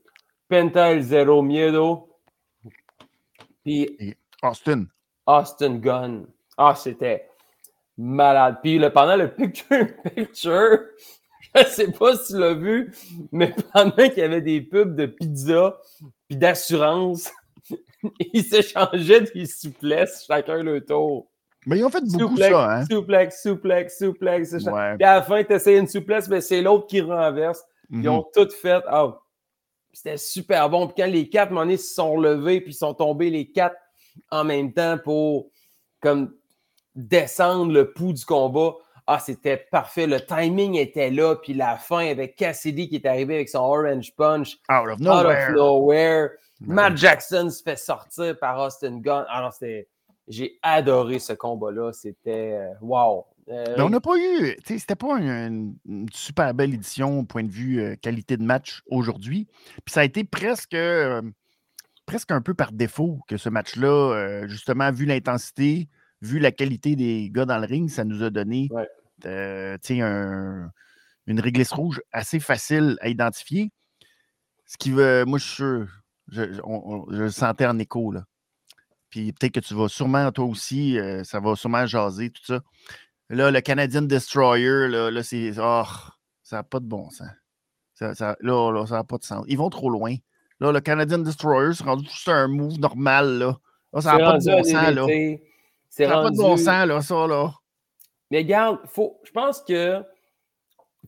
Penta 0.47 0.91
El 0.91 1.01
Zero 1.03 1.41
Miedo, 1.41 2.09
puis 3.63 4.15
Austin. 4.41 4.85
Austin 5.27 5.75
Gunn. 5.75 6.25
Ah, 6.57 6.75
c'était 6.75 7.29
malade. 7.97 8.57
Puis 8.62 8.77
le, 8.79 8.91
pendant 8.91 9.15
le 9.15 9.27
picture 9.36 9.88
picture, 10.15 10.79
je 11.55 11.63
sais 11.65 11.91
pas 11.91 12.15
si 12.17 12.33
tu 12.33 12.39
l'as 12.39 12.53
vu, 12.53 12.93
mais 13.31 13.53
pendant 13.73 13.91
qu'il 14.09 14.17
y 14.19 14.21
avait 14.21 14.41
des 14.41 14.62
pubs 14.62 14.95
de 14.95 15.05
pizza 15.05 15.77
puis 16.27 16.38
d'assurance, 16.38 17.31
ils 18.33 18.43
s'échangeaient 18.43 19.21
des 19.33 19.45
souplesses 19.45 20.25
chacun 20.27 20.62
le 20.63 20.83
tour. 20.83 21.27
Mais 21.65 21.77
ils 21.77 21.86
ont 21.86 21.89
fait 21.89 22.03
beaucoup 22.03 22.36
Souplex, 22.36 22.51
ça, 22.51 22.71
hein? 22.71 22.86
souplex, 22.91 23.41
souplex, 23.41 23.97
souplex. 23.99 24.53
Ouais. 24.65 24.95
Puis 24.97 25.03
à 25.05 25.15
la 25.15 25.21
fin, 25.21 25.41
tu 25.45 25.53
essayes 25.53 25.77
une 25.79 25.88
souplesse, 25.88 26.27
mais 26.27 26.41
c'est 26.41 26.62
l'autre 26.62 26.88
qui 26.88 26.99
renverse. 26.99 27.63
Ils 27.89 27.99
Mhm. 27.99 28.07
ont 28.09 28.25
tout 28.33 28.49
fait. 28.49 28.83
Ah, 28.88 29.17
c'était 29.93 30.17
super 30.17 30.69
bon. 30.69 30.88
Puis 30.88 30.95
quand 30.97 31.09
les 31.09 31.29
quatre, 31.29 31.53
donné, 31.53 31.77
se 31.77 31.93
sont 31.93 32.17
levés, 32.17 32.59
puis 32.59 32.71
ils 32.71 32.75
sont 32.75 32.93
tombés 32.93 33.29
les 33.29 33.49
quatre 33.49 33.77
en 34.32 34.43
même 34.43 34.73
temps 34.73 34.97
pour 35.04 35.47
comme 36.02 36.34
descendre 36.95 37.71
le 37.71 37.91
pouls 37.91 38.13
du 38.13 38.26
combat. 38.26 38.76
Ah, 39.08 39.19
c'était 39.19 39.58
parfait. 39.58 40.08
Le 40.08 40.21
timing 40.21 40.76
était 40.76 41.10
là. 41.10 41.36
Puis 41.36 41.54
la 41.54 41.78
fin 41.78 42.08
avec 42.08 42.36
Cassidy 42.36 42.88
qui 42.89 42.95
est 42.95 43.06
arrivé 43.06 43.36
avec 43.36 43.49
son 43.49 43.60
Orange 43.60 44.13
Punch. 44.15 44.56
Out 44.69 44.88
of 44.88 44.93
Out 44.93 44.99
nowhere. 44.99 45.49
of 45.49 45.56
nowhere. 45.56 46.30
Matt. 46.62 46.95
Jackson 46.97 47.49
se 47.49 47.62
fait 47.62 47.76
sortir 47.76 48.38
par 48.39 48.60
Austin 48.60 48.99
Gunn. 48.99 49.26
Ah 49.30 49.41
non, 49.41 49.49
c'était. 49.52 49.88
J'ai 50.30 50.58
adoré 50.62 51.19
ce 51.19 51.34
combat-là. 51.34 51.91
C'était. 51.91 52.54
euh, 52.54 52.69
wow. 52.82 53.26
Euh, 53.49 53.65
Mais 53.76 53.84
on 53.84 53.89
n'a 53.89 53.99
pas 53.99 54.15
eu, 54.17 54.56
c'était 54.65 54.95
pas 54.95 55.17
une, 55.17 55.76
une 55.86 56.08
super 56.13 56.54
belle 56.54 56.73
édition 56.73 57.19
au 57.19 57.23
point 57.23 57.43
de 57.43 57.52
vue 57.52 57.82
euh, 57.82 57.95
qualité 58.02 58.38
de 58.38 58.43
match 58.43 58.84
aujourd'hui. 58.89 59.47
Puis 59.84 59.91
ça 59.91 59.99
a 59.99 60.04
été 60.06 60.23
presque, 60.23 60.73
euh, 60.76 61.21
presque 62.05 62.31
un 62.31 62.41
peu 62.41 62.53
par 62.53 62.71
défaut 62.71 63.19
que 63.27 63.37
ce 63.37 63.49
match-là, 63.49 63.87
euh, 64.13 64.47
justement, 64.47 64.91
vu 64.91 65.05
l'intensité, 65.05 65.89
vu 66.21 66.39
la 66.39 66.51
qualité 66.51 66.95
des 66.95 67.29
gars 67.31 67.45
dans 67.45 67.57
le 67.57 67.65
ring, 67.65 67.89
ça 67.89 68.03
nous 68.03 68.23
a 68.23 68.29
donné 68.29 68.67
Ouais. 68.71 68.87
euh, 69.25 69.77
un- 69.89 70.71
une 71.27 71.39
réglisse 71.39 71.71
rouge 71.71 72.01
assez 72.11 72.39
facile 72.39 72.97
à 73.01 73.07
identifier. 73.09 73.71
Ce 74.65 74.77
qui 74.77 74.91
veut, 74.91 75.23
moi, 75.25 75.37
je 75.39 75.43
suis 75.45 75.55
sûr, 75.55 75.87
je, 76.29 76.53
je- 76.53 76.61
on- 76.63 77.05
on- 77.07 77.11
je 77.11 77.23
le 77.23 77.29
sentais 77.29 77.65
en 77.65 77.77
écho, 77.79 78.11
là. 78.11 78.25
Puis 79.09 79.31
peut-être 79.31 79.53
que 79.53 79.59
tu 79.59 79.73
vas 79.75 79.87
sûrement, 79.87 80.31
toi 80.31 80.45
aussi, 80.45 80.97
euh, 80.97 81.23
ça 81.23 81.39
va 81.39 81.55
sûrement 81.55 81.85
jaser, 81.85 82.31
tout 82.31 82.43
ça. 82.45 82.61
Là, 83.29 83.51
le 83.51 83.61
Canadian 83.61 84.01
Destroyer, 84.01 84.87
là, 84.89 85.11
là, 85.11 85.23
c'est. 85.23 85.53
Oh, 85.59 85.83
ça 86.41 86.57
n'a 86.57 86.63
pas 86.63 86.79
de 86.79 86.85
bon 86.85 87.09
sens. 87.09 87.27
Ça, 87.93 88.15
ça- 88.15 88.35
là, 88.41 88.71
là, 88.71 88.85
ça 88.85 88.95
n'a 88.95 89.03
pas 89.03 89.17
de 89.17 89.23
sens. 89.23 89.45
Ils 89.47 89.57
vont 89.57 89.69
trop 89.69 89.89
loin. 89.89 90.15
Là, 90.59 90.71
le 90.71 90.79
Canadian 90.81 91.19
Destroyer, 91.19 91.73
c'est 91.73 91.83
rendu 91.83 92.05
juste 92.05 92.27
un 92.29 92.47
move 92.47 92.79
normal, 92.79 93.37
là. 93.39 93.57
Là, 93.93 94.01
ça 94.01 94.11
c'est 94.11 94.17
n'a 94.17 94.31
pas 94.31 94.37
de 94.37 94.45
bon 94.45 94.63
sens, 94.63 94.91
là. 94.95 95.05
C'est 95.89 96.05
Ça 96.05 96.07
n'a 96.09 96.21
pas 96.21 96.31
de 96.31 96.37
bon 96.37 96.57
sens, 96.57 96.87
là, 96.87 97.01
ça, 97.01 97.27
là. 97.27 97.53
Mais 98.31 98.39
regarde, 98.39 98.79
faut, 98.87 99.19
je 99.23 99.31
pense 99.31 99.61
que 99.61 100.01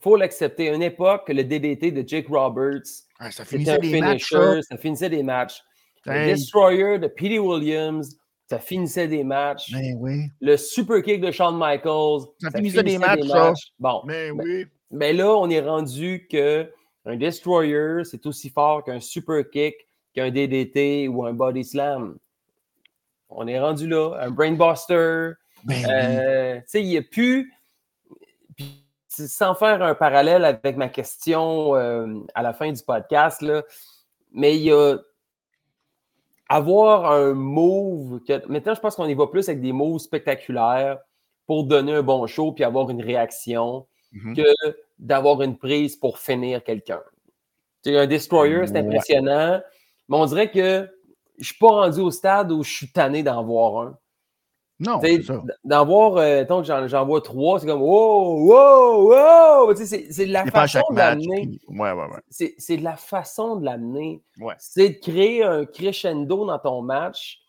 faut 0.02 0.16
l'accepter. 0.16 0.70
À 0.70 0.74
une 0.74 0.84
époque, 0.84 1.24
le 1.30 1.44
DDT 1.44 1.92
de 1.92 2.08
Jake 2.08 2.28
Roberts, 2.28 2.84
ça 3.32 3.46
finissait 3.46 3.80
des 3.80 4.00
matchs, 4.00 4.28
finisher, 4.28 4.56
ça. 4.56 4.62
ça 4.62 4.78
finissait 4.78 5.10
des 5.10 5.24
matchs. 5.24 5.62
Le 6.06 6.26
Destroyer 6.26 7.00
de 7.00 7.08
Petey 7.08 7.40
Williams, 7.40 8.16
ça 8.48 8.60
finissait 8.60 9.08
des 9.08 9.24
matchs. 9.24 9.72
Ben 9.72 9.96
oui. 10.00 10.26
Le 10.40 10.56
super 10.58 11.02
kick 11.02 11.22
de 11.22 11.32
Shawn 11.32 11.58
Michaels, 11.58 12.28
Ça 12.40 12.52
finissait 12.52 12.84
des 12.84 13.00
matchs, 13.00 13.26
ça. 13.28 13.54
Bon, 13.80 14.04
Mais 14.06 14.32
Ben, 14.32 14.42
oui. 14.44 14.66
mais 14.92 15.14
là, 15.14 15.36
on 15.36 15.50
est 15.50 15.62
rendu 15.62 16.28
que 16.30 16.70
un 17.06 17.16
Destroyer, 17.16 18.04
c'est 18.04 18.26
aussi 18.26 18.50
fort 18.50 18.84
qu'un 18.84 19.00
super 19.00 19.48
kick, 19.50 19.76
qu'un 20.14 20.32
DDT 20.32 21.08
ou 21.08 21.26
un 21.26 21.34
body 21.34 21.64
slam. 21.64 22.18
On 23.30 23.48
est 23.48 23.60
rendu 23.60 23.88
là. 23.88 24.18
Un 24.22 24.32
brainbuster. 24.32 25.32
Ben. 25.64 25.86
Euh, 25.90 26.56
tu 26.58 26.64
sais, 26.68 26.82
il 26.82 26.90
n'y 26.90 26.98
a 26.98 27.02
plus. 27.02 27.54
Puis, 28.56 28.84
sans 29.10 29.56
faire 29.56 29.82
un 29.82 29.96
parallèle 29.96 30.46
avec 30.46 30.78
ma 30.78 30.90
question 30.90 31.76
euh, 31.76 32.08
à 32.34 32.44
la 32.44 32.54
fin 32.54 32.72
du 32.72 32.82
podcast, 32.82 33.42
là, 33.42 33.64
mais 34.32 34.56
il 34.56 34.64
y 34.64 34.72
a 34.72 34.98
avoir 36.50 37.12
un 37.12 37.34
move. 37.34 38.22
Que, 38.28 38.46
maintenant, 38.48 38.76
je 38.76 38.80
pense 38.80 38.96
qu'on 38.96 39.08
y 39.08 39.14
va 39.16 39.28
plus 39.28 39.50
avec 39.50 39.62
des 39.62 39.72
moves 39.72 40.00
spectaculaires 40.00 41.00
pour 41.48 41.66
donner 41.66 41.94
un 41.96 42.04
bon 42.04 42.26
show 42.28 42.52
puis 42.52 42.64
avoir 42.64 42.90
une 42.90 43.02
réaction 43.02 43.88
Mhm. 44.16 44.36
que 44.36 44.76
d'avoir 45.00 45.42
une 45.42 45.58
prise 45.58 45.96
pour 45.96 46.20
finir 46.20 46.64
quelqu'un. 46.64 47.02
Un 47.86 48.08
destroyer, 48.08 48.66
c'est 48.66 48.78
impressionnant, 48.78 49.62
mais 50.10 50.18
on 50.18 50.26
dirait 50.26 50.50
que 50.50 50.90
je 51.38 51.42
ne 51.42 51.44
suis 51.44 51.58
pas 51.58 51.68
rendu 51.68 52.00
au 52.00 52.12
stade 52.12 52.52
où 52.52 52.64
je 52.64 52.72
suis 52.72 52.92
tanné 52.92 53.22
d'en 53.22 53.44
voir 53.44 53.88
un. 53.88 53.98
Non, 54.80 55.00
D'en 55.64 55.86
voir, 55.86 56.18
euh, 56.18 56.44
tant 56.44 56.62
que 56.62 56.88
j'en 56.88 57.06
vois 57.06 57.22
trois, 57.22 57.60
c'est 57.60 57.68
comme 57.68 57.82
wow, 57.82 58.42
wow, 58.46 59.68
wow! 59.68 59.76
C'est 59.76 60.26
de 60.26 60.34
la 60.34 60.46
façon 60.48 60.82
de 60.92 60.98
l'amener. 60.98 61.60
Ouais, 61.70 61.92
ouais, 61.92 62.08
ouais. 62.08 62.54
C'est 62.58 62.78
de 62.78 62.84
la 62.84 62.98
façon 62.98 63.56
de 63.56 63.66
l'amener. 63.66 64.22
C'est 64.58 64.90
de 64.90 65.00
créer 65.00 65.44
un 65.44 65.66
crescendo 65.66 66.46
dans 66.46 66.60
ton 66.60 66.82
match. 66.82 67.40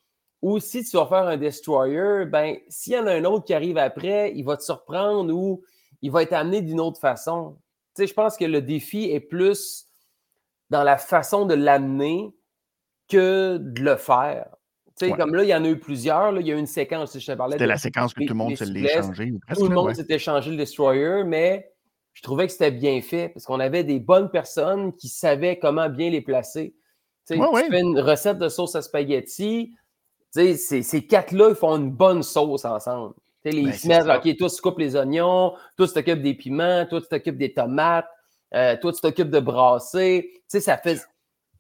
Ou 0.43 0.61
si 0.61 0.85
tu 0.85 0.97
vas 0.97 1.07
faire 1.07 1.27
un 1.27 1.37
destroyer, 1.37 2.27
ben, 2.27 2.57
s'il 2.69 2.93
y 2.93 2.99
en 2.99 3.07
a 3.07 3.15
un 3.15 3.25
autre 3.25 3.45
qui 3.45 3.55
arrive 3.55 3.79
après, 3.79 4.33
il 4.37 4.45
va 4.45 4.57
te 4.57 4.63
surprendre 4.63 5.35
ou 5.35 5.63
il 6.03 6.11
va 6.11 6.23
être 6.23 6.33
amené 6.33 6.63
d'une 6.63 6.81
autre 6.81 7.01
façon. 7.01 7.57
Tu 7.95 8.03
sais, 8.03 8.07
je 8.07 8.15
pense 8.15 8.37
que 8.37 8.45
le 8.45 8.63
défi 8.63 9.11
est 9.11 9.21
plus 9.21 9.89
dans 10.71 10.83
la 10.83 10.99
façon 10.99 11.47
de 11.47 11.55
l'amener 11.55 12.35
que 13.09 13.59
de 13.59 13.83
le 13.83 13.97
faire. 13.97 14.49
Tu 14.99 15.07
sais, 15.07 15.13
comme 15.13 15.35
là, 15.35 15.43
il 15.43 15.49
y 15.49 15.55
en 15.55 15.65
a 15.65 15.69
eu 15.69 15.79
plusieurs. 15.79 16.33
Là, 16.33 16.41
il 16.41 16.47
y 16.47 16.53
a 16.53 16.55
eu 16.55 16.59
une 16.59 16.67
séquence, 16.67 17.19
je 17.19 17.25
te 17.25 17.37
parlais. 17.37 17.55
C'était 17.55 17.67
la 17.67 17.77
séquence 17.77 18.15
que 18.15 18.25
tout 18.25 18.33
le 18.33 18.35
monde 18.35 18.57
s'est 18.57 18.65
échangé. 18.65 19.35
Tout 19.55 19.69
le 19.69 19.75
monde 19.75 19.95
s'était 19.95 20.15
échangé 20.15 20.51
le 20.51 20.57
Destroyer, 20.57 21.23
mais 21.25 21.71
je 22.15 22.23
trouvais 22.23 22.47
que 22.47 22.53
c'était 22.53 22.71
bien 22.71 23.03
fait 23.03 23.29
parce 23.29 23.45
qu'on 23.45 23.61
avait 23.61 23.85
des 23.85 24.01
bonnes 24.01 24.31
personnes 24.31 24.95
qui 24.95 25.09
savaient 25.09 25.59
comment 25.59 25.91
bien 25.91 26.09
les 26.09 26.23
placer. 26.23 26.75
Tu, 27.29 27.35
fais 27.35 27.81
une 27.81 28.01
recette 28.01 28.39
de 28.39 28.49
sauce 28.49 28.75
à 28.75 28.83
spaghetti. 28.83 29.75
Sais, 30.31 30.55
ces 30.57 31.07
quatre-là, 31.07 31.51
ils 31.51 31.57
font 31.57 31.77
une 31.77 31.91
bonne 31.91 32.23
sauce 32.23 32.65
ensemble. 32.65 33.15
Les, 33.51 33.63
ben, 33.63 33.69
ils 33.69 33.75
se 33.75 33.89
mettent, 33.89 34.07
OK, 34.07 34.37
toi, 34.37 34.49
tu 34.49 34.61
coupes 34.61 34.79
les 34.79 34.97
oignons, 34.97 35.55
toi, 35.77 35.87
tu 35.87 35.95
t'occupes 35.95 36.23
des 36.23 36.35
piments, 36.35 36.87
toi, 36.87 37.01
tu 37.01 37.09
t'occupes 37.09 37.39
des 37.39 37.53
tomates, 37.53 38.09
euh, 38.55 38.77
toi, 38.81 38.93
tu 38.93 39.01
t'occupes 39.01 39.31
de 39.31 39.41
brasser. 39.41 40.31
Tu 40.33 40.41
sais, 40.49 40.61
ça 40.61 40.77
fait 40.77 41.01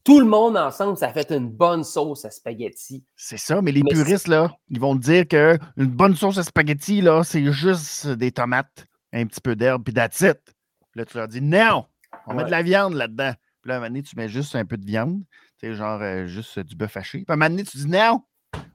tout 0.06 0.20
le 0.20 0.26
monde 0.26 0.56
ensemble, 0.56 0.96
ça 0.96 1.12
fait 1.12 1.32
une 1.32 1.48
bonne 1.48 1.82
sauce 1.82 2.24
à 2.24 2.30
spaghetti. 2.30 3.04
C'est 3.16 3.38
ça, 3.38 3.60
mais 3.60 3.72
les 3.72 3.82
puristes, 3.82 4.28
là, 4.28 4.52
ils 4.68 4.78
vont 4.78 4.96
te 4.96 5.02
dire 5.02 5.26
qu'une 5.26 5.86
bonne 5.88 6.14
sauce 6.14 6.38
à 6.38 6.44
spaghetti, 6.44 7.00
là, 7.00 7.24
c'est 7.24 7.52
juste 7.52 8.06
des 8.08 8.30
tomates, 8.30 8.86
un 9.12 9.26
petit 9.26 9.40
peu 9.40 9.56
d'herbe, 9.56 9.82
puis. 9.82 9.92
Puis 9.92 11.00
là, 11.00 11.04
tu 11.04 11.16
leur 11.16 11.28
dis 11.28 11.42
non, 11.42 11.86
on 12.26 12.34
met 12.34 12.44
de 12.44 12.50
la 12.50 12.62
viande 12.62 12.94
là-dedans. 12.94 13.32
Puis 13.60 13.68
là, 13.68 13.74
à 13.74 13.76
un 13.78 13.80
moment 13.80 13.88
donné, 13.88 14.02
tu 14.02 14.16
mets 14.16 14.28
juste 14.28 14.54
un 14.54 14.64
peu 14.64 14.76
de 14.76 14.86
viande, 14.86 15.22
tu 15.58 15.66
sais, 15.66 15.74
genre 15.74 16.00
euh, 16.00 16.26
juste 16.26 16.60
du 16.60 16.76
bœuf 16.76 16.96
haché. 16.96 17.18
Puis 17.18 17.26
à 17.28 17.32
un 17.32 17.36
moment 17.36 17.50
donné, 17.50 17.64
tu 17.64 17.76
dis 17.76 17.88
non, 17.88 18.22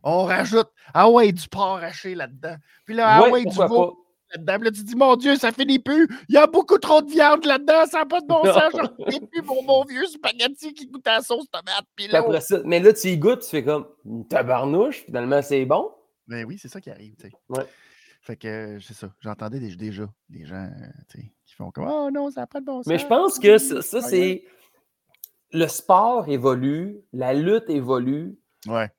on 0.03 0.25
rajoute, 0.25 0.69
ah 0.93 1.09
ouais, 1.09 1.31
du 1.31 1.47
porc 1.47 1.77
haché 1.77 2.15
là-dedans. 2.15 2.55
Puis 2.85 2.95
là, 2.95 3.07
ah 3.09 3.29
ouais, 3.29 3.45
du 3.45 3.55
veau 3.55 4.05
là-dedans. 4.31 4.63
Là, 4.63 4.71
tu 4.71 4.83
dis, 4.83 4.95
mon 4.95 5.15
Dieu, 5.15 5.35
ça 5.35 5.51
finit 5.51 5.79
plus. 5.79 6.07
Il 6.29 6.35
y 6.35 6.37
a 6.37 6.47
beaucoup 6.47 6.77
trop 6.77 7.01
de 7.01 7.09
viande 7.09 7.45
là-dedans. 7.45 7.85
Ça 7.85 7.99
n'a 7.99 8.05
pas 8.05 8.21
de 8.21 8.27
bon 8.27 8.43
sens. 8.43 8.71
J'en 8.73 9.25
plus 9.25 9.41
mon 9.43 9.63
bon 9.63 9.83
vieux 9.85 10.05
spaghetti 10.05 10.73
qui 10.73 10.87
goûte 10.87 11.07
à 11.07 11.15
la 11.15 11.21
sauce 11.21 11.49
tomate. 11.51 11.85
Puis 11.95 12.07
là, 12.07 12.23
mais 12.65 12.79
là, 12.79 12.93
tu 12.93 13.07
y 13.07 13.17
goûtes, 13.17 13.41
tu 13.41 13.49
fais 13.49 13.63
comme 13.63 13.87
tabarnouche. 14.29 15.03
Finalement, 15.05 15.41
c'est 15.41 15.65
bon. 15.65 15.91
Ben 16.27 16.45
oui, 16.45 16.57
c'est 16.57 16.69
ça 16.69 16.79
qui 16.79 16.89
arrive. 16.89 17.15
Tu 17.15 17.27
sais. 17.27 17.33
Ouais. 17.49 17.65
Fait 18.21 18.35
que 18.35 18.77
c'est 18.79 18.93
ça. 18.93 19.11
J'entendais 19.19 19.59
déjà 19.59 20.07
des 20.29 20.45
gens 20.45 20.69
qui 21.11 21.55
font 21.55 21.71
comme 21.71 21.87
Oh 21.87 22.09
non, 22.11 22.29
ça 22.29 22.41
n'a 22.41 22.47
pas 22.47 22.59
de 22.59 22.65
bon 22.65 22.77
sens. 22.77 22.87
Mais 22.87 22.99
je 22.99 23.07
pense 23.07 23.39
que 23.39 23.57
ça, 23.57 23.81
ça 23.81 24.01
c'est. 24.01 24.43
Le 25.53 25.67
sport 25.67 26.29
évolue, 26.29 27.01
la 27.11 27.33
lutte 27.33 27.69
évolue. 27.69 28.39
Ouais. 28.67 28.89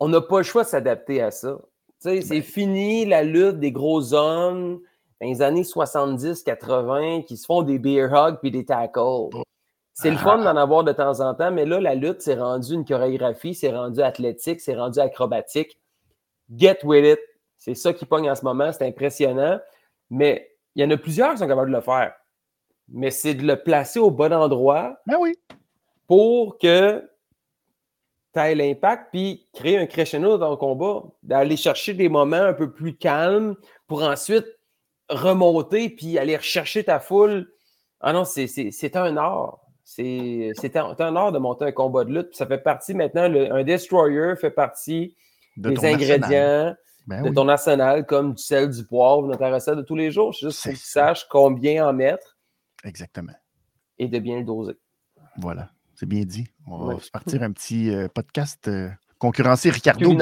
On 0.00 0.08
n'a 0.08 0.20
pas 0.20 0.38
le 0.38 0.42
choix 0.44 0.64
de 0.64 0.68
s'adapter 0.68 1.22
à 1.22 1.30
ça. 1.30 1.58
C'est 1.98 2.26
ben 2.28 2.42
fini 2.42 3.04
la 3.04 3.22
lutte 3.22 3.60
des 3.60 3.72
gros 3.72 4.14
hommes 4.14 4.80
dans 5.20 5.28
les 5.28 5.42
années 5.42 5.62
70-80 5.62 7.24
qui 7.24 7.36
se 7.36 7.44
font 7.44 7.62
des 7.62 7.78
beer 7.78 8.08
hugs 8.10 8.38
puis 8.40 8.50
des 8.50 8.64
tackles. 8.64 9.28
C'est 9.92 10.10
le 10.10 10.16
fun 10.16 10.38
d'en 10.38 10.56
avoir 10.56 10.82
de 10.82 10.92
temps 10.92 11.20
en 11.20 11.34
temps, 11.34 11.50
mais 11.50 11.66
là, 11.66 11.78
la 11.78 11.94
lutte, 11.94 12.22
c'est 12.22 12.36
rendu 12.36 12.72
une 12.72 12.86
chorégraphie, 12.86 13.54
c'est 13.54 13.70
rendu 13.70 14.00
athlétique, 14.00 14.62
c'est 14.62 14.74
rendu 14.74 14.98
acrobatique. 14.98 15.78
Get 16.56 16.78
with 16.84 17.04
it. 17.04 17.20
C'est 17.58 17.74
ça 17.74 17.92
qui 17.92 18.06
pogne 18.06 18.30
en 18.30 18.34
ce 18.34 18.42
moment, 18.42 18.72
c'est 18.72 18.86
impressionnant. 18.86 19.60
Mais 20.08 20.56
il 20.74 20.82
y 20.82 20.86
en 20.86 20.90
a 20.90 20.96
plusieurs 20.96 21.32
qui 21.32 21.38
sont 21.38 21.46
capables 21.46 21.70
de 21.70 21.76
le 21.76 21.82
faire. 21.82 22.14
Mais 22.88 23.10
c'est 23.10 23.34
de 23.34 23.46
le 23.46 23.62
placer 23.62 23.98
au 23.98 24.10
bon 24.10 24.32
endroit. 24.32 24.98
Ben 25.06 25.16
oui. 25.20 25.34
Pour 26.06 26.56
que 26.56 27.06
taille 28.32 28.54
l'impact, 28.54 29.08
puis 29.10 29.46
créer 29.52 29.78
un 29.78 29.86
crescendo 29.86 30.38
dans 30.38 30.50
le 30.50 30.56
combat, 30.56 31.02
d'aller 31.22 31.56
chercher 31.56 31.94
des 31.94 32.08
moments 32.08 32.36
un 32.36 32.52
peu 32.52 32.72
plus 32.72 32.96
calmes 32.96 33.56
pour 33.86 34.02
ensuite 34.02 34.46
remonter 35.08 35.90
puis 35.90 36.18
aller 36.18 36.36
rechercher 36.36 36.84
ta 36.84 37.00
foule. 37.00 37.52
Ah 38.00 38.12
non, 38.12 38.24
c'est 38.24 38.96
un 38.96 39.16
art. 39.16 39.60
C'est 39.84 40.76
un, 40.76 40.94
un, 40.98 41.16
art 41.16 41.32
de 41.32 41.38
monter 41.38 41.64
un 41.64 41.72
combat 41.72 42.04
de 42.04 42.12
lutte. 42.12 42.36
ça 42.36 42.46
fait 42.46 42.58
partie 42.58 42.94
maintenant, 42.94 43.22
un 43.22 43.64
destroyer 43.64 44.36
fait 44.36 44.50
partie 44.52 45.16
des 45.56 45.84
ingrédients 45.84 46.76
ben 47.06 47.22
de 47.22 47.30
ton 47.30 47.48
arsenal, 47.48 48.06
comme 48.06 48.34
du 48.34 48.42
sel, 48.42 48.70
du 48.70 48.84
poivre, 48.84 49.26
dans 49.26 49.36
ta 49.36 49.52
recette 49.52 49.76
de 49.76 49.82
tous 49.82 49.96
les 49.96 50.12
jours. 50.12 50.32
Juste 50.32 50.62
pour 50.62 50.72
que 50.72 50.76
tu 50.76 50.84
saches 50.84 51.26
combien 51.28 51.88
en 51.88 51.92
mettre. 51.92 52.38
Exactement. 52.84 53.32
Et 53.98 54.06
de 54.06 54.18
bien 54.20 54.38
le 54.38 54.44
doser. 54.44 54.78
Voilà. 55.36 55.70
C'est 55.94 56.06
bien 56.06 56.24
dit. 56.24 56.46
On 56.72 56.84
va 56.86 57.00
se 57.00 57.10
partir 57.10 57.42
un 57.42 57.50
petit 57.50 57.92
euh, 57.92 58.06
podcast 58.06 58.68
euh, 58.68 58.88
concurrencer 59.18 59.70
Ricardo. 59.70 60.16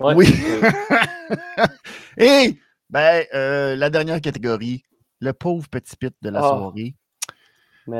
Oui. 0.00 0.28
Et 2.18 2.58
ben, 2.90 3.24
euh, 3.32 3.74
la 3.74 3.88
dernière 3.88 4.20
catégorie, 4.20 4.82
le 5.20 5.32
pauvre 5.32 5.66
petit 5.70 5.96
pit 5.96 6.14
de 6.20 6.28
la 6.28 6.40
ah. 6.40 6.48
soirée. 6.48 6.94
on 7.86 7.92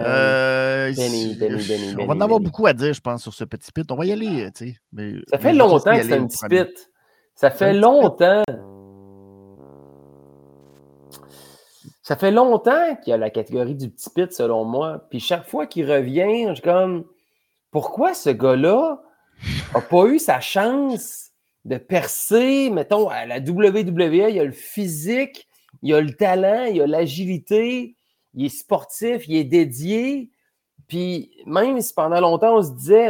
va 2.07 2.15
en 2.15 2.21
avoir 2.21 2.41
beaucoup 2.41 2.67
à 2.67 2.75
dire, 2.75 2.93
je 2.93 3.01
pense, 3.01 3.23
sur 3.23 3.33
ce 3.33 3.45
petit 3.45 3.73
pit. 3.73 3.91
On 3.91 3.97
va 3.97 4.05
y 4.05 4.13
aller, 4.13 4.51
tu 4.55 4.77
sais. 4.93 5.23
Ça 5.31 5.39
fait 5.39 5.55
longtemps 5.55 5.97
que 5.97 6.03
c'est 6.03 6.19
un 6.19 6.27
petit 6.27 6.47
pit. 6.47 6.91
Ça 7.35 7.51
fait 7.51 7.73
longtemps. 7.73 8.43
Ça 12.03 12.17
fait 12.17 12.33
longtemps 12.33 12.97
qu'il 12.97 13.13
y 13.13 13.15
a 13.15 13.17
la 13.17 13.31
catégorie 13.31 13.75
du 13.75 13.89
petit 13.89 14.11
pit, 14.11 14.31
selon 14.31 14.67
moi. 14.67 15.07
Puis 15.09 15.21
chaque 15.21 15.49
fois 15.49 15.67
qu'il 15.67 15.91
revient, 15.91 16.49
je 16.49 16.55
suis 16.55 16.63
comme 16.63 17.05
pourquoi 17.71 18.15
ce 18.15 18.31
gars-là 18.31 19.03
n'a 19.75 19.81
pas 19.81 20.07
eu 20.07 20.19
sa 20.19 20.41
chance 20.41 21.31
de 21.65 21.77
percer, 21.77 22.71
mettons, 22.71 23.09
à 23.09 23.27
la 23.27 23.39
WWE, 23.39 24.31
il 24.31 24.41
a 24.41 24.45
le 24.45 24.53
physique, 24.53 25.49
il 25.83 25.95
a 25.95 26.01
le 26.01 26.13
talent, 26.13 26.65
il 26.65 26.81
a 26.81 26.87
l'agilité, 26.87 27.95
il 28.35 28.47
est 28.47 28.49
sportif, 28.49 29.29
il 29.29 29.37
est 29.37 29.45
dédié. 29.45 30.31
Puis 30.87 31.31
même 31.45 31.79
si 31.83 31.93
pendant 31.93 32.21
longtemps 32.21 32.57
on 32.57 32.63
se 32.63 32.71
disait, 32.71 33.09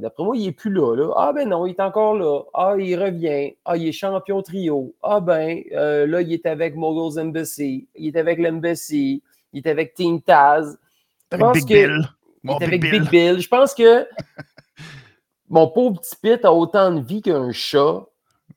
d'après 0.00 0.24
moi, 0.24 0.36
il 0.36 0.46
n'est 0.46 0.52
plus 0.52 0.72
là, 0.72 1.12
Ah 1.16 1.32
ben 1.32 1.48
non, 1.48 1.64
il 1.64 1.70
est 1.70 1.80
encore 1.80 2.14
là. 2.14 2.40
Ah, 2.52 2.74
il 2.76 3.00
revient. 3.00 3.54
Ah, 3.64 3.76
il 3.76 3.86
est 3.86 3.92
champion 3.92 4.42
trio. 4.42 4.92
Ah 5.00 5.20
ben, 5.20 5.62
euh, 5.72 6.06
là, 6.06 6.22
il 6.22 6.32
est 6.32 6.44
avec 6.44 6.74
Moguls 6.74 7.20
Embassy. 7.20 7.86
Il 7.94 8.08
est 8.08 8.18
avec 8.18 8.40
l'Embassy. 8.40 9.22
Il 9.52 9.64
est 9.64 9.70
avec 9.70 9.94
Team 9.94 10.20
Taz. 10.22 10.76
Avec 11.30 11.52
Big 11.52 11.66
Bill. 11.66 12.08
Il 12.44 12.50
est 12.50 12.62
avec 12.62 12.80
Big 12.82 13.08
Bill. 13.10 13.40
Je 13.40 13.48
pense 13.48 13.74
que 13.74 14.06
mon 15.48 15.68
pauvre 15.68 16.00
petit 16.00 16.16
Pit 16.20 16.44
a 16.44 16.52
autant 16.52 16.92
de 16.92 17.00
vie 17.00 17.22
qu'un 17.22 17.52
chat. 17.52 18.04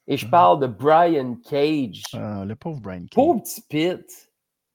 Et 0.08 0.17
je 0.17 0.26
ah. 0.28 0.30
parle 0.30 0.60
de 0.62 0.67
Brian 0.67 1.36
Cage. 1.50 2.04
Ah, 2.13 2.43
le 2.45 2.56
pauvre 2.56 2.80
Brian 2.80 3.02
Cage. 3.02 3.15
Pauvre 3.15 3.41
petit 3.41 3.62
Pit. 3.62 4.30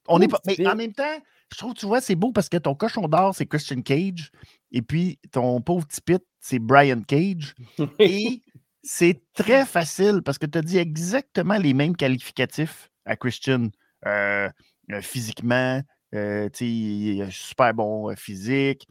On 0.08 0.20
est 0.20 0.28
pas... 0.28 0.40
Mais 0.46 0.66
en 0.66 0.74
même 0.76 0.92
temps, 0.92 1.18
je 1.52 1.58
trouve, 1.58 1.74
tu 1.74 1.86
vois, 1.86 2.00
c'est 2.00 2.16
beau 2.16 2.32
parce 2.32 2.48
que 2.48 2.56
ton 2.56 2.74
cochon 2.74 3.08
d'or, 3.08 3.34
c'est 3.34 3.46
Christian 3.46 3.82
Cage. 3.82 4.30
Et 4.72 4.82
puis, 4.82 5.18
ton 5.30 5.60
pauvre 5.60 5.86
petit 5.86 6.00
Pit, 6.00 6.22
c'est 6.40 6.58
Brian 6.58 7.02
Cage. 7.02 7.54
et 7.98 8.40
c'est 8.82 9.22
très 9.34 9.64
facile 9.64 10.22
parce 10.24 10.38
que 10.38 10.46
tu 10.46 10.58
as 10.58 10.62
dit 10.62 10.78
exactement 10.78 11.56
les 11.56 11.74
mêmes 11.74 11.96
qualificatifs 11.96 12.90
à 13.04 13.16
Christian. 13.16 13.68
Euh, 14.06 14.48
euh, 14.90 15.00
physiquement, 15.00 15.80
euh, 16.14 16.48
il 16.60 17.22
est 17.22 17.30
super 17.30 17.72
bon 17.74 18.10
euh, 18.10 18.14
physique, 18.14 18.86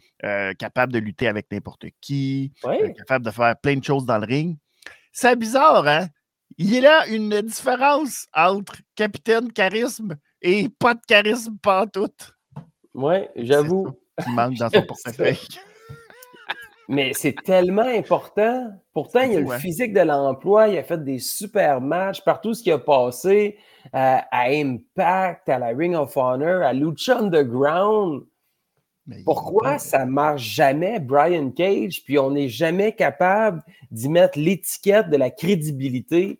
capable 0.57 0.93
de 0.93 0.99
lutter 0.99 1.27
avec 1.27 1.51
n'importe 1.51 1.85
qui, 1.99 2.53
capable 2.97 3.25
de 3.25 3.31
faire 3.31 3.55
plein 3.61 3.75
de 3.75 3.83
choses 3.83 4.05
dans 4.05 4.17
le 4.17 4.25
ring. 4.25 4.57
C'est 5.11 5.35
bizarre, 5.35 5.87
hein? 5.87 6.07
Il 6.57 6.73
y 6.73 6.85
a 6.85 7.07
une 7.07 7.41
différence 7.41 8.27
entre 8.33 8.75
capitaine 8.95 9.51
charisme 9.51 10.17
et 10.41 10.69
pas 10.69 10.93
de 10.93 11.01
charisme 11.07 11.57
pas 11.61 11.87
tout. 11.87 12.09
Oui, 12.93 13.15
j'avoue. 13.35 13.87
Il 14.27 14.33
manque 14.33 14.55
dans 14.55 14.69
son 14.73 14.83
portefeuille. 14.83 15.39
Mais 16.89 17.13
c'est 17.13 17.35
tellement 17.43 17.87
important. 17.87 18.71
Pourtant, 18.93 19.21
il 19.21 19.33
y 19.33 19.37
a 19.37 19.39
le 19.39 19.57
physique 19.59 19.93
de 19.93 20.01
l'emploi. 20.01 20.67
Il 20.67 20.77
a 20.77 20.83
fait 20.83 21.03
des 21.03 21.19
super 21.19 21.79
matchs 21.79 22.21
partout 22.21 22.53
ce 22.53 22.63
qui 22.63 22.71
a 22.71 22.77
passé 22.77 23.57
à, 23.93 24.25
Impact, 24.47 25.47
à 25.49 25.59
la 25.59 25.67
Ring 25.67 25.95
of 25.95 26.15
Honor, 26.17 26.63
à 26.63 26.73
Lucha 26.73 27.19
Underground. 27.19 28.23
Pourquoi 29.25 29.77
ça 29.77 30.05
ne 30.05 30.11
marche 30.11 30.43
jamais, 30.43 30.99
Brian 30.99 31.49
Cage, 31.51 32.03
puis 32.03 32.19
on 32.19 32.31
n'est 32.31 32.49
jamais 32.49 32.93
capable 32.93 33.63
d'y 33.89 34.09
mettre 34.09 34.39
l'étiquette 34.39 35.09
de 35.09 35.17
la 35.17 35.29
crédibilité? 35.29 36.39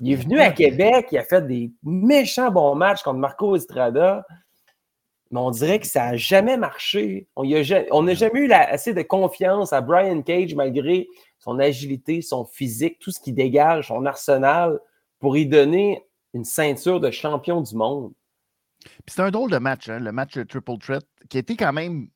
Il 0.00 0.12
est 0.12 0.16
venu 0.16 0.38
à 0.38 0.52
Québec, 0.52 1.08
il 1.10 1.18
a 1.18 1.24
fait 1.24 1.46
des 1.46 1.72
méchants 1.82 2.50
bons 2.50 2.74
matchs 2.74 3.02
contre 3.02 3.18
Marco 3.18 3.56
Estrada. 3.56 4.24
Mais 5.30 5.40
on 5.40 5.50
dirait 5.50 5.78
que 5.78 5.86
ça 5.86 6.06
n'a 6.06 6.16
jamais 6.16 6.56
marché. 6.56 7.28
On 7.36 7.44
n'a 7.44 8.14
jamais 8.14 8.40
eu 8.40 8.52
assez 8.52 8.94
de 8.94 9.02
confiance 9.02 9.72
à 9.72 9.80
Brian 9.80 10.22
Cage 10.22 10.54
malgré 10.54 11.06
son 11.38 11.58
agilité, 11.58 12.22
son 12.22 12.44
physique, 12.44 12.98
tout 12.98 13.10
ce 13.10 13.20
qui 13.20 13.32
dégage, 13.32 13.88
son 13.88 14.06
arsenal, 14.06 14.78
pour 15.18 15.36
y 15.36 15.46
donner 15.46 16.02
une 16.34 16.44
ceinture 16.44 17.00
de 17.00 17.10
champion 17.10 17.60
du 17.60 17.74
monde. 17.74 18.12
c'est 19.06 19.20
un 19.20 19.30
drôle 19.30 19.50
de 19.50 19.58
match, 19.58 19.88
hein, 19.88 19.98
le 19.98 20.12
match 20.12 20.38
Triple 20.48 20.78
Threat, 20.78 21.04
qui 21.28 21.38
était 21.38 21.56
quand 21.56 21.72
même 21.72 22.08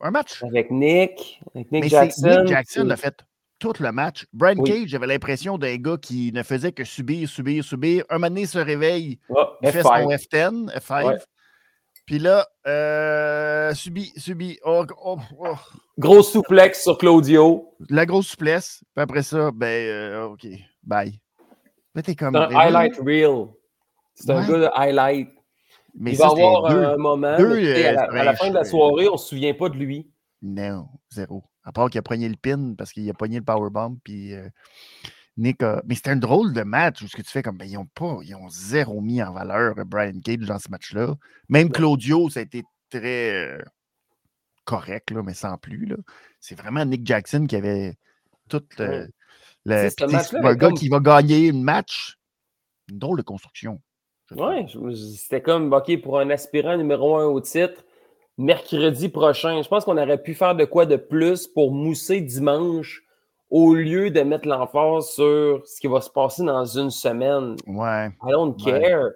un 0.00 0.10
match. 0.10 0.42
Avec 0.42 0.70
Nick, 0.70 1.40
avec 1.54 1.70
Nick 1.72 1.84
Jackson. 1.84 2.40
Nick 2.40 2.48
Jackson 2.48 2.90
a 2.90 2.96
fait 2.96 3.24
tout 3.58 3.72
le 3.80 3.92
match. 3.92 4.26
Brian 4.32 4.62
Cage, 4.62 4.88
j'avais 4.88 5.06
l'impression 5.06 5.56
d'un 5.58 5.76
gars 5.76 5.96
qui 5.96 6.32
ne 6.32 6.42
faisait 6.42 6.72
que 6.72 6.84
subir, 6.84 7.28
subir, 7.28 7.64
subir. 7.64 8.04
Un 8.10 8.16
moment 8.16 8.28
donné, 8.28 8.42
il 8.42 8.48
se 8.48 8.58
réveille, 8.58 9.18
oh, 9.28 9.46
il 9.62 9.70
fait 9.70 9.82
son 9.82 9.88
F10, 9.88 10.76
F5. 10.76 11.20
Puis 12.06 12.18
là, 12.18 12.46
euh, 12.66 13.72
subit, 13.74 14.12
subit. 14.16 14.58
Oh, 14.64 14.84
oh, 15.02 15.18
oh. 15.38 15.54
Grosse 15.98 16.32
souplex 16.32 16.82
sur 16.82 16.98
Claudio. 16.98 17.74
La 17.88 18.04
grosse 18.04 18.28
souplesse. 18.28 18.84
Puis 18.94 19.02
après 19.02 19.22
ça, 19.22 19.50
ben, 19.52 19.66
euh, 19.66 20.24
OK, 20.26 20.46
bye. 20.82 21.18
C'est 21.94 22.22
un 22.22 22.34
highlight 22.34 22.96
reel. 22.98 23.46
C'est 24.14 24.30
un 24.30 24.46
gars 24.46 24.58
de 24.58 24.68
highlight. 24.74 25.28
Mais 25.96 26.12
il 26.12 26.18
va 26.18 26.26
avoir 26.26 26.66
un 26.66 26.96
moment. 26.96 27.36
Deux, 27.38 27.56
à, 27.86 28.24
la, 28.24 28.34
fin 28.34 28.48
de 28.48 28.54
la 28.54 28.64
soirée, 28.64 29.08
on 29.08 29.12
ne 29.12 29.16
se 29.16 29.28
souvient 29.28 29.54
pas 29.54 29.68
de 29.68 29.76
lui. 29.76 30.10
Non, 30.42 30.88
zéro. 31.10 31.44
À 31.62 31.72
part 31.72 31.88
qu'il 31.88 32.00
a 32.00 32.02
pogné 32.02 32.28
le 32.28 32.36
pin 32.36 32.74
parce 32.76 32.92
qu'il 32.92 33.08
a 33.08 33.14
pogné 33.14 33.38
le 33.38 33.44
powerbomb. 33.44 33.96
Puis 34.02 34.34
euh, 34.34 34.48
Nick 35.36 35.62
a... 35.62 35.82
Mais 35.86 35.94
c'était 35.94 36.10
un 36.10 36.16
drôle 36.16 36.52
de 36.52 36.62
match 36.62 37.02
où 37.02 37.08
ce 37.08 37.16
que 37.16 37.22
tu 37.22 37.30
fais 37.30 37.42
comme 37.42 37.56
ben, 37.56 37.68
ils 37.68 37.76
ont 37.76 37.86
pas, 37.86 38.18
ils 38.22 38.34
ont 38.34 38.48
zéro 38.48 39.00
mis 39.00 39.22
en 39.22 39.32
valeur 39.32 39.74
Brian 39.86 40.20
Cage 40.24 40.38
dans 40.38 40.58
ce 40.58 40.70
match-là. 40.70 41.14
Même 41.48 41.70
Claudio, 41.70 42.30
ça 42.30 42.40
a 42.40 42.42
été 42.42 42.62
très 42.90 43.34
euh, 43.34 43.62
correct, 44.64 45.10
là, 45.10 45.22
mais 45.22 45.34
sans 45.34 45.58
plus. 45.58 45.88
C'est 46.40 46.58
vraiment 46.58 46.84
Nick 46.84 47.06
Jackson 47.06 47.46
qui 47.48 47.56
avait 47.56 47.96
tout 48.48 48.62
le. 48.78 49.08
un 49.66 50.54
gars 50.54 50.70
qui 50.72 50.88
va 50.88 51.00
gagner 51.00 51.50
un 51.50 51.62
match. 51.62 52.16
Une 52.88 52.98
drôle 52.98 53.18
de 53.18 53.22
construction. 53.22 53.80
Oui, 54.30 54.66
c'était 54.94 55.40
comme 55.40 55.72
OK 55.72 56.00
pour 56.02 56.18
un 56.18 56.30
aspirant 56.30 56.76
numéro 56.76 57.16
un 57.16 57.26
au 57.26 57.40
titre 57.40 57.84
mercredi 58.36 59.08
prochain. 59.08 59.62
Je 59.62 59.68
pense 59.68 59.84
qu'on 59.84 59.98
aurait 59.98 60.22
pu 60.22 60.34
faire 60.34 60.54
de 60.54 60.64
quoi 60.64 60.86
de 60.86 60.96
plus 60.96 61.46
pour 61.46 61.72
mousser 61.72 62.20
dimanche 62.20 63.04
au 63.50 63.74
lieu 63.74 64.10
de 64.10 64.20
mettre 64.22 64.48
l'emphase 64.48 65.10
sur 65.10 65.62
ce 65.66 65.80
qui 65.80 65.86
va 65.86 66.00
se 66.00 66.10
passer 66.10 66.44
dans 66.44 66.64
une 66.64 66.90
semaine. 66.90 67.56
Ouais. 67.66 68.08
I 68.08 68.30
don't 68.30 68.56
care. 68.62 69.10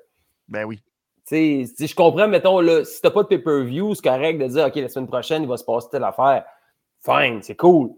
Ben 0.49 0.65
oui. 0.65 0.81
si 1.27 1.67
je 1.79 1.95
comprends, 1.95 2.29
mettons, 2.29 2.61
là, 2.61 2.85
si 2.85 3.01
t'as 3.01 3.11
pas 3.11 3.23
de 3.23 3.29
pay-per-view, 3.29 3.95
c'est 3.95 4.03
correct 4.03 4.39
de 4.39 4.47
dire, 4.47 4.67
OK, 4.67 4.77
la 4.77 4.89
semaine 4.89 5.09
prochaine, 5.09 5.43
il 5.43 5.49
va 5.49 5.57
se 5.57 5.65
passer 5.65 5.89
telle 5.91 6.05
affaire. 6.05 6.45
Fine, 7.05 7.43
c'est 7.43 7.57
cool. 7.57 7.91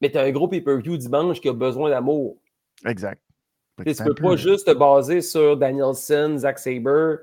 Mais 0.00 0.10
tu 0.10 0.18
as 0.18 0.22
un 0.22 0.30
gros 0.30 0.48
pay-per-view 0.48 0.96
dimanche 0.96 1.40
qui 1.40 1.48
a 1.48 1.52
besoin 1.52 1.90
d'amour. 1.90 2.36
Exact. 2.84 3.20
Tu 3.78 3.90
ne 3.90 4.04
peux 4.04 4.14
pas 4.14 4.36
juste 4.36 4.66
te 4.66 4.72
baser 4.72 5.20
sur 5.20 5.56
Danielson, 5.56 6.36
Zack 6.38 6.58
Sabre, 6.58 7.18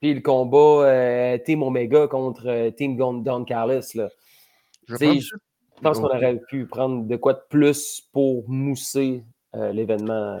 puis 0.00 0.12
le 0.12 0.20
combat 0.20 0.86
euh, 0.86 1.38
Team 1.38 1.62
Omega 1.62 2.06
contre 2.08 2.46
euh, 2.46 2.70
Team 2.70 2.96
Don 2.96 3.44
Carlos. 3.44 3.80
Là. 3.94 4.08
Je, 4.86 4.96
pense 4.96 5.30
qu'on 5.82 6.04
aurait 6.04 6.40
pu 6.48 6.66
prendre 6.66 7.06
de 7.06 7.16
quoi 7.16 7.34
de 7.34 7.42
plus 7.48 8.02
pour 8.12 8.48
mousser 8.48 9.24
euh, 9.54 9.72
l'événement. 9.72 10.38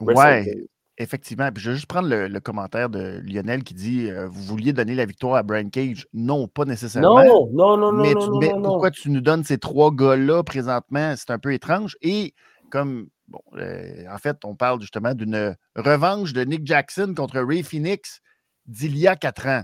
ouais, 0.00 0.66
effectivement. 0.98 1.50
Puis 1.52 1.62
je 1.62 1.70
vais 1.70 1.76
juste 1.76 1.88
prendre 1.88 2.08
le, 2.08 2.40
commentaire 2.40 2.90
de 2.90 3.20
Lionel 3.24 3.64
qui 3.64 3.74
dit 3.74 4.10
Vous 4.10 4.42
vouliez 4.42 4.72
donner 4.72 4.94
la 4.94 5.06
victoire 5.06 5.36
à 5.36 5.42
Brian 5.42 5.68
Cage 5.68 6.06
Non, 6.12 6.48
pas 6.48 6.64
nécessairement. 6.64 7.24
Non, 7.24 7.50
non, 7.52 7.76
non, 7.76 7.92
non. 7.92 8.02
Mais, 8.02 8.14
non, 8.14 8.38
mais 8.38 8.52
pourquoi 8.62 8.90
tu 8.90 9.10
nous 9.10 9.20
donnes 9.20 9.44
ces 9.44 9.58
trois 9.58 9.90
gars-là 9.90 10.42
présentement? 10.42 11.14
C'est 11.16 11.30
un 11.30 11.38
peu 11.38 11.52
étrange. 11.52 11.96
Et 12.02 12.34
comme 12.70 13.08
Bon, 13.32 13.40
en 13.54 14.18
fait, 14.18 14.44
on 14.44 14.54
parle 14.54 14.80
justement 14.82 15.14
d'une 15.14 15.56
revanche 15.74 16.34
de 16.34 16.42
Nick 16.42 16.66
Jackson 16.66 17.14
contre 17.16 17.40
Ray 17.40 17.62
Phoenix 17.62 18.20
d'il 18.66 18.98
y 18.98 19.08
a 19.08 19.16
quatre 19.16 19.46
ans. 19.46 19.62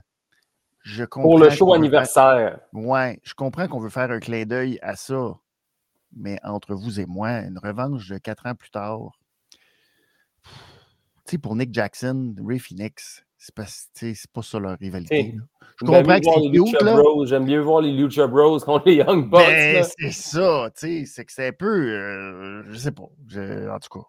Je 0.88 1.04
Pour 1.04 1.38
le 1.38 1.50
show 1.50 1.74
anniversaire. 1.74 2.60
Oui, 2.72 3.18
je 3.22 3.34
comprends 3.34 3.68
qu'on 3.68 3.78
veut 3.78 3.90
faire 3.90 4.10
un 4.10 4.20
clin 4.20 4.46
d'œil 4.46 4.78
à 4.80 4.96
ça. 4.96 5.34
Mais 6.16 6.38
entre 6.42 6.74
vous 6.74 6.98
et 6.98 7.04
moi, 7.04 7.40
une 7.40 7.58
revanche 7.58 8.08
de 8.08 8.16
quatre 8.16 8.46
ans 8.46 8.54
plus 8.54 8.70
tard. 8.70 9.10
Tu 10.44 11.32
sais, 11.32 11.38
pour 11.38 11.54
Nick 11.56 11.74
Jackson, 11.74 12.34
Ray 12.42 12.58
Phoenix, 12.58 13.22
c'est 13.36 13.54
pas, 13.54 13.66
pas 14.32 14.42
ça 14.42 14.58
leur 14.58 14.78
rivalité. 14.78 15.36
Je 15.78 15.84
comprends 15.84 16.18
que 16.18 16.24
c'est 16.24 16.50
cute, 16.50 16.82
là. 16.82 17.02
J'aime 17.26 17.44
bien 17.44 17.60
voir 17.60 17.82
les 17.82 17.92
Lucha 17.92 18.26
Bros 18.26 18.58
contre 18.58 18.88
les 18.88 18.94
Young 18.94 19.28
Bucks. 19.28 19.46
Ben, 19.46 19.84
c'est 19.98 20.10
ça, 20.10 20.70
tu 20.74 20.86
sais, 20.86 21.04
c'est 21.04 21.24
que 21.26 21.32
c'est 21.32 21.48
un 21.48 21.52
peu, 21.52 21.66
euh, 21.66 22.62
je 22.70 22.78
sais 22.78 22.92
pas, 22.92 23.02
en 23.02 23.78
tout 23.78 23.98
cas, 23.98 24.06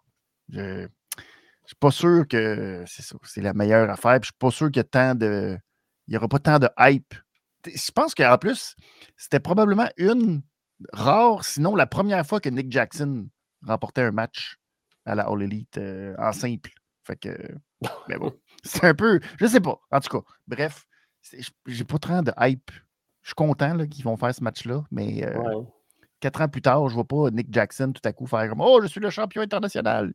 je, 0.48 0.88
je 1.18 1.68
suis 1.68 1.76
pas 1.78 1.92
sûr 1.92 2.26
que 2.26 2.86
c'est 2.88 3.04
ça, 3.04 3.18
c'est 3.24 3.42
la 3.42 3.54
meilleure 3.54 3.90
affaire, 3.90 4.22
puis 4.22 4.30
je 4.30 4.32
suis 4.32 4.40
pas 4.40 4.52
sûr 4.52 4.68
qu'il 4.68 4.78
y 4.78 4.80
a 4.80 4.84
tant 4.86 5.14
de, 5.14 5.58
il 6.10 6.14
y 6.14 6.18
aura 6.18 6.28
pas 6.28 6.40
tant 6.40 6.60
de 6.60 6.68
hype. 6.80 7.14
Je 7.66 7.92
pense 7.92 8.16
qu'en 8.16 8.38
plus, 8.38 8.76
c'était 9.16 9.40
probablement 9.40 9.88
une 9.98 10.42
rare, 10.92 11.46
sinon 11.46 11.76
la 11.76 11.86
première 11.86 12.26
fois 12.26 12.40
que 12.40 12.50
Nick 12.50 12.72
Jackson 12.72 13.28
remportait 13.66 14.02
un 14.02 14.12
match 14.12 14.58
à 15.06 15.14
la 15.14 15.28
All 15.28 15.44
Elite 15.44 15.78
euh, 15.78 16.16
en 16.18 16.32
simple. 16.32 16.72
Fait 17.04 17.16
que, 17.16 17.38
mais 18.08 18.18
bon. 18.18 18.34
C'est 18.64 18.86
un 18.86 18.96
peu. 18.96 19.20
Je 19.40 19.46
sais 19.46 19.62
pas. 19.62 19.80
En 19.92 20.00
tout 20.00 20.10
cas, 20.10 20.26
bref, 20.48 20.88
j'ai 21.68 21.84
pas 21.84 22.00
trop 22.00 22.22
de 22.22 22.32
hype. 22.40 22.72
Je 23.22 23.30
suis 23.30 23.36
content 23.36 23.78
qu'ils 23.88 24.04
vont 24.04 24.18
faire 24.18 24.34
ce 24.34 24.44
match-là, 24.44 24.84
mais 24.90 25.24
euh, 25.24 25.62
quatre 26.20 26.42
ans 26.42 26.48
plus 26.48 26.62
tard, 26.62 26.90
je 26.90 26.96
vois 26.96 27.08
pas 27.08 27.30
Nick 27.30 27.48
Jackson 27.52 27.92
tout 27.94 28.02
à 28.04 28.14
coup 28.14 28.26
faire 28.26 28.50
comme 28.50 28.62
Oh, 28.62 28.80
je 28.82 28.88
suis 28.88 29.00
le 29.00 29.12
champion 29.12 29.44
international. 29.44 30.12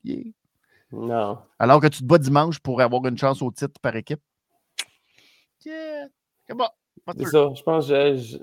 Non. 0.90 1.38
Alors 1.58 1.80
que 1.80 1.86
tu 1.86 2.00
te 2.00 2.04
bats 2.04 2.18
dimanche 2.18 2.58
pour 2.58 2.80
avoir 2.80 3.06
une 3.06 3.18
chance 3.18 3.42
au 3.42 3.52
titre 3.52 3.80
par 3.80 3.94
équipe. 3.94 4.20
C'est 5.64 7.24
ça. 7.26 7.50
Je 7.54 7.62
pense, 7.62 7.88
je, 7.88 8.38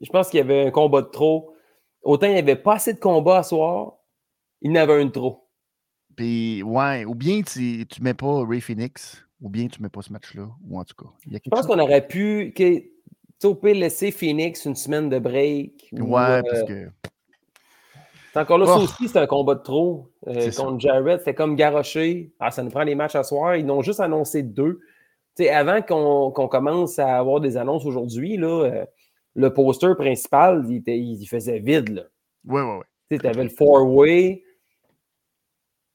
je 0.00 0.10
pense 0.10 0.28
qu'il 0.28 0.38
y 0.38 0.40
avait 0.40 0.66
un 0.66 0.70
combat 0.70 1.02
de 1.02 1.08
trop. 1.08 1.54
Autant 2.02 2.26
il 2.26 2.32
n'y 2.32 2.38
avait 2.38 2.56
pas 2.56 2.74
assez 2.74 2.94
de 2.94 2.98
combats 2.98 3.38
à 3.38 3.42
soir, 3.42 3.94
il 4.62 4.72
en 4.72 4.76
avait 4.76 5.00
un 5.00 5.06
de 5.06 5.10
trop. 5.10 5.48
Puis, 6.16 6.62
ouais, 6.62 7.04
ou 7.04 7.14
bien 7.14 7.42
tu, 7.42 7.86
tu 7.86 8.02
mets 8.02 8.14
pas 8.14 8.44
Ray 8.44 8.60
Phoenix, 8.60 9.24
ou 9.40 9.48
bien 9.48 9.68
tu 9.68 9.82
mets 9.82 9.88
pas 9.88 10.02
ce 10.02 10.12
match-là, 10.12 10.48
ou 10.68 10.78
en 10.78 10.84
tout 10.84 10.96
cas. 10.96 11.10
Je 11.30 11.50
pense 11.50 11.66
qu'on 11.66 11.78
aurait 11.78 12.06
pu, 12.06 12.52
laisser 13.62 14.10
Phoenix 14.10 14.64
une 14.64 14.74
semaine 14.74 15.08
de 15.08 15.18
break. 15.18 15.90
Ouais, 15.92 16.42
parce 16.42 16.62
euh, 16.62 16.66
que. 16.66 16.90
C'est 18.32 18.40
encore 18.40 18.58
là, 18.58 18.66
ça 18.66 18.76
oh! 18.78 18.82
aussi, 18.82 19.08
c'est 19.08 19.18
un 19.18 19.26
combat 19.26 19.54
de 19.54 19.62
trop. 19.62 20.10
Euh, 20.26 20.50
contre 20.50 20.80
Jared, 20.80 21.20
c'était 21.20 21.34
comme 21.34 21.56
garoché. 21.56 22.32
Ah, 22.40 22.50
ça 22.50 22.62
nous 22.62 22.70
prend 22.70 22.82
les 22.82 22.94
matchs 22.94 23.14
à 23.14 23.22
soir. 23.22 23.56
Ils 23.56 23.64
n'ont 23.64 23.82
juste 23.82 24.00
annoncé 24.00 24.42
deux. 24.42 24.80
Avant 25.46 25.82
qu'on 25.82 26.48
commence 26.48 26.98
à 26.98 27.18
avoir 27.18 27.40
des 27.40 27.56
annonces 27.56 27.84
aujourd'hui, 27.84 28.42
euh, 28.42 28.84
le 29.34 29.54
poster 29.54 29.94
principal, 29.96 30.64
il, 30.68 30.82
il 30.86 31.26
faisait 31.26 31.60
vide. 31.60 31.90
Là. 31.90 32.02
Ouais, 32.46 32.62
ouais, 32.62 32.78
ouais. 32.78 33.18
Tu 33.18 33.26
avais 33.26 33.44
le 33.44 33.50
four-way, 33.50 34.42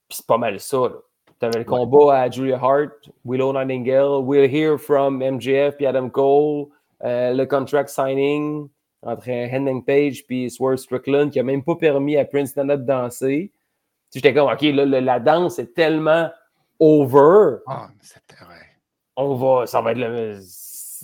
c'est 0.09 0.25
pas 0.25 0.37
mal 0.37 0.59
ça. 0.59 0.91
Tu 1.39 1.45
avais 1.45 1.59
le 1.59 1.65
combat 1.65 2.21
à 2.21 2.29
Julia 2.29 2.57
Hart, 2.61 3.09
Willow 3.25 3.53
Nightingale, 3.53 4.23
We'll 4.23 4.49
Hear 4.49 4.79
from 4.79 5.17
MJF 5.17 5.75
puis 5.75 5.85
Adam 5.85 6.09
Cole, 6.09 6.67
euh, 7.03 7.33
le 7.33 7.45
contract 7.45 7.89
signing 7.89 8.69
entre 9.01 9.29
Henning 9.29 9.83
Page 9.83 10.25
puis 10.25 10.49
Swerve 10.49 10.77
Strickland 10.77 11.29
qui 11.29 11.39
a 11.39 11.43
même 11.43 11.63
pas 11.63 11.75
permis 11.75 12.17
à 12.17 12.25
Prince 12.25 12.55
Nana 12.55 12.77
de 12.77 12.85
danser. 12.85 13.51
J'étais 14.13 14.33
comme, 14.33 14.49
OK, 14.49 14.61
là, 14.61 14.85
la 14.85 15.19
danse 15.19 15.59
est 15.59 15.73
tellement 15.73 16.29
over. 16.79 17.57
Ah, 17.67 17.89
vrai. 18.41 18.52
On 19.15 19.35
va, 19.35 19.67
ça 19.67 19.81
va 19.81 19.91
être 19.91 19.97
le, 19.97 20.39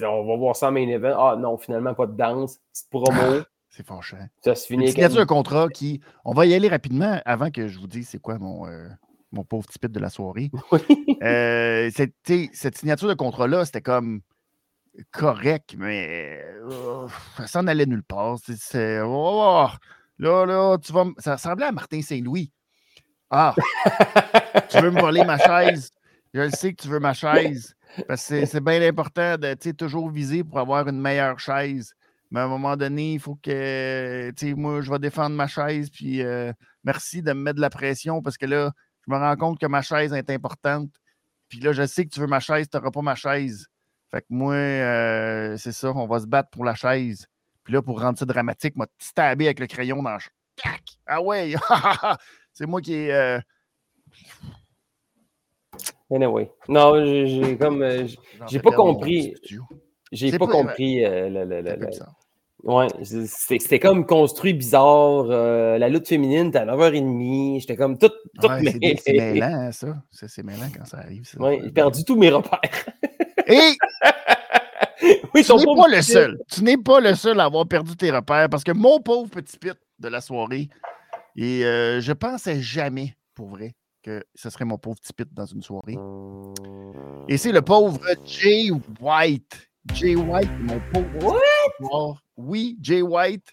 on 0.05 0.25
va 0.25 0.35
voir 0.37 0.55
ça 0.55 0.69
en 0.69 0.71
main 0.71 0.87
event. 0.87 1.15
Ah 1.17 1.35
non, 1.37 1.57
finalement, 1.57 1.93
pas 1.93 2.07
de 2.07 2.15
danse. 2.15 2.59
Petite 2.71 2.89
promo. 2.89 3.43
C'est 3.69 3.85
fâchant. 3.85 4.27
Ça 4.43 4.55
se 4.55 4.65
finit. 4.65 4.89
Signature 4.89 5.19
un 5.19 5.25
contrat 5.25 5.69
qui. 5.69 6.01
On 6.25 6.33
va 6.33 6.45
y 6.45 6.53
aller 6.53 6.67
rapidement 6.67 7.21
avant 7.25 7.51
que 7.51 7.67
je 7.67 7.79
vous 7.79 7.87
dise 7.87 8.09
c'est 8.09 8.19
quoi 8.19 8.37
mon, 8.37 8.67
euh, 8.67 8.87
mon 9.31 9.43
pauvre 9.43 9.67
petit 9.67 9.79
de 9.91 9.99
la 9.99 10.09
soirée. 10.09 10.51
Euh, 11.21 11.89
cette, 11.93 12.77
signature 12.77 13.09
de 13.09 13.13
contrat-là, 13.13 13.65
c'était 13.65 13.81
comme 13.81 14.21
correct, 15.11 15.75
mais 15.77 16.41
euh, 16.63 17.09
ça 17.35 17.47
s'en 17.47 17.67
allait 17.67 17.85
nulle 17.85 18.03
part. 18.03 18.37
C'est, 18.41 19.01
oh, 19.01 19.67
là, 20.17 20.45
là, 20.45 20.77
tu 20.77 20.93
vas. 20.93 21.07
Ça 21.17 21.35
ressemblait 21.35 21.65
à 21.65 21.73
Martin 21.73 22.01
Saint-Louis. 22.01 22.53
Ah, 23.29 23.53
tu 24.69 24.79
veux 24.79 24.91
me 24.91 25.01
voler 25.01 25.25
ma 25.25 25.37
chaise? 25.37 25.91
Je 26.33 26.39
le 26.39 26.51
sais 26.51 26.73
que 26.73 26.83
tu 26.83 26.87
veux 26.87 27.01
ma 27.01 27.13
chaise. 27.13 27.75
Parce 28.07 28.27
que 28.27 28.45
c'est 28.45 28.63
bien 28.63 28.81
important 28.81 29.37
de 29.37 29.71
toujours 29.71 30.09
viser 30.09 30.43
pour 30.43 30.59
avoir 30.59 30.87
une 30.87 30.99
meilleure 30.99 31.39
chaise. 31.39 31.93
Mais 32.31 32.39
à 32.39 32.43
un 32.43 32.47
moment 32.47 32.77
donné, 32.77 33.13
il 33.13 33.19
faut 33.19 33.35
que, 33.35 34.31
moi, 34.53 34.81
je 34.81 34.91
vais 34.91 34.99
défendre 34.99 35.35
ma 35.35 35.47
chaise, 35.47 35.89
puis 35.89 36.21
euh, 36.21 36.53
merci 36.83 37.23
de 37.23 37.33
me 37.33 37.41
mettre 37.41 37.55
de 37.55 37.61
la 37.61 37.71
pression 37.71 38.21
parce 38.21 38.37
que 38.37 38.45
là, 38.45 38.71
je 39.07 39.11
me 39.11 39.17
rends 39.17 39.35
compte 39.35 39.59
que 39.59 39.65
ma 39.65 39.81
chaise 39.81 40.13
est 40.13 40.29
importante. 40.29 40.91
Puis 41.47 41.59
là, 41.59 41.73
je 41.73 41.85
sais 41.87 42.05
que 42.05 42.11
tu 42.11 42.19
veux 42.19 42.27
ma 42.27 42.39
chaise, 42.39 42.67
tu 42.69 42.77
n'auras 42.77 42.91
pas 42.91 43.01
ma 43.01 43.15
chaise. 43.15 43.65
Fait 44.11 44.21
que 44.21 44.27
moi, 44.29 44.53
euh, 44.53 45.57
c'est 45.57 45.71
ça, 45.71 45.91
on 45.91 46.07
va 46.07 46.19
se 46.19 46.27
battre 46.27 46.49
pour 46.51 46.63
la 46.63 46.75
chaise. 46.75 47.25
Puis 47.63 47.73
là, 47.73 47.81
pour 47.81 47.99
rendre 47.99 48.17
ça 48.17 48.25
dramatique, 48.25 48.75
m'a 48.75 48.87
stabé 48.99 49.45
avec 49.45 49.59
le 49.59 49.67
crayon 49.67 50.03
dans 50.03 50.13
le. 50.13 50.19
Tac! 50.55 50.81
Ah 51.07 51.21
ouais! 51.21 51.55
c'est 52.53 52.67
moi 52.67 52.81
qui 52.81 52.93
ai. 52.93 53.13
Euh, 53.13 53.39
Anyway. 56.11 56.51
Non, 56.67 56.93
j'ai 57.05 57.57
comme. 57.57 57.81
euh, 57.83 58.07
j'ai- 58.47 58.59
pas 58.59 58.71
compris. 58.71 59.35
J'ai 60.11 60.31
pas 60.31 60.39
pas- 60.39 60.47
compris 60.51 61.05
euh, 61.05 61.29
le-. 61.45 61.89
Ouais, 62.63 62.87
c'était 63.03 63.79
comme 63.79 64.05
construit 64.05 64.53
bizarre. 64.53 65.27
euh, 65.29 65.77
la 65.77 65.87
lutte 65.87 66.07
féminine, 66.09 66.47
c'était 66.47 66.57
à 66.59 66.65
9h30. 66.65 67.59
J'étais 67.61 67.75
comme 67.77 67.97
tout, 67.97 68.09
tout 68.41 68.47
Ouais, 68.47 68.61
c'est 68.65 68.79
mêlé. 68.79 68.99
c'est 69.01 69.13
mêlant, 69.13 69.45
hein, 69.47 69.71
ça. 69.71 69.87
C'est 70.11 70.43
mêlant 70.43 70.67
quand 70.75 70.83
ça 70.85 70.97
arrive. 70.97 71.25
ça. 71.25 71.39
Ouais, 71.39 71.61
j'ai 71.63 71.71
perdu 71.71 72.03
tous 72.03 72.17
mes 72.17 72.29
repères. 72.29 72.59
Et 73.47 73.59
oui, 75.33 75.43
tu 75.43 75.53
n'es 75.55 75.65
pas 75.75 75.87
le 75.87 76.01
seul. 76.01 76.39
Tu 76.51 76.63
n'es 76.63 76.77
pas 76.77 76.99
le 76.99 77.15
seul 77.15 77.39
à 77.39 77.45
avoir 77.45 77.65
perdu 77.67 77.95
tes 77.95 78.11
repères 78.11 78.49
parce 78.49 78.63
que 78.63 78.71
mon 78.71 78.99
pauvre 78.99 79.29
petit 79.29 79.57
pit 79.57 79.73
de 79.99 80.07
la 80.09 80.19
soirée, 80.21 80.67
et 81.37 81.63
euh, 81.63 82.01
je 82.01 82.11
pensais 82.13 82.59
jamais, 82.61 83.15
pour 83.35 83.47
vrai, 83.47 83.73
que 84.03 84.23
ce 84.35 84.49
serait 84.49 84.65
mon 84.65 84.77
pauvre 84.77 84.97
petit 84.99 85.13
pit 85.13 85.27
dans 85.33 85.45
une 85.45 85.61
soirée. 85.61 85.97
Et 87.27 87.37
c'est 87.37 87.51
le 87.51 87.61
pauvre 87.61 87.99
Jay 88.25 88.69
White. 88.99 89.69
Jay 89.93 90.15
White, 90.15 90.51
mon 90.61 90.79
pauvre. 90.91 91.39
What? 91.81 92.17
Oui, 92.37 92.77
Jay 92.81 93.01
White, 93.01 93.47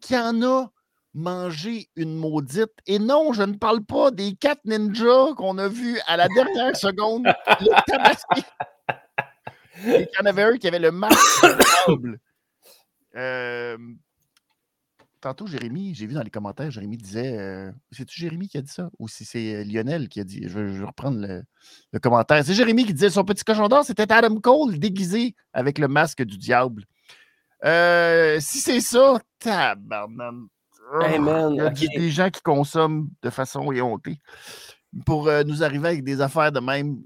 qui 0.00 0.16
en 0.16 0.42
a 0.42 0.70
mangé 1.14 1.88
une 1.96 2.16
maudite. 2.16 2.72
Et 2.86 2.98
non, 2.98 3.32
je 3.32 3.42
ne 3.42 3.54
parle 3.54 3.84
pas 3.84 4.10
des 4.10 4.34
quatre 4.34 4.64
ninjas 4.64 5.34
qu'on 5.36 5.58
a 5.58 5.68
vus 5.68 5.98
à 6.06 6.16
la 6.16 6.28
dernière 6.28 6.76
seconde 6.76 7.26
le 7.60 7.82
tabasser. 7.86 8.46
Et 9.86 10.06
qu'il 10.06 10.18
y 10.18 10.22
en 10.22 10.26
avait 10.26 10.42
un 10.42 10.56
qui 10.56 10.68
avait 10.68 10.78
le 10.78 10.92
masque 10.92 11.46
de. 11.88 12.18
Euh, 13.16 13.78
Tantôt, 15.24 15.46
Jérémy, 15.46 15.94
j'ai 15.94 16.06
vu 16.06 16.12
dans 16.12 16.22
les 16.22 16.28
commentaires, 16.28 16.70
Jérémy 16.70 16.98
disait. 16.98 17.38
euh, 17.38 17.72
C'est-tu 17.92 18.20
Jérémy 18.20 18.46
qui 18.46 18.58
a 18.58 18.60
dit 18.60 18.70
ça? 18.70 18.90
Ou 18.98 19.08
si 19.08 19.24
c'est 19.24 19.54
euh, 19.54 19.64
Lionel 19.64 20.10
qui 20.10 20.20
a 20.20 20.24
dit. 20.24 20.42
Je, 20.46 20.58
vais- 20.60 20.84
reprendre 20.84 21.18
le, 21.18 21.42
le 21.92 21.98
commentaire. 21.98 22.44
C'est 22.44 22.52
Jérémy 22.52 22.84
qui 22.84 22.92
disait 22.92 23.08
son 23.08 23.24
petit 23.24 23.42
cochon 23.42 23.66
d'or, 23.68 23.86
c'était 23.86 24.12
Adam 24.12 24.38
Cole 24.38 24.78
déguisé 24.78 25.34
avec 25.54 25.78
le 25.78 25.88
masque 25.88 26.22
du 26.24 26.36
diable. 26.36 26.84
Euh, 27.64 28.36
si 28.38 28.58
c'est 28.58 28.80
ça, 28.82 29.18
tabarnane. 29.38 30.46
Hey, 31.00 31.18
man, 31.18 31.54
Il 31.54 31.84
y 31.84 31.86
a 31.96 31.98
des 31.98 32.10
gens 32.10 32.28
qui 32.28 32.42
consomment 32.42 33.08
de 33.22 33.30
façon 33.30 33.72
éhontée 33.72 34.18
pour 35.06 35.28
euh, 35.28 35.42
nous 35.42 35.64
arriver 35.64 35.88
avec 35.88 36.04
des 36.04 36.20
affaires 36.20 36.52
de 36.52 36.60
même. 36.60 37.02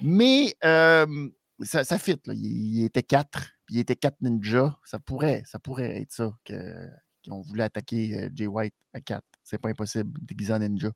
Mais 0.00 0.54
ça, 0.62 1.82
ça 1.82 1.98
fit. 1.98 2.20
Là. 2.26 2.34
Il, 2.34 2.76
il 2.78 2.84
était 2.84 3.02
quatre. 3.02 3.48
Puis 3.66 3.76
Il 3.76 3.78
était 3.80 3.96
quatre 3.96 4.20
ninjas. 4.20 4.76
Ça 4.84 4.98
pourrait, 4.98 5.42
ça 5.46 5.58
pourrait 5.58 6.00
être 6.00 6.12
ça 6.12 6.32
que- 6.44 6.88
qu'on 7.26 7.40
voulait 7.42 7.62
attaquer 7.64 8.18
euh, 8.18 8.28
Jay 8.34 8.46
White 8.46 8.74
à 8.92 9.00
quatre. 9.00 9.26
C'est 9.44 9.58
pas 9.58 9.68
impossible, 9.68 10.12
déguisé 10.22 10.52
en 10.52 10.58
ninja. 10.58 10.90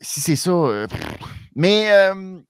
Si 0.00 0.20
c'est 0.20 0.36
ça. 0.36 0.50
euh, 0.50 0.86
mais 1.54 1.92
euh, 1.92 2.40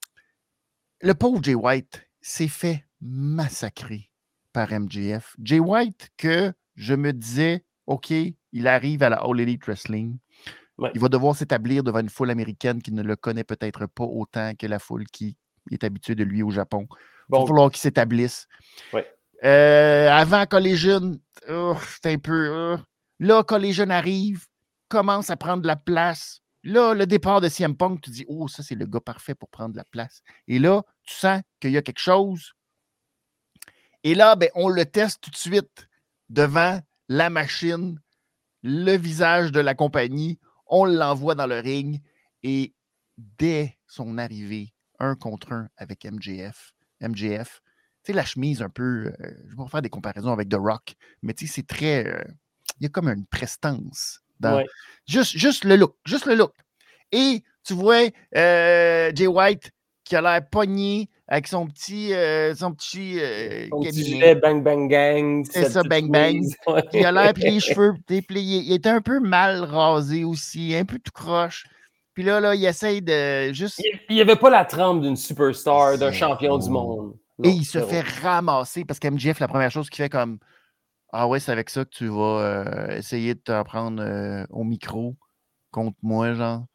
le 1.02 1.14
pauvre 1.14 1.42
Jay 1.42 1.54
White 1.54 2.02
s'est 2.20 2.48
fait 2.48 2.86
massacrer 3.00 4.10
par 4.52 4.70
MJF. 4.72 5.36
Jay 5.42 5.58
White, 5.58 6.10
que 6.16 6.52
je 6.76 6.94
me 6.94 7.12
disais, 7.12 7.64
OK, 7.86 8.10
il 8.10 8.66
arrive 8.68 9.02
à 9.02 9.08
la 9.10 9.16
All 9.16 9.40
Elite 9.40 9.64
Wrestling. 9.66 10.18
Ouais. 10.78 10.90
Il 10.94 11.00
va 11.00 11.08
devoir 11.08 11.36
s'établir 11.36 11.82
devant 11.82 12.00
une 12.00 12.08
foule 12.08 12.30
américaine 12.30 12.80
qui 12.80 12.92
ne 12.92 13.02
le 13.02 13.16
connaît 13.16 13.44
peut-être 13.44 13.86
pas 13.86 14.04
autant 14.04 14.54
que 14.54 14.66
la 14.66 14.78
foule 14.78 15.04
qui 15.06 15.36
est 15.70 15.84
habituée 15.84 16.14
de 16.14 16.24
lui 16.24 16.42
au 16.42 16.50
Japon. 16.50 16.86
Il 17.32 17.36
va 17.36 17.38
Bon, 17.40 17.46
falloir 17.46 17.70
qu'il 17.70 17.80
s'établisse. 17.80 18.46
Ouais. 18.92 19.06
Euh, 19.42 20.10
avant 20.10 20.44
Collision, 20.44 21.18
oh, 21.48 21.76
c'est 22.02 22.12
un 22.12 22.18
peu. 22.18 22.76
oh. 22.78 22.82
Là, 23.18 23.42
Collision 23.42 23.88
arrive, 23.90 24.46
commence 24.88 25.30
à 25.30 25.36
prendre 25.36 25.62
de 25.62 25.66
la 25.66 25.76
place. 25.76 26.40
Là, 26.62 26.92
le 26.94 27.06
départ 27.06 27.40
de 27.40 27.48
CM 27.48 27.74
Punk, 27.76 28.02
tu 28.02 28.10
dis, 28.10 28.24
oh, 28.28 28.48
ça, 28.48 28.62
c'est 28.62 28.74
le 28.74 28.84
gars 28.86 29.00
parfait 29.00 29.34
pour 29.34 29.48
prendre 29.48 29.72
de 29.72 29.78
la 29.78 29.84
place. 29.84 30.22
Et 30.46 30.58
là, 30.58 30.82
tu 31.04 31.14
sens 31.14 31.40
qu'il 31.58 31.72
y 31.72 31.76
a 31.78 31.82
quelque 31.82 31.98
chose. 31.98 32.52
Et 34.04 34.14
là, 34.14 34.36
ben, 34.36 34.50
on 34.54 34.68
le 34.68 34.84
teste 34.84 35.22
tout 35.22 35.30
de 35.30 35.36
suite 35.36 35.88
devant 36.28 36.80
la 37.08 37.30
machine, 37.30 37.98
le 38.62 38.96
visage 38.96 39.52
de 39.52 39.60
la 39.60 39.74
compagnie. 39.74 40.38
On 40.66 40.84
l'envoie 40.84 41.34
dans 41.34 41.46
le 41.46 41.58
ring. 41.60 42.00
Et 42.42 42.74
dès 43.16 43.78
son 43.86 44.18
arrivée, 44.18 44.74
un 44.98 45.14
contre 45.14 45.52
un 45.52 45.68
avec 45.76 46.04
MJF, 46.04 46.74
MJF, 47.02 47.60
tu 48.04 48.10
sais, 48.10 48.12
la 48.12 48.24
chemise 48.24 48.62
un 48.62 48.68
peu, 48.68 49.06
euh, 49.06 49.12
je 49.46 49.50
vais 49.50 49.56
pas 49.56 49.68
faire 49.68 49.82
des 49.82 49.90
comparaisons 49.90 50.32
avec 50.32 50.48
The 50.48 50.56
Rock, 50.58 50.94
mais 51.22 51.34
tu 51.34 51.46
sais, 51.46 51.54
c'est 51.54 51.66
très, 51.66 52.06
euh, 52.06 52.22
il 52.80 52.84
y 52.84 52.86
a 52.86 52.88
comme 52.88 53.08
une 53.08 53.26
prestance 53.26 54.20
dans, 54.40 54.56
ouais. 54.56 54.66
Juste, 55.06 55.36
juste 55.36 55.64
le 55.64 55.76
look, 55.76 55.94
juste 56.04 56.26
le 56.26 56.34
look. 56.34 56.54
Et 57.12 57.42
tu 57.64 57.74
vois 57.74 58.08
euh, 58.36 59.12
Jay 59.14 59.26
White 59.26 59.70
qui 60.04 60.16
a 60.16 60.20
l'air 60.20 60.40
pogné 60.48 61.08
avec 61.28 61.46
son 61.46 61.66
petit, 61.66 62.12
euh, 62.12 62.54
son 62.54 62.72
petit, 62.74 63.18
euh, 63.20 63.68
Son 63.70 63.80
petit 63.80 63.90
cabinet. 63.90 64.04
gilet 64.04 64.34
bang 64.34 64.62
bang 64.62 64.88
gang. 64.88 65.44
C'est 65.50 65.70
ça, 65.70 65.82
bang, 65.82 66.10
bang. 66.10 66.42
il 66.92 67.06
a 67.06 67.12
l'air, 67.12 67.32
puis 67.32 67.44
les 67.44 67.60
cheveux, 67.60 67.94
puis 68.06 68.22
il 68.28 68.72
était 68.72 68.90
un 68.90 69.00
peu 69.00 69.20
mal 69.20 69.64
rasé 69.64 70.24
aussi, 70.24 70.74
un 70.74 70.84
peu 70.84 70.98
tout 70.98 71.12
croche. 71.12 71.64
Puis 72.14 72.22
là, 72.22 72.40
là, 72.40 72.54
il 72.54 72.64
essaye 72.64 73.00
de 73.00 73.52
juste. 73.52 73.80
Il 74.08 74.14
n'y 74.14 74.20
avait 74.20 74.36
pas 74.36 74.50
la 74.50 74.64
trempe 74.64 75.02
d'une 75.02 75.16
superstar, 75.16 75.98
d'un 75.98 76.12
champion 76.12 76.58
du 76.58 76.68
monde. 76.68 77.16
Et 77.42 77.48
il 77.48 77.64
se 77.64 77.80
fait 77.80 78.02
ramasser 78.22 78.84
parce 78.84 78.98
qu'MJF, 78.98 79.40
la 79.40 79.48
première 79.48 79.70
chose 79.70 79.88
qu'il 79.88 80.02
fait 80.02 80.10
comme 80.10 80.38
Ah 81.12 81.26
ouais, 81.26 81.40
c'est 81.40 81.52
avec 81.52 81.70
ça 81.70 81.84
que 81.84 81.90
tu 81.90 82.08
vas 82.08 82.40
euh, 82.40 82.96
essayer 82.96 83.34
de 83.34 83.40
t'en 83.40 83.64
prendre 83.64 84.02
euh, 84.02 84.44
au 84.50 84.64
micro 84.64 85.16
contre 85.70 85.96
moi, 86.02 86.34
genre. 86.34 86.66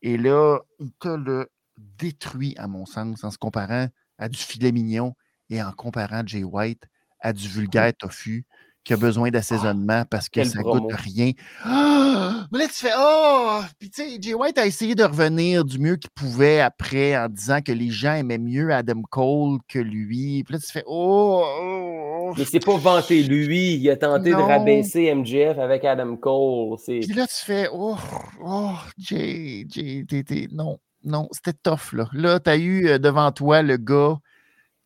Et 0.00 0.16
là, 0.16 0.60
il 0.78 0.92
te 0.92 1.08
le 1.08 1.50
détruit, 1.76 2.54
à 2.56 2.68
mon 2.68 2.86
sens, 2.86 3.24
en 3.24 3.30
se 3.30 3.38
comparant 3.38 3.88
à 4.18 4.28
du 4.28 4.38
filet 4.38 4.72
mignon 4.72 5.14
et 5.50 5.62
en 5.62 5.72
comparant 5.72 6.22
Jay 6.24 6.44
White 6.44 6.84
à 7.20 7.32
du 7.32 7.48
vulgaire 7.48 7.92
tofu 7.94 8.46
qui 8.84 8.92
a 8.92 8.96
besoin 8.96 9.30
d'assaisonnement 9.30 10.04
parce 10.10 10.28
que 10.28 10.42
ça 10.44 10.60
promo. 10.60 10.88
goûte 10.88 10.92
rien. 11.00 11.30
Ah! 11.64 12.46
Mais 12.50 12.58
là, 12.58 12.66
tu 12.66 12.74
fais 12.74 12.92
Oh! 12.98 13.60
Puis 13.78 13.90
tu 13.90 14.02
sais, 14.02 14.18
Jay 14.20 14.34
White 14.34 14.58
a 14.58 14.66
essayé 14.66 14.94
de 14.94 15.04
revenir 15.04 15.64
du 15.64 15.78
mieux 15.78 15.96
qu'il 15.96 16.10
pouvait 16.10 16.60
après 16.60 17.16
en 17.16 17.28
disant 17.28 17.60
que 17.60 17.70
les 17.72 17.90
gens 17.90 18.14
aimaient 18.14 18.38
mieux 18.38 18.72
Adam 18.72 19.02
Cole 19.10 19.58
que 19.68 19.78
lui. 19.78 20.42
Puis 20.44 20.54
là, 20.54 20.58
tu 20.60 20.72
fais 20.72 20.82
Oh! 20.86 22.32
Mais 22.36 22.44
c'est 22.44 22.64
pas 22.64 22.76
vanté 22.76 23.22
lui. 23.22 23.74
Il 23.76 23.90
a 23.90 23.96
tenté 23.96 24.30
Non. 24.30 24.38
de 24.38 24.42
rabaisser 24.42 25.14
MJF 25.14 25.58
avec 25.58 25.84
Adam 25.84 26.16
Cole. 26.16 26.76
Puis 26.86 27.00
là, 27.14 27.26
tu 27.26 27.44
fais 27.44 27.68
Oh! 27.72 27.96
Oh! 28.44 28.72
Jay, 28.98 29.66
Jay, 29.68 30.04
t'es- 30.08 30.24
t'es- 30.24 30.48
non, 30.52 30.78
non, 31.04 31.28
c'était 31.32 31.56
tough, 31.62 31.92
là. 31.92 32.08
Là, 32.12 32.40
tu 32.40 32.50
as 32.50 32.56
eu 32.56 32.88
euh, 32.88 32.98
devant 32.98 33.30
toi 33.32 33.62
le 33.62 33.76
gars 33.76 34.16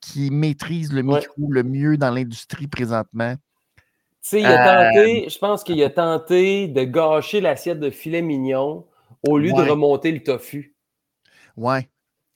qui 0.01 0.31
maîtrise 0.31 0.93
le 0.93 1.03
Ouais. 1.03 1.21
micro 1.21 1.51
le 1.51 1.63
mieux 1.63 1.97
dans 1.97 2.11
l'industrie 2.11 2.67
présentement. 2.67 3.35
Sais, 4.29 4.41
il 4.41 4.47
a 4.47 4.89
Euh, 4.89 4.93
tenté, 4.93 5.29
je 5.29 5.39
pense 5.39 5.63
qu'il 5.63 5.81
a 5.85 5.89
tenté 5.91 6.67
de 6.67 6.83
gâcher 6.83 7.41
l'assiette 7.41 7.79
de 7.79 7.91
filet 7.91 8.23
mignon 8.23 8.85
au 9.25 9.39
lieu 9.39 9.53
Ouais. 9.53 9.65
de 9.65 9.71
remonter 9.71 10.11
le 10.11 10.21
tofu. 10.21 10.75
Ouais. 11.57 11.89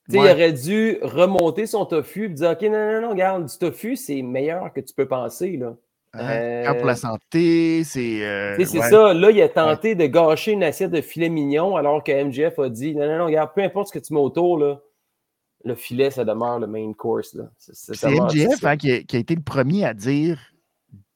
Il 0.08 0.18
aurait 0.18 0.52
dû 0.52 0.98
remonter 1.02 1.66
son 1.66 1.84
tofu 1.86 2.26
et 2.26 2.28
dire 2.28 2.50
Ok, 2.50 2.62
non, 2.62 2.70
non, 2.92 3.00
non, 3.00 3.10
regarde, 3.10 3.46
du 3.46 3.58
tofu, 3.58 3.96
c'est 3.96 4.22
meilleur 4.22 4.72
que 4.72 4.80
tu 4.80 4.94
peux 4.94 5.08
penser. 5.08 5.56
Là. 5.56 5.74
Quand 6.12 6.76
pour 6.76 6.86
la 6.86 6.92
Euh, 6.92 6.94
santé, 6.94 7.82
c'est. 7.82 8.24
euh, 8.24 8.56
c'est 8.64 8.78
ouais. 8.78 8.88
ça. 8.88 9.12
Là, 9.12 9.30
il 9.32 9.42
a 9.42 9.48
tenté 9.48 9.96
de 9.96 10.06
gâcher 10.06 10.52
une 10.52 10.62
assiette 10.62 10.92
de 10.92 11.00
filet 11.00 11.28
mignon 11.28 11.74
alors 11.76 12.04
que 12.04 12.12
MJF 12.12 12.56
a 12.60 12.68
dit 12.68 12.94
Non, 12.94 13.08
non, 13.08 13.18
non, 13.18 13.26
regarde, 13.26 13.50
peu 13.52 13.62
importe 13.62 13.88
ce 13.88 13.92
que 13.98 14.04
tu 14.04 14.14
mets 14.14 14.20
autour, 14.20 14.58
là, 14.58 14.80
le 15.64 15.74
filet, 15.74 16.12
ça 16.12 16.24
demeure 16.24 16.60
le 16.60 16.68
main 16.68 16.92
course. 16.92 17.36
C'est- 17.58 17.94
ça. 17.94 18.08
hein, 18.08 18.76
qui, 18.76 18.92
a, 18.92 19.02
qui 19.02 19.16
a 19.16 19.18
été 19.18 19.34
le 19.34 19.42
premier 19.42 19.84
à 19.84 19.92
dire 19.92 20.38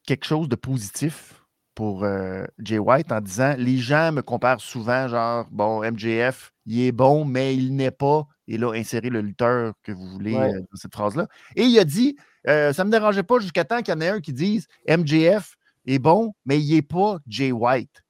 quelque 0.05 0.25
chose 0.25 0.49
de 0.49 0.55
positif 0.55 1.41
pour 1.73 2.03
euh, 2.03 2.45
Jay 2.59 2.79
White 2.79 3.11
en 3.11 3.19
disant 3.21 3.55
Les 3.57 3.77
gens 3.77 4.11
me 4.11 4.21
comparent 4.21 4.61
souvent, 4.61 5.07
genre, 5.07 5.45
bon, 5.51 5.81
MJF, 5.83 6.53
il 6.65 6.81
est 6.81 6.91
bon, 6.91 7.25
mais 7.25 7.55
il 7.55 7.75
n'est 7.75 7.91
pas. 7.91 8.25
Et 8.47 8.57
là, 8.57 8.71
insérer 8.73 9.09
le 9.09 9.21
lutteur 9.21 9.73
que 9.83 9.91
vous 9.91 10.07
voulez 10.07 10.35
Ouais. 10.35 10.53
euh, 10.53 10.59
dans 10.59 10.77
cette 10.77 10.93
phrase-là. 10.93 11.27
Et 11.55 11.63
il 11.63 11.77
a 11.79 11.83
dit 11.83 12.15
euh, 12.47 12.71
Ça 12.73 12.83
ne 12.83 12.87
me 12.87 12.91
dérangeait 12.91 13.23
pas 13.23 13.39
jusqu'à 13.39 13.65
temps 13.65 13.81
qu'il 13.81 13.93
y 13.93 13.97
en 13.97 14.01
ait 14.01 14.09
un 14.09 14.21
qui 14.21 14.31
dise 14.33 14.67
MJF 14.87 15.55
est 15.87 15.99
bon, 15.99 16.33
mais 16.45 16.61
il 16.61 16.75
n'est 16.75 16.81
pas 16.81 17.17
Jay 17.27 17.51
White. 17.51 18.03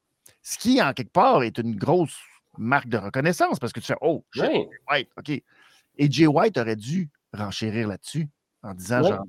Ce 0.44 0.58
qui, 0.58 0.82
en 0.82 0.94
quelque 0.94 1.12
part, 1.12 1.42
est 1.44 1.58
une 1.58 1.76
grosse 1.76 2.18
marque 2.58 2.88
de 2.88 2.98
reconnaissance 2.98 3.60
parce 3.60 3.74
que 3.74 3.80
tu 3.80 3.88
fais 3.88 3.96
Oh, 4.02 4.24
Ouais. 4.38 4.52
Jay 4.54 4.68
White, 4.92 5.10
OK. 5.18 5.30
Et 5.30 6.12
Jay 6.12 6.28
White 6.28 6.58
aurait 6.58 6.76
dû 6.76 7.10
renchérir 7.34 7.88
là-dessus 7.88 8.28
en 8.62 8.74
disant 8.74 9.02
Ouais. 9.02 9.10
genre 9.10 9.26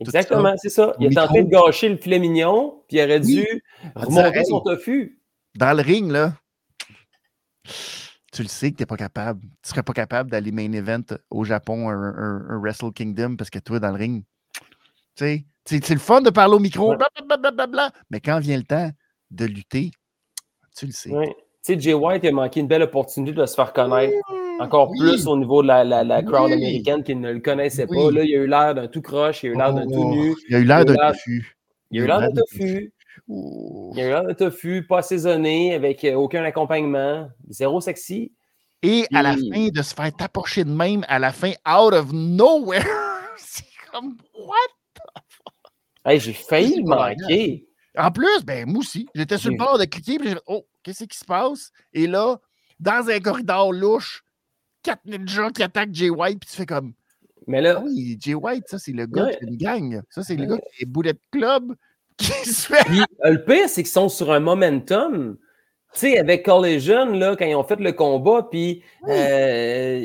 Exactement, 0.00 0.54
c'est 0.56 0.70
ça. 0.70 0.94
Il 0.98 1.06
a 1.06 1.08
Micro. 1.10 1.26
tenté 1.26 1.42
de 1.44 1.48
gâcher 1.50 1.88
le 1.88 1.96
filet 1.96 2.18
mignon, 2.18 2.82
puis 2.88 2.96
il 2.98 3.02
aurait 3.04 3.20
dû 3.20 3.46
En 3.94 4.00
remonter 4.00 4.44
son 4.44 4.60
tofu. 4.60 5.20
dans 5.54 5.76
le 5.76 5.82
ring, 5.82 6.10
là. 6.10 6.32
tu 8.32 8.42
le 8.42 8.48
sais 8.48 8.70
que 8.72 8.76
tu 8.76 8.82
n'es 8.82 8.86
pas 8.86 8.96
capable. 8.96 9.42
Tu 9.42 9.46
ne 9.46 9.68
serais 9.68 9.82
pas 9.82 9.92
capable 9.92 10.30
d'aller 10.30 10.52
main 10.52 10.72
event 10.72 11.02
au 11.30 11.44
Japon, 11.44 11.90
un, 11.90 12.58
Wrestle 12.60 12.92
Kingdom, 12.92 13.36
parce 13.36 13.50
que 13.50 13.58
toi, 13.58 13.78
dans 13.78 13.90
le 13.90 13.96
ring, 13.96 14.24
tu 15.16 15.24
sais, 15.24 15.44
c'est 15.66 15.90
le 15.90 16.00
fun 16.00 16.22
de 16.22 16.30
parler 16.30 16.54
au 16.54 16.60
micro, 16.60 16.96
blablabla, 16.96 17.92
mais 18.10 18.20
quand 18.20 18.38
vient 18.40 18.56
le 18.56 18.64
temps 18.64 18.90
de 19.30 19.44
lutter, 19.44 19.90
tu 20.76 20.86
le 20.86 20.92
sais. 20.92 21.10
Tu 21.10 21.74
sais, 21.74 21.78
Jay 21.78 21.92
White 21.92 22.24
a 22.24 22.32
manqué 22.32 22.60
une 22.60 22.68
belle 22.68 22.82
opportunité 22.82 23.34
de 23.34 23.44
se 23.44 23.54
faire 23.54 23.72
connaître 23.74 24.14
encore 24.60 24.90
plus 24.98 25.26
au 25.26 25.36
niveau 25.36 25.62
de 25.62 25.68
la, 25.68 25.84
la, 25.84 26.22
crowd 26.22 26.52
américaine 26.52 27.02
qui 27.02 27.14
ne 27.14 27.32
le 27.32 27.40
connaissait 27.40 27.86
pas. 27.86 28.10
Là, 28.10 28.24
il 28.24 28.34
a 28.34 28.38
eu 28.38 28.46
l'air 28.46 28.74
d'un 28.74 28.88
tout 28.88 29.00
croche, 29.00 29.42
il 29.42 29.50
a 29.50 29.52
eu 29.52 29.56
l'air 29.56 29.74
d'un 29.74 29.84
tout 29.86 30.04
oh, 30.04 30.14
nu. 30.14 30.36
Il 30.48 30.56
a 30.56 30.58
eu 30.58 30.64
l'air 30.64 30.84
d'un 30.84 30.94
tofu. 30.94 31.56
Il 31.90 32.00
a 32.00 32.04
eu 32.04 32.06
l'air 32.06 32.20
d'un 32.20 32.32
tofu. 32.32 32.92
Il 33.28 34.00
a 34.00 34.04
eu 34.04 34.08
l'air 34.08 34.24
d'un 34.24 34.34
tofu, 34.34 34.86
pas 34.86 34.98
assaisonné, 34.98 35.74
avec 35.74 36.04
euh, 36.04 36.14
aucun 36.14 36.44
accompagnement, 36.44 37.28
zéro 37.48 37.80
sexy. 37.80 38.32
Et 38.82 39.06
à 39.12 39.22
la 39.22 39.32
fin, 39.32 39.68
de 39.68 39.82
se 39.82 39.94
faire 39.94 40.14
tapocher 40.14 40.64
de 40.64 40.70
même, 40.70 41.04
à 41.08 41.18
la 41.18 41.32
fin, 41.32 41.52
out 41.66 41.92
of 41.92 42.12
nowhere. 42.12 42.84
C'est 43.36 43.64
comme, 43.92 44.16
what 44.34 44.56
the 44.94 45.00
fuck? 45.28 45.72
Hey, 46.04 46.20
j'ai 46.20 46.32
failli 46.32 46.76
le 46.76 46.84
manquer. 46.84 47.66
En 47.96 48.10
plus, 48.10 48.44
ben, 48.44 48.66
moi 48.66 48.80
aussi. 48.80 49.06
J'étais 49.14 49.38
sur 49.38 49.50
le 49.50 49.56
bord 49.56 49.78
de 49.78 49.84
cliquer, 49.84 50.18
puis 50.18 50.30
j'ai 50.30 50.36
oh, 50.46 50.66
qu'est-ce 50.82 51.04
qui 51.04 51.18
se 51.18 51.24
passe? 51.24 51.72
Et 51.92 52.06
là, 52.06 52.38
dans 52.78 53.08
un 53.10 53.20
corridor 53.20 53.72
louche, 53.72 54.22
quatre 54.82 55.04
ninjas 55.04 55.50
qui 55.50 55.62
attaquent 55.62 55.94
Jay 55.94 56.10
White, 56.10 56.40
puis 56.40 56.50
tu 56.50 56.56
fais 56.56 56.66
comme. 56.66 56.92
Mais 57.46 57.60
là. 57.60 57.76
Ah 57.78 57.82
oui, 57.84 58.16
Jay 58.20 58.34
White, 58.34 58.64
ça, 58.68 58.78
c'est 58.78 58.92
le 58.92 59.06
gars 59.06 59.30
qui 59.30 59.44
a 59.44 59.48
une 59.48 59.56
gang. 59.56 60.02
Ça, 60.10 60.22
c'est 60.22 60.36
le 60.36 60.46
gars 60.46 60.58
qui 60.58 60.82
est 60.82 60.86
Bullet 60.86 61.14
Club. 61.30 61.74
Qui 62.20 62.32
se 62.50 62.66
fait... 62.66 63.00
Euh, 63.24 63.30
le 63.30 63.42
pire, 63.42 63.66
c'est 63.66 63.82
qu'ils 63.82 63.90
sont 63.90 64.10
sur 64.10 64.30
un 64.30 64.40
momentum. 64.40 65.38
Tu 65.94 66.00
sais, 66.00 66.18
avec 66.18 66.44
Collision, 66.44 67.06
là, 67.06 67.34
quand 67.34 67.46
ils 67.46 67.54
ont 67.54 67.64
fait 67.64 67.80
le 67.80 67.92
combat, 67.92 68.46
puis 68.50 68.82
euh, 69.08 70.00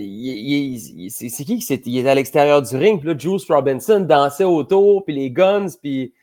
c'est 1.09 1.43
qui 1.43 1.59
qui 1.59 1.82
il 1.86 1.97
est 1.97 2.09
à 2.09 2.15
l'extérieur 2.15 2.61
du 2.61 2.73
ring, 2.78 3.01
puis 3.01 3.09
là, 3.09 3.17
Juice 3.17 3.45
Robinson 3.49 3.99
dansait 3.99 4.45
autour, 4.45 5.03
puis 5.03 5.13
les 5.13 5.30
guns, 5.30 5.67
puis 5.82 6.13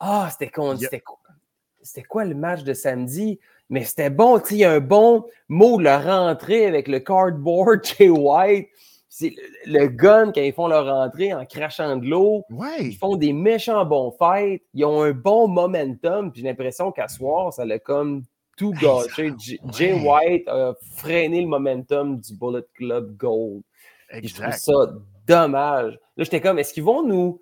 ah, 0.00 0.28
c'était 0.30 0.50
con, 0.50 0.76
c'était 0.76 1.00
quoi? 1.00 1.18
C'était 1.82 2.02
quoi 2.02 2.24
le 2.24 2.34
match 2.34 2.62
de 2.62 2.72
samedi? 2.72 3.38
Mais 3.70 3.84
c'était 3.84 4.10
bon, 4.10 4.38
tu 4.38 4.48
sais, 4.48 4.54
il 4.54 4.58
y 4.58 4.64
a 4.64 4.72
un 4.72 4.80
bon 4.80 5.24
mot, 5.48 5.78
le 5.78 5.94
rentrer 5.94 6.66
avec 6.66 6.88
le 6.88 7.00
cardboard 7.00 7.84
Jay 7.98 8.08
White. 8.08 8.68
C'est 9.10 9.34
le, 9.66 9.88
gun 9.88 10.32
quand 10.32 10.40
ils 10.40 10.52
font 10.52 10.68
leur 10.68 10.86
rentrée 10.86 11.34
en 11.34 11.44
crachant 11.44 11.96
de 11.96 12.06
l'eau. 12.06 12.44
Ils 12.78 12.94
font 12.94 13.16
des 13.16 13.32
méchants 13.32 13.84
bons 13.84 14.12
fights. 14.12 14.62
Ils 14.74 14.84
ont 14.84 15.02
un 15.02 15.12
bon 15.12 15.48
momentum. 15.48 16.30
Puis 16.30 16.42
j'ai 16.42 16.48
l'impression 16.48 16.92
qu'à 16.92 17.08
soir, 17.08 17.52
ça 17.52 17.64
l'a 17.64 17.78
comme 17.78 18.22
tout 18.56 18.72
gâché. 18.72 19.32
Jay 19.72 19.92
White 19.92 20.46
a 20.46 20.74
freiné 20.96 21.40
le 21.40 21.48
momentum 21.48 22.20
du 22.20 22.34
Bullet 22.34 22.64
Club 22.74 23.16
Gold. 23.16 23.62
Je 24.12 24.34
trouve 24.34 24.52
ça 24.52 24.92
dommage. 25.26 25.98
Là, 26.16 26.24
j'étais 26.24 26.40
comme, 26.40 26.58
est-ce 26.58 26.72
qu'ils 26.72 26.84
vont 26.84 27.04
nous 27.04 27.40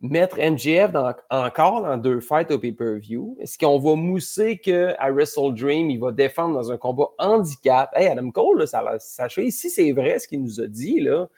mettre 0.00 0.38
MJF 0.38 0.90
encore 1.30 1.82
dans 1.82 1.96
deux 1.96 2.20
fights 2.20 2.50
au 2.50 2.58
pay-per-view? 2.58 3.36
Est-ce 3.40 3.58
qu'on 3.58 3.78
va 3.78 3.94
mousser 3.94 4.58
qu'à 4.58 5.10
Wrestle 5.10 5.54
Dream, 5.54 5.90
il 5.90 5.98
va 5.98 6.12
défendre 6.12 6.54
dans 6.54 6.72
un 6.72 6.76
combat 6.76 7.08
handicap? 7.18 7.90
Hey, 7.94 8.08
Adam 8.08 8.30
Cole, 8.30 8.66
ça, 8.66 8.82
ça 8.98 9.26
ici, 9.38 9.70
c'est 9.70 9.92
vrai 9.92 10.18
ce 10.18 10.28
qu'il 10.28 10.42
nous 10.42 10.60
a 10.60 10.66
dit, 10.66 11.00
là. 11.00 11.28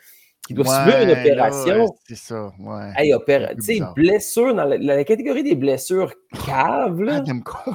Qu'il 0.47 0.57
doit 0.57 0.65
subir 0.65 1.01
une 1.03 1.11
opération. 1.11 1.87
C'est 2.09 2.17
ça, 2.17 2.51
ouais. 2.59 2.93
Hey, 2.97 3.15
opéra... 3.15 3.55
Tu 3.55 3.63
sais, 3.63 3.81
blessure, 3.95 4.55
dans 4.55 4.65
la, 4.65 5.05
catégorie 5.05 5.45
des 5.45 5.55
blessures 5.55 6.13
caves, 6.45 7.01
là. 7.01 7.17
Adam 7.17 7.41
Cole. 7.41 7.75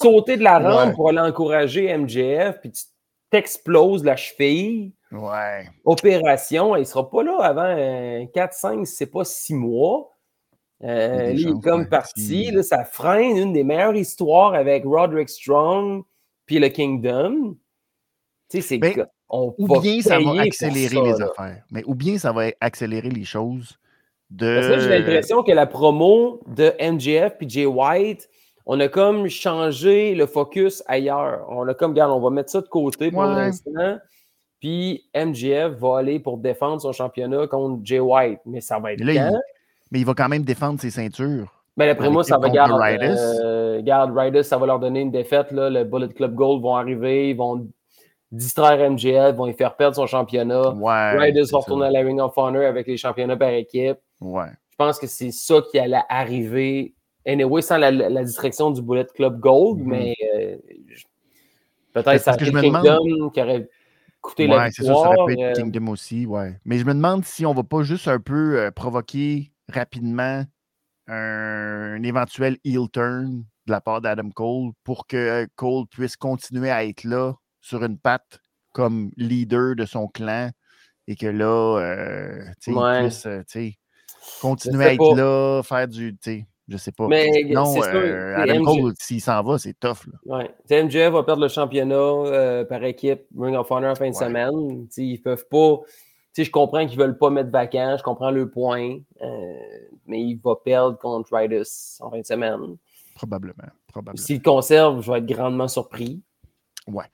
sauter 0.00 0.36
de 0.36 0.42
la 0.42 0.58
rampe 0.58 0.94
pour 0.94 1.08
aller 1.08 1.20
encourager 1.20 1.96
MJF, 1.96 2.60
puis 2.60 2.70
tu 2.70 2.84
t'exploses 3.30 4.04
la 4.04 4.16
cheville. 4.16 4.92
Ouais. 5.12 5.68
Opération, 5.84 6.76
il 6.76 6.80
ne 6.80 6.84
sera 6.84 7.10
pas 7.10 7.22
là 7.22 7.38
avant 7.40 8.26
4, 8.32 8.52
5, 8.52 8.86
c'est 8.86 9.06
pas 9.06 9.24
6 9.24 9.54
mois. 9.54 10.16
Euh, 10.82 11.32
il 11.34 11.48
est 11.48 11.62
comme 11.62 11.88
parti. 11.88 12.50
Là, 12.50 12.62
ça 12.62 12.84
freine 12.84 13.36
une 13.36 13.52
des 13.52 13.64
meilleures 13.64 13.96
histoires 13.96 14.54
avec 14.54 14.84
Roderick 14.84 15.28
Strong 15.28 16.04
puis 16.46 16.58
le 16.58 16.68
Kingdom. 16.68 17.56
Tu 18.48 18.60
sais, 18.60 18.68
c'est 18.68 18.78
ben, 18.78 19.06
ou 19.30 19.80
bien 19.80 20.00
ça 20.00 20.18
va 20.18 20.40
accélérer 20.40 21.00
les 21.02 21.20
affaires. 21.20 21.62
Mais 21.70 21.84
ou 21.86 21.94
bien 21.94 22.18
ça 22.18 22.32
va 22.32 22.50
accélérer 22.60 23.10
les 23.10 23.24
choses 23.24 23.78
de. 24.30 24.54
Parce 24.56 24.68
que 24.68 24.80
j'ai 24.80 24.98
l'impression 24.98 25.42
que 25.42 25.52
la 25.52 25.66
promo 25.66 26.40
de 26.46 26.72
MJF 26.80 27.36
puis 27.36 27.48
Jay 27.48 27.66
White, 27.66 28.28
on 28.66 28.80
a 28.80 28.88
comme 28.88 29.28
changé 29.28 30.14
le 30.14 30.26
focus 30.26 30.82
ailleurs. 30.86 31.46
On 31.48 31.66
a 31.68 31.74
comme, 31.74 31.92
regarde, 31.92 32.12
on 32.12 32.20
va 32.20 32.30
mettre 32.30 32.50
ça 32.50 32.60
de 32.60 32.68
côté 32.68 33.10
pour 33.10 33.22
l'instant. 33.22 33.98
Puis 34.60 35.08
MJF 35.14 35.72
va 35.78 35.98
aller 35.98 36.20
pour 36.20 36.36
défendre 36.36 36.80
son 36.80 36.92
championnat 36.92 37.46
contre 37.46 37.80
Jay 37.82 37.98
White. 37.98 38.40
Mais 38.44 38.60
ça 38.60 38.78
va 38.78 38.92
être 38.92 39.00
là, 39.00 39.30
Mais 39.90 40.00
il 40.00 40.06
va 40.06 40.14
quand 40.14 40.28
même 40.28 40.44
défendre 40.44 40.80
ses 40.80 40.90
ceintures. 40.90 41.62
Mais 41.76 41.86
ben, 41.86 41.92
d'après 41.92 42.10
moi, 42.10 42.22
ça 42.24 42.36
va 42.36 42.50
garder. 42.50 42.98
Euh, 43.00 43.80
garde 43.80 44.16
Riders, 44.16 44.44
ça 44.44 44.58
va 44.58 44.66
leur 44.66 44.78
donner 44.78 45.00
une 45.00 45.10
défaite. 45.10 45.50
Là. 45.50 45.70
Le 45.70 45.84
Bullet 45.84 46.08
Club 46.08 46.34
Gold 46.34 46.62
vont 46.62 46.76
arriver, 46.76 47.30
ils 47.30 47.36
vont 47.36 47.66
distraire 48.30 48.90
MJF, 48.90 49.34
vont 49.34 49.46
lui 49.46 49.54
faire 49.54 49.76
perdre 49.76 49.96
son 49.96 50.06
championnat. 50.06 50.70
Ouais, 50.74 51.16
Riders 51.16 51.46
vont 51.50 51.60
retourner 51.60 51.86
à 51.86 51.90
la 51.90 52.00
Ring 52.00 52.20
of 52.20 52.36
Honor 52.36 52.66
avec 52.66 52.86
les 52.86 52.98
championnats 52.98 53.36
par 53.36 53.48
équipe. 53.48 53.98
Ouais. 54.20 54.50
Je 54.70 54.76
pense 54.76 54.98
que 54.98 55.06
c'est 55.06 55.30
ça 55.32 55.62
qui 55.70 55.78
allait 55.78 56.02
arriver. 56.08 56.94
Anyway, 57.26 57.62
sans 57.62 57.78
la, 57.78 57.90
la 57.90 58.24
distraction 58.24 58.70
du 58.70 58.82
Bullet 58.82 59.06
Club 59.14 59.40
Gold, 59.40 59.80
mm-hmm. 59.80 59.84
mais 59.84 60.14
euh, 60.36 60.56
peut-être 61.94 62.20
ça 62.20 62.36
Kingdom 62.36 63.30
qui 63.30 63.40
aurait 63.40 63.68
ouais, 64.38 64.46
la 64.46 64.70
c'est 64.70 64.84
ça, 64.84 64.94
ça 64.94 65.10
pu 65.26 65.32
être 65.32 65.40
euh, 65.40 65.52
Kingdom 65.54 65.88
aussi, 65.88 66.26
ouais. 66.26 66.58
Mais 66.64 66.78
je 66.78 66.84
me 66.84 66.94
demande 66.94 67.24
si 67.24 67.46
on 67.46 67.54
va 67.54 67.62
pas 67.62 67.82
juste 67.82 68.08
un 68.08 68.20
peu 68.20 68.58
euh, 68.58 68.70
provoquer 68.70 69.52
rapidement 69.68 70.44
un, 71.06 72.02
éventuel 72.02 72.58
heel 72.64 72.88
turn 72.92 73.44
de 73.66 73.72
la 73.72 73.80
part 73.80 74.00
d'Adam 74.00 74.30
Cole 74.30 74.72
pour 74.84 75.06
que 75.06 75.16
euh, 75.16 75.46
Cole 75.56 75.86
puisse 75.86 76.16
continuer 76.16 76.70
à 76.70 76.84
être 76.84 77.04
là 77.04 77.34
sur 77.60 77.84
une 77.84 77.98
patte 77.98 78.40
comme 78.72 79.10
leader 79.16 79.74
de 79.74 79.84
son 79.84 80.08
clan 80.08 80.50
et 81.06 81.16
que 81.16 81.26
là, 81.26 82.44
tu 82.62 82.72
sais, 82.72 83.00
puisse 83.00 83.26
continuer 84.40 84.84
à 84.84 84.94
être 84.94 85.16
là, 85.16 85.62
faire 85.62 85.88
du, 85.88 86.16
je 86.70 86.76
sais 86.76 86.92
pas. 86.92 87.08
Mais 87.08 87.44
non, 87.48 87.74
euh, 87.82 88.36
Adam 88.36 88.62
Cole, 88.62 88.94
s'il 88.98 89.20
s'en 89.20 89.42
va, 89.42 89.58
c'est 89.58 89.78
tough. 89.78 90.06
Là. 90.06 90.48
Ouais. 90.70 90.82
MJF 90.84 91.12
va 91.12 91.24
perdre 91.24 91.42
le 91.42 91.48
championnat 91.48 91.94
euh, 91.96 92.64
par 92.64 92.84
équipe 92.84 93.22
Ring 93.36 93.56
of 93.56 93.68
Honor 93.70 93.90
en 93.90 93.94
fin 93.96 94.08
de 94.08 94.14
semaine. 94.14 94.86
T'sais, 94.88 95.04
ils 95.04 95.18
peuvent 95.18 95.46
pas. 95.50 95.80
je 96.38 96.48
comprends 96.48 96.86
qu'ils 96.86 96.98
ne 96.98 97.04
veulent 97.04 97.18
pas 97.18 97.28
mettre 97.30 97.50
vacant, 97.50 97.96
je 97.98 98.04
comprends 98.04 98.30
le 98.30 98.48
point, 98.48 98.98
euh, 99.20 99.58
mais 100.06 100.22
il 100.22 100.36
va 100.36 100.54
perdre 100.54 100.96
contre 100.96 101.34
Riders 101.34 101.66
en 101.98 102.10
fin 102.10 102.20
de 102.20 102.26
semaine. 102.26 102.76
Probablement. 103.16 103.54
probablement. 103.88 104.24
S'il 104.24 104.40
conserve, 104.40 105.02
je 105.02 105.10
vais 105.10 105.18
être 105.18 105.26
grandement 105.26 105.66
surpris. 105.66 106.22
Ouais. 106.86 107.06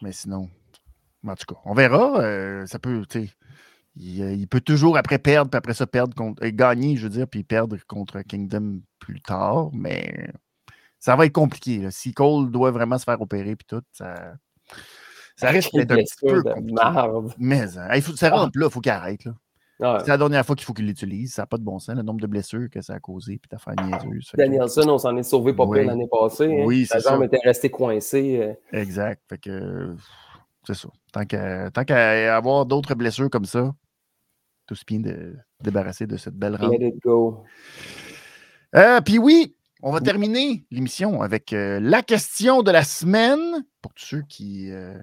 Mais 0.00 0.12
sinon, 0.12 0.48
en 1.26 1.34
tout 1.34 1.54
cas, 1.54 1.60
on 1.66 1.74
verra. 1.74 2.66
ça 2.66 2.78
peut, 2.78 3.04
tu 3.08 3.26
sais, 3.26 3.32
euh, 3.98 4.32
il, 4.32 4.48
peut 4.48 4.60
toujours 4.60 4.96
après 4.96 5.18
perdre, 5.18 5.50
puis 5.50 5.58
après 5.58 5.74
ça 5.74 5.86
perdre 5.86 6.14
contre, 6.14 6.42
euh, 6.44 6.50
gagner, 6.52 6.96
je 6.96 7.04
veux 7.04 7.10
dire, 7.10 7.28
puis 7.28 7.44
perdre 7.44 7.76
contre 7.86 8.22
Kingdom 8.22 8.80
plus 8.98 9.20
tard, 9.20 9.70
mais 9.72 10.30
ça 10.98 11.14
va 11.14 11.26
être 11.26 11.32
compliqué. 11.32 11.90
Si 11.90 12.14
Cole 12.14 12.50
doit 12.50 12.70
vraiment 12.70 12.96
se 12.96 13.04
faire 13.04 13.20
opérer, 13.20 13.54
puis 13.54 13.66
tout, 13.68 13.82
ça, 13.92 14.34
ça 15.36 15.48
risque 15.50 15.74
d'être 15.74 15.90
un 15.90 15.96
petit 15.96 16.14
peu 16.20 16.42
compliqué. 16.42 17.34
Mais 17.38 17.76
hein, 17.76 17.94
il 17.94 18.02
faut, 18.02 18.16
ça 18.16 18.30
rentre 18.30 18.58
là, 18.58 18.66
il 18.66 18.72
faut 18.72 18.80
qu'il 18.80 18.92
arrête. 18.92 19.28
C'est 19.78 20.08
la 20.08 20.18
dernière 20.18 20.46
fois 20.46 20.54
qu'il 20.54 20.64
faut 20.64 20.72
qu'il 20.72 20.86
l'utilise. 20.86 21.34
Ça 21.34 21.42
n'a 21.42 21.46
pas 21.46 21.56
de 21.58 21.64
bon 21.64 21.78
sens, 21.78 21.96
le 21.96 22.02
nombre 22.02 22.20
de 22.20 22.26
blessures 22.26 22.68
que 22.70 22.80
ça 22.80 22.94
a 22.94 23.00
causé, 23.00 23.38
puis 23.38 23.48
t'as 23.48 23.58
fait 23.58 23.74
niaiseuse. 23.82 24.30
Danielson, 24.34 24.88
on 24.88 24.98
s'en 24.98 25.16
est 25.16 25.22
sauvé 25.24 25.52
pas 25.54 25.64
oui. 25.64 25.84
l'année 25.84 26.08
passée. 26.08 26.44
Hein. 26.44 26.64
Oui, 26.64 26.86
c'est 26.88 27.00
ça. 27.00 27.10
jambe 27.10 27.24
était 27.24 27.40
restée 27.44 27.70
coincée. 27.70 28.38
Euh. 28.40 28.78
Exact. 28.78 29.20
Fait 29.28 29.38
que 29.38 29.96
c'est 30.64 30.74
ça. 30.74 30.88
Tant 31.12 31.24
qu'à 31.24 32.36
avoir 32.36 32.64
d'autres 32.64 32.94
blessures 32.94 33.28
comme 33.28 33.44
ça, 33.44 33.74
tout 34.74 34.84
bien 34.86 35.00
de 35.00 35.36
débarrasser 35.62 36.06
de 36.06 36.16
cette 36.16 36.34
belle 36.34 36.56
rampe. 36.56 36.72
Let 36.72 36.88
it 36.88 37.02
go. 37.02 37.44
Euh, 38.74 39.00
puis 39.00 39.18
oui, 39.18 39.54
on 39.82 39.92
va 39.92 40.00
terminer 40.00 40.64
l'émission 40.70 41.22
avec 41.22 41.52
euh, 41.52 41.78
la 41.80 42.02
question 42.02 42.62
de 42.62 42.70
la 42.70 42.84
semaine 42.84 43.64
pour 43.80 43.92
tous 43.94 44.04
ceux 44.04 44.22
qui 44.22 44.70
euh, 44.70 44.98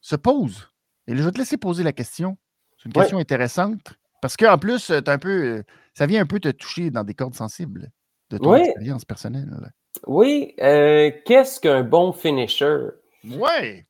se 0.00 0.16
posent. 0.16 0.68
Et 1.06 1.16
je 1.16 1.22
vais 1.22 1.30
te 1.30 1.38
laisser 1.38 1.56
poser 1.56 1.82
la 1.82 1.92
question. 1.92 2.36
C'est 2.76 2.86
une 2.86 2.92
question 2.92 3.18
intéressante 3.18 3.94
parce 4.20 4.36
qu'en 4.36 4.58
plus, 4.58 4.90
un 4.90 5.18
peu, 5.18 5.62
ça 5.94 6.06
vient 6.06 6.22
un 6.22 6.26
peu 6.26 6.38
te 6.40 6.48
toucher 6.48 6.90
dans 6.90 7.04
des 7.04 7.14
cordes 7.14 7.34
sensibles 7.34 7.90
de 8.30 8.38
ton 8.38 8.54
expérience 8.56 9.04
personnelle. 9.04 9.48
Oui. 10.06 10.54
Qu'est-ce 10.58 11.60
qu'un 11.60 11.82
bon 11.82 12.12
finisher? 12.12 12.88
Oui. 13.24 13.84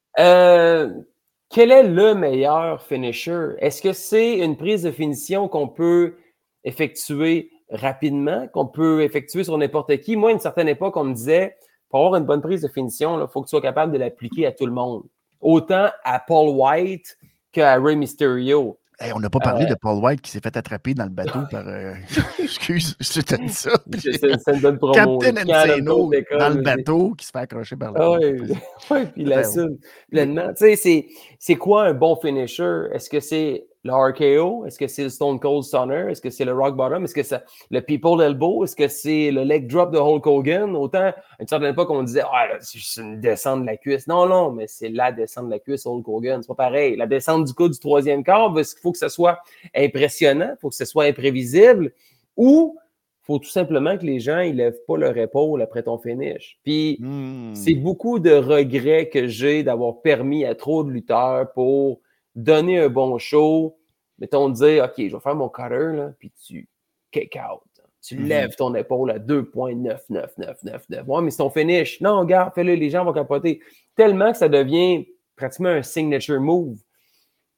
Quel 1.51 1.73
est 1.73 1.83
le 1.83 2.15
meilleur 2.15 2.83
finisher? 2.83 3.53
Est-ce 3.59 3.81
que 3.81 3.95
c'est 3.95 4.39
une 4.39 4.57
prise 4.57 4.83
de 4.83 4.91
finition 4.91 5.49
qu'on 5.49 5.67
peut 5.67 6.17
effectuer 6.63 7.51
rapidement, 7.71 8.47
qu'on 8.49 8.67
peut 8.67 9.03
effectuer 9.03 9.45
sur 9.45 9.57
n'importe 9.57 9.97
qui? 10.01 10.17
Moi, 10.17 10.29
à 10.29 10.33
une 10.35 10.41
certaine 10.41 10.69
époque, 10.69 10.97
on 10.99 11.05
me 11.05 11.15
disait 11.15 11.57
pour 11.89 12.01
avoir 12.01 12.21
une 12.21 12.27
bonne 12.27 12.43
prise 12.43 12.61
de 12.61 12.69
finition, 12.69 13.19
il 13.19 13.27
faut 13.29 13.41
que 13.41 13.47
tu 13.47 13.51
sois 13.51 13.63
capable 13.63 13.93
de 13.93 13.99
l'appliquer 13.99 14.45
à 14.45 14.53
tout 14.53 14.67
le 14.67 14.73
monde. 14.73 15.05
Autant 15.41 15.89
à 16.05 16.19
Paul 16.21 16.51
White 16.51 17.17
qu'à 17.51 17.81
Rey 17.81 17.97
Mysterio 17.97 18.77
on 19.15 19.21
n'a 19.21 19.31
pas 19.31 19.39
parlé 19.39 19.65
euh, 19.65 19.69
de 19.69 19.75
Paul 19.75 20.03
White 20.03 20.21
qui 20.21 20.31
s'est 20.31 20.41
fait 20.41 20.57
attraper 20.57 20.95
dans 20.95 21.05
le 21.05 21.11
bateau 21.11 21.41
par. 21.51 21.67
Euh, 21.67 21.95
excuse, 22.43 22.97
je 23.01 23.21
t'ai 23.21 23.39
dit 23.39 23.49
ça. 23.49 23.71
C'est 23.99 24.55
une 24.55 24.61
bonne 24.61 24.79
promo. 24.79 25.19
Captain 25.19 25.37
Enceno 25.43 26.11
dans 26.39 26.49
le 26.49 26.63
bateau 26.63 27.15
qui 27.15 27.27
se 27.27 27.31
fait 27.31 27.39
accrocher 27.39 27.77
par 27.77 27.93
là. 27.93 28.19
Oui, 28.19 28.53
ouais, 28.91 29.07
puis 29.07 29.23
il 29.23 29.33
assume 29.33 29.79
pleinement. 30.11 30.53
Tu 30.55 30.77
sais, 30.77 31.07
c'est 31.39 31.57
quoi 31.57 31.85
un 31.85 31.95
bon 31.95 32.17
finisher? 32.17 32.87
Est-ce 32.93 33.09
que 33.09 33.21
c'est 33.21 33.68
le 33.85 33.93
RKO? 33.93 34.67
Est-ce 34.67 34.79
que 34.79 34.87
c'est 34.87 35.05
le 35.05 35.09
Stone 35.09 35.39
Cold 35.39 35.63
Stunner? 35.63 36.07
Est-ce 36.11 36.21
que 36.21 36.31
c'est 36.31 36.45
le 36.45 36.53
Rock 36.53 36.77
Bottom? 36.77 37.05
Est-ce 37.05 37.15
que 37.15 37.23
c'est 37.23 37.43
le 37.71 37.81
People 37.81 38.21
Elbow? 38.21 38.65
Est-ce 38.65 38.77
que 38.77 38.89
c'est 38.89 39.31
le 39.31 39.43
leg 39.43 39.67
drop 39.67 39.93
de 39.93 39.99
Hulk 39.99 40.27
Hogan? 40.27 40.75
Autant, 40.77 41.09
à 41.09 41.15
une 41.41 41.47
certaine 41.47 41.73
époque, 41.73 41.91
on 41.91 42.03
disait, 42.03 42.23
ah, 42.25 42.49
c'est 42.61 43.01
une 43.01 43.21
descente 43.21 43.63
de 43.63 43.67
la 43.67 43.77
cuisse. 43.77 44.07
Non, 44.07 44.27
non, 44.27 44.51
mais 44.53 44.67
c'est 44.67 44.89
la 44.89 45.13
descente 45.13 45.47
de 45.47 45.51
la 45.51 45.59
cuisse 45.59 45.87
Hulk 45.87 46.07
Hogan. 46.09 46.43
C'est 46.43 46.49
pas 46.49 46.55
pareil. 46.55 46.97
La 46.97 47.07
descente 47.07 47.45
du 47.45 47.55
coup 47.55 47.69
du 47.69 47.79
troisième 47.79 48.25
quart, 48.25 48.53
il 48.57 48.65
faut 48.83 48.93
que 48.93 48.99
ce 48.99 49.09
soit 49.09 49.39
impressionnant, 49.75 50.55
il 50.57 50.61
faut 50.61 50.71
que 50.71 50.77
ce 50.77 50.85
soit 50.85 51.05
imprévisible 51.05 51.93
ou 52.37 52.77
il 52.79 53.27
faut 53.27 53.39
tout 53.39 53.51
simplement 53.51 53.99
que 53.99 54.07
les 54.07 54.21
gens 54.21 54.39
ne 54.39 54.53
lèvent 54.53 54.81
pas 54.87 54.97
leur 54.97 55.17
épaule 55.19 55.61
après 55.61 55.83
ton 55.83 55.99
finish. 55.99 56.59
Puis, 56.65 56.97
hmm. 57.01 57.55
c'est 57.55 57.75
beaucoup 57.75 58.19
de 58.19 58.33
regrets 58.33 59.11
que 59.11 59.27
j'ai 59.27 59.63
d'avoir 59.63 60.01
permis 60.01 60.47
à 60.47 60.55
trop 60.55 60.83
de 60.83 60.91
lutteurs 60.91 61.53
pour 61.53 62.01
donner 62.35 62.79
un 62.79 62.89
bon 62.89 63.19
show, 63.19 63.79
mettons, 64.19 64.49
dire, 64.49 64.85
OK, 64.85 64.95
je 64.97 65.15
vais 65.15 65.21
faire 65.21 65.35
mon 65.35 65.49
cutter, 65.49 65.93
là, 65.95 66.13
puis 66.19 66.33
tu 66.47 66.69
kick 67.11 67.37
out. 67.37 67.63
Tu 68.01 68.17
mhm. 68.17 68.27
lèves 68.27 68.57
ton 68.57 68.75
épaule 68.75 69.11
à 69.11 69.19
2.99999. 69.19 71.05
Ouais, 71.07 71.23
mais 71.23 71.31
c'est 71.31 71.39
ton 71.39 71.51
finish. 71.51 72.01
Non, 72.01 72.21
regarde, 72.21 72.55
fais-le, 72.55 72.75
les 72.75 72.91
gens 72.91 73.05
vont 73.05 73.13
capoter. 73.13 73.61
Tellement 73.97 74.31
que 74.33 74.39
ça 74.39 74.49
devient 74.49 75.07
pratiquement 75.37 75.71
un 75.71 75.83
signature 75.83 76.41
move. 76.41 76.79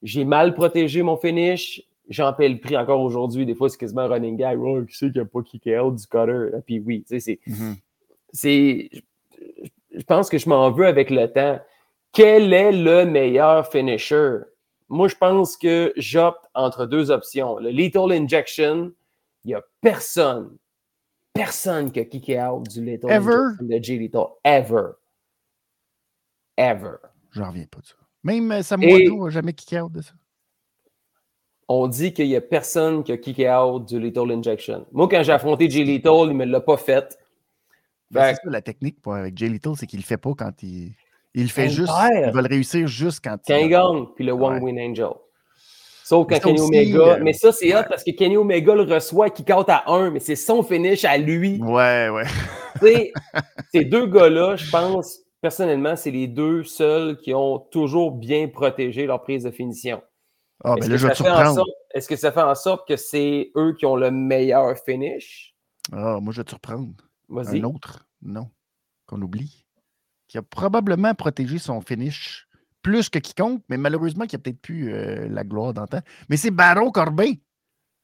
J'ai 0.03 0.25
mal 0.25 0.55
protégé 0.55 1.03
mon 1.03 1.17
finish. 1.19 1.83
J'en 2.09 2.33
paie 2.33 2.49
le 2.49 2.59
prix 2.59 2.77
encore 2.77 3.01
aujourd'hui. 3.01 3.45
Des 3.47 3.55
fois, 3.55 3.69
c'est 3.69 3.77
quasiment 3.79 4.01
un 4.03 4.09
running 4.09 4.37
guy. 4.37 4.57
Oh, 4.57 4.83
qui 4.85 4.97
sait 4.97 5.11
qu'il 5.13 5.21
n'a 5.21 5.27
pas 5.27 5.43
kick 5.43 5.67
out 5.67 5.95
du 5.95 6.07
cutter? 6.07 6.49
Puis 6.67 6.81
oui, 6.81 7.05
tu 7.07 7.21
sais, 7.21 7.21
c'est. 7.21 7.39
Mhm. 7.47 7.77
c'est 8.33 8.91
je 9.93 10.03
pense 10.05 10.29
que 10.29 10.39
je 10.39 10.49
m'en 10.49 10.71
veux 10.71 10.87
avec 10.87 11.11
le 11.11 11.31
temps. 11.31 11.61
Quel 12.13 12.53
est 12.53 12.73
le 12.73 13.05
meilleur 13.05 13.71
finisher? 13.71 14.39
Moi, 14.91 15.07
je 15.07 15.15
pense 15.15 15.57
que 15.57 15.93
j'opte 15.97 16.45
entre 16.53 16.85
deux 16.85 17.13
options. 17.13 17.59
Le 17.59 17.71
Lethal 17.71 18.11
Injection, 18.11 18.93
il 19.45 19.49
n'y 19.49 19.55
a 19.55 19.63
personne, 19.81 20.57
personne 21.33 21.93
qui 21.93 22.01
a 22.01 22.05
kické 22.05 22.43
out 22.43 22.69
du 22.69 22.85
Lethal 22.85 23.11
Injection 23.13 23.67
de 23.67 23.83
J. 23.83 23.99
Lethal. 24.01 24.27
Ever. 24.45 24.89
Ever. 26.57 26.97
J'en 27.31 27.49
reviens 27.49 27.67
pas 27.71 27.79
de 27.81 27.87
ça. 27.87 27.95
Même 28.25 28.51
euh, 28.51 28.63
Joe 29.07 29.25
n'a 29.25 29.31
jamais 29.31 29.53
kické 29.53 29.81
out 29.81 29.93
de 29.93 30.03
ça. 30.03 30.13
On 31.69 31.87
dit 31.87 32.13
qu'il 32.13 32.27
n'y 32.27 32.35
a 32.35 32.41
personne 32.41 33.05
qui 33.05 33.13
a 33.13 33.17
kické 33.17 33.49
out 33.49 33.87
du 33.87 34.01
Lethal 34.01 34.33
Injection. 34.33 34.87
Moi, 34.91 35.09
quand 35.09 35.23
j'ai 35.23 35.33
affronté 35.33 35.71
J. 35.71 35.85
Lethal, 35.85 36.23
il 36.25 36.29
ne 36.31 36.33
me 36.35 36.45
l'a 36.47 36.61
pas 36.61 36.77
fait. 36.77 37.17
Ben, 38.11 38.35
ça, 38.35 38.41
la 38.45 38.61
technique 38.61 39.01
pour, 39.01 39.15
avec 39.15 39.39
J. 39.39 39.49
Lethal, 39.49 39.75
c'est 39.77 39.87
qu'il 39.87 40.01
ne 40.01 40.03
le 40.03 40.07
fait 40.07 40.17
pas 40.17 40.35
quand 40.37 40.65
il. 40.65 40.95
Il 41.35 41.51
fait 41.51 41.69
juste. 41.69 41.93
Il 42.13 42.31
va 42.33 42.43
le 42.43 42.49
réussir 42.49 42.87
juste 42.87 43.21
quand, 43.23 43.37
quand 43.47 43.57
il. 43.57 43.69
gagne, 43.69 44.07
puis 44.15 44.25
le 44.25 44.33
One 44.33 44.63
Win 44.63 44.79
Angel. 44.81 45.11
Sauf 46.11 46.27
quand 46.29 46.41
Kenny 46.41 46.61
Omega. 46.61 46.99
Euh, 46.99 47.19
mais 47.23 47.33
ça, 47.33 47.53
c'est 47.53 47.73
hot 47.73 47.85
parce 47.89 48.03
que 48.03 48.11
Kenny 48.11 48.37
Omega 48.37 48.75
le 48.75 48.83
reçoit 48.83 49.31
qui 49.31 49.45
compte 49.45 49.69
à 49.69 49.85
1, 49.87 50.11
mais 50.11 50.19
c'est 50.19 50.35
son 50.35 50.65
finish 50.65 51.05
à 51.05 51.17
lui. 51.17 51.63
Ouais, 51.63 52.09
ouais. 52.09 53.13
ces 53.73 53.85
deux 53.85 54.07
gars-là, 54.07 54.57
je 54.57 54.69
pense, 54.73 55.21
personnellement, 55.41 55.95
c'est 55.95 56.11
les 56.11 56.27
deux 56.27 56.65
seuls 56.65 57.17
qui 57.19 57.33
ont 57.33 57.61
toujours 57.61 58.11
bien 58.11 58.49
protégé 58.49 59.07
leur 59.07 59.23
prise 59.23 59.45
de 59.45 59.53
finition. 59.53 60.03
Ah, 60.65 60.75
ben 60.81 60.91
là, 60.91 60.97
je 60.97 61.07
vais 61.07 61.15
te 61.15 61.63
Est-ce 61.95 62.09
que 62.09 62.17
ça 62.17 62.33
fait 62.33 62.43
en 62.43 62.57
sorte 62.57 62.89
que 62.89 62.97
c'est 62.97 63.53
eux 63.55 63.77
qui 63.79 63.87
ont 63.87 63.97
le 63.97 64.11
meilleur 64.11 64.77
finish? 64.79 65.55
Ah, 65.93 66.19
moi, 66.21 66.33
je 66.33 66.41
vais 66.41 66.45
te 66.45 66.51
surprendre. 66.51 66.93
Un 67.33 67.63
autre, 67.63 68.05
non, 68.21 68.51
qu'on 69.07 69.23
oublie 69.23 69.60
qui 70.31 70.39
a 70.39 70.43
probablement 70.43 71.13
protégé 71.13 71.59
son 71.59 71.81
finish 71.81 72.47
plus 72.83 73.09
que 73.09 73.19
quiconque, 73.19 73.65
mais 73.69 73.77
malheureusement, 73.77 74.27
qui 74.27 74.37
a 74.37 74.39
peut-être 74.39 74.61
plus 74.61 74.95
euh, 74.95 75.29
la 75.29 75.43
gloire 75.43 75.75
d'antan. 75.75 75.99
Mais 76.29 76.37
c'est 76.37 76.53
Baron 76.53 76.93
Corbin. 76.93 77.33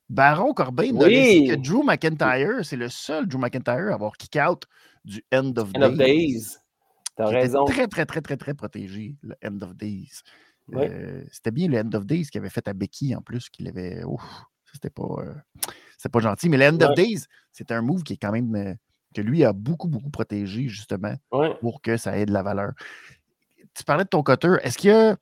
Baron 0.09 0.53
Corbin, 0.53 0.91
oui. 0.95 1.47
que 1.49 1.55
Drew 1.55 1.85
McIntyre, 1.85 2.65
c'est 2.65 2.77
le 2.77 2.89
seul 2.89 3.29
Drew 3.29 3.39
McIntyre 3.39 3.93
à 3.93 3.95
avoir 3.95 4.17
kick 4.17 4.37
out 4.45 4.65
du 5.05 5.25
End 5.33 5.53
of 5.57 5.71
End 5.77 5.79
Days. 5.79 5.87
Of 5.87 5.97
days. 5.97 6.57
T'as 7.17 7.27
raison. 7.29 7.65
Très, 7.65 7.87
très, 7.87 8.05
très, 8.05 8.21
très, 8.21 8.37
très 8.37 8.55
protégé, 8.55 9.15
le 9.23 9.37
End 9.45 9.61
of 9.63 9.77
Days. 9.77 10.23
Euh, 10.75 11.25
c'était 11.31 11.53
bien 11.53 11.69
le 11.69 11.79
End 11.79 11.91
of 11.95 12.07
Days 12.07 12.27
qu'il 12.27 12.41
avait 12.41 12.51
fait 12.51 12.67
à 12.67 12.73
Becky 12.73 13.15
en 13.15 13.23
plus, 13.23 13.49
qu'il 13.51 13.69
avait. 13.69 14.03
Ouf, 14.03 14.21
c'était 14.73 14.91
pas, 14.91 15.15
euh, 15.21 16.09
pas 16.11 16.19
gentil. 16.19 16.49
Mais 16.49 16.57
le 16.57 16.65
End 16.65 16.81
of 16.81 16.97
Days, 16.97 17.21
c'est 17.53 17.71
un 17.71 17.83
move 17.83 18.03
qui 18.03 18.15
est 18.15 18.19
quand 18.19 18.33
même 18.33 18.77
que 19.17 19.23
lui 19.23 19.45
a 19.45 19.53
beaucoup, 19.53 19.89
beaucoup 19.89 20.11
protégé, 20.11 20.69
justement, 20.69 21.15
pour 21.61 21.81
que 21.81 21.97
ça 21.97 22.19
ait 22.19 22.27
de 22.27 22.33
la 22.33 22.43
valeur. 22.43 22.73
Tu 23.75 23.85
parlais 23.85 24.05
de 24.05 24.09
ton 24.09 24.23
cutter. 24.23 24.57
Est-ce 24.63 24.79
que 24.79 25.17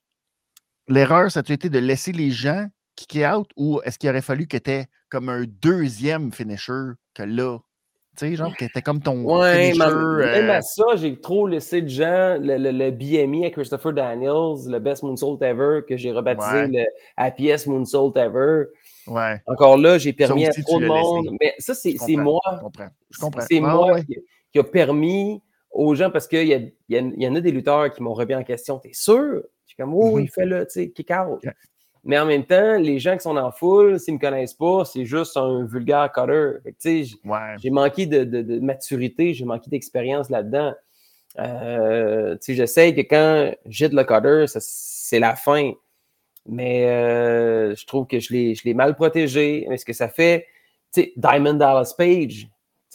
l'erreur, 0.89 1.31
ça 1.31 1.43
a 1.47 1.53
été 1.53 1.69
de 1.69 1.79
laisser 1.79 2.13
les 2.13 2.31
gens 2.31 2.69
kicker 2.97 3.27
out 3.27 3.51
ou 3.57 3.81
est-ce 3.85 3.99
qu'il 3.99 4.09
aurait 4.11 4.23
fallu 4.23 4.47
que 4.47 4.57
tu 4.57 4.71
aies 4.71 4.87
comme 5.09 5.29
un 5.29 5.45
deuxième 5.45 6.33
finisher 6.33 6.93
que 7.13 7.23
là, 7.23 7.59
tu 8.17 8.29
sais, 8.29 8.37
genre, 8.37 8.57
que 8.57 8.65
était 8.65 8.83
comme 8.83 9.01
ton 9.01 9.25
ouais, 9.25 9.73
finisher. 9.73 9.89
Même, 9.89 10.51
à 10.51 10.59
euh 10.59 10.61
ça, 10.61 10.85
j'ai 10.95 11.21
trop 11.21 11.49
laissé 11.49 11.83
de 11.83 11.89
gens, 11.89 12.37
le, 12.41 12.57
le, 12.59 12.91
BME 12.93 13.45
à 13.45 13.51
Christopher 13.51 13.93
Daniels, 13.93 14.69
le 14.69 14.79
Best 14.79 15.03
Moonsault 15.03 15.39
Ever, 15.41 15.81
que 15.89 15.97
j'ai 15.97 16.13
rebaptisé 16.13 16.69
le 16.69 16.85
Happiest 17.17 17.67
Moonsault 17.67 18.13
Ever. 18.15 18.67
Ouais. 19.07 19.41
Encore 19.47 19.77
là, 19.77 19.99
j'ai 19.99 20.13
permis 20.13 20.47
à 20.47 20.53
trop 20.53 20.81
de 20.81 20.87
monde. 20.87 21.31
Mais 21.41 21.55
ça, 21.59 21.75
c'est 21.75 21.97
moi. 22.17 22.41
Je 23.11 23.19
comprends. 23.21 23.45
C'est 23.49 23.61
moi 23.61 24.01
qui, 24.53 24.59
a 24.59 24.65
permis 24.65 25.43
aux 25.71 25.95
gens, 25.95 26.11
parce 26.11 26.29
qu'il 26.29 26.47
y, 26.49 26.95
y, 26.95 27.29
en 27.29 27.35
a 27.35 27.41
des 27.41 27.51
lutteurs 27.51 27.93
qui 27.93 28.03
m'ont 28.03 28.15
remis 28.15 28.35
en 28.35 28.45
question. 28.45 28.79
T'es 28.79 28.93
sûr? 28.93 29.43
Je 29.67 29.73
suis 29.73 29.77
comme, 29.77 29.95
oh, 29.95 30.19
il 30.19 30.29
fait 30.29 30.47
là, 30.47 30.65
tu 30.67 30.73
sais, 30.73 30.91
kick 30.91 31.11
out. 31.11 31.45
Mais 32.05 32.19
en 32.19 32.27
même 32.27 32.45
temps, 32.45 32.79
les 32.79 32.99
gens 32.99 33.17
qui 33.17 33.23
sont 33.23 33.37
en 33.37 33.51
foule, 33.51 33.99
s'ils 33.99 34.15
ne 34.15 34.19
me 34.19 34.21
connaissent 34.23 34.55
pas, 34.55 34.85
c'est 34.85 35.07
juste 35.07 35.37
un 35.39 35.65
vulgaire 35.65 36.13
cutter. 36.13 37.05
J'ai 37.57 37.71
manqué 37.71 38.07
de, 38.07 38.59
maturité, 38.61 39.33
j'ai 39.33 39.45
manqué 39.45 39.71
d'expérience 39.71 40.29
là-dedans. 40.29 40.75
Euh, 41.39 42.37
J'essaie 42.47 42.95
que 42.95 43.01
quand 43.01 43.55
j'ai 43.67 43.89
le 43.89 44.05
cutter, 44.05 44.45
c'est 44.61 45.19
la 45.19 45.35
fin 45.35 45.73
mais 46.47 46.87
euh, 46.87 47.75
je 47.75 47.87
trouve 47.87 48.07
que 48.07 48.21
je 48.21 48.33
l'ai 48.33 48.75
mal 48.75 48.95
protégé. 48.95 49.67
Est-ce 49.71 49.85
que 49.85 49.93
ça 49.93 50.09
fait, 50.09 50.47
tu 50.93 51.03
sais, 51.03 51.13
Diamond 51.17 51.55
Dallas 51.55 51.95
Page, 51.97 52.49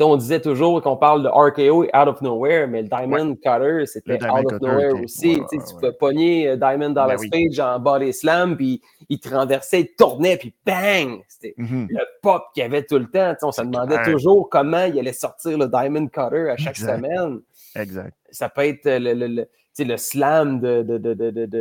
on 0.06 0.16
disait 0.16 0.40
toujours 0.40 0.82
qu'on 0.82 0.96
parle 0.96 1.24
de 1.24 1.28
RKO 1.28 1.84
out 1.84 2.08
of 2.08 2.22
nowhere, 2.22 2.68
mais 2.68 2.84
le 2.84 2.88
Diamond 2.88 3.36
Cutter, 3.36 3.86
c'était 3.86 4.24
out 4.24 4.52
of 4.52 4.62
nowhere 4.62 5.04
aussi. 5.04 5.42
tu 5.52 5.60
peux 5.82 5.92
pogner 5.92 6.48
euh, 6.48 6.56
Diamond 6.56 6.92
ben 6.92 6.94
Dallas 6.94 7.22
Page 7.30 7.60
en 7.60 7.80
body 7.80 8.14
slam, 8.14 8.56
puis 8.56 8.82
il 9.10 9.20
te 9.20 9.30
renversait, 9.30 9.82
il 9.82 9.96
tournait, 9.96 10.38
puis 10.38 10.54
bang! 10.66 11.22
C'était 11.28 11.54
mm-hmm. 11.58 11.88
le 11.90 12.06
pop 12.22 12.44
qu'il 12.54 12.62
y 12.62 12.66
avait 12.66 12.84
tout 12.84 12.98
le 12.98 13.08
temps. 13.08 13.36
on 13.42 13.52
se 13.52 13.62
demandait 13.62 14.02
toujours 14.04 14.50
comment 14.50 14.86
il 14.86 14.98
allait 15.00 15.14
sortir 15.14 15.58
le 15.58 15.68
Diamond 15.68 16.08
Cutter 16.08 16.50
à 16.50 16.58
chaque 16.58 16.78
semaine. 16.78 17.42
Exact. 17.76 18.16
Ça 18.32 18.50
peut 18.50 18.66
être 18.66 18.86
le, 18.86 19.14
le, 19.14 19.28
le, 19.28 19.48
le 19.80 19.98
slam 19.98 20.60
de, 20.60 20.84
de, 20.84 20.98
de, 20.98 21.14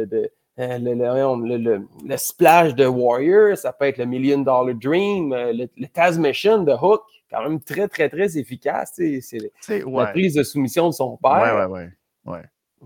de 0.05 0.30
euh, 0.59 0.78
le, 0.78 1.86
le, 2.04 2.16
splash 2.16 2.74
de 2.74 2.84
Warrior, 2.86 3.56
ça 3.56 3.72
peut 3.72 3.84
être 3.84 3.98
le 3.98 4.06
Million 4.06 4.38
Dollar 4.38 4.74
Dream, 4.74 5.32
euh, 5.32 5.52
le, 5.52 5.86
Taz 5.86 6.18
Mission 6.18 6.64
de 6.64 6.72
Hook, 6.72 7.02
quand 7.30 7.42
même 7.42 7.61
très, 7.61 7.86
très, 7.86 8.09
très 8.09 8.36
efficace. 8.36 8.92
C'est 9.20 9.38
la 9.68 10.06
prise 10.06 10.34
de 10.34 10.42
soumission 10.42 10.88
de 10.88 10.94
son 10.94 11.16
père. 11.18 11.68
Ouais, 11.70 11.90
ouais, 12.24 12.42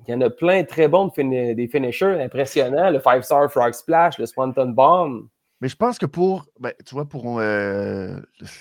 Il 0.07 0.13
y 0.13 0.15
en 0.15 0.21
a 0.21 0.29
plein 0.29 0.65
très 0.65 0.89
bons 0.89 1.11
des 1.17 1.69
finishers 1.71 2.21
impressionnants. 2.21 2.91
Le 2.91 3.01
Five 3.01 3.23
Star 3.23 3.51
Frog 3.51 3.73
Splash, 3.73 4.19
le 4.19 4.27
Swanton 4.27 4.73
Bomb. 4.73 5.29
Mais 5.63 5.69
je 5.69 5.77
pense 5.77 5.97
que 5.97 6.07
pour, 6.07 6.45
ben, 6.59 6.73
tu 6.85 6.95
vois, 6.95 7.09
pour 7.09 7.39
euh, 7.39 8.19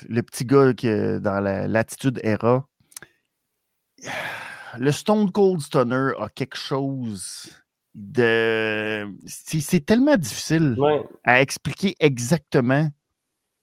le 0.07 0.21
petit 0.21 0.45
gars 0.45 0.73
qui 0.73 0.87
est 0.87 1.19
dans 1.19 1.39
l'attitude 1.41 2.21
era, 2.23 2.65
le 4.77 4.91
Stone 4.91 5.31
Cold 5.31 5.59
Stunner 5.59 6.11
a 6.19 6.29
quelque 6.29 6.57
chose 6.57 7.60
de. 7.95 9.07
C'est 9.25 9.85
tellement 9.85 10.17
difficile 10.17 10.75
à 11.23 11.41
expliquer 11.41 11.95
exactement 11.99 12.89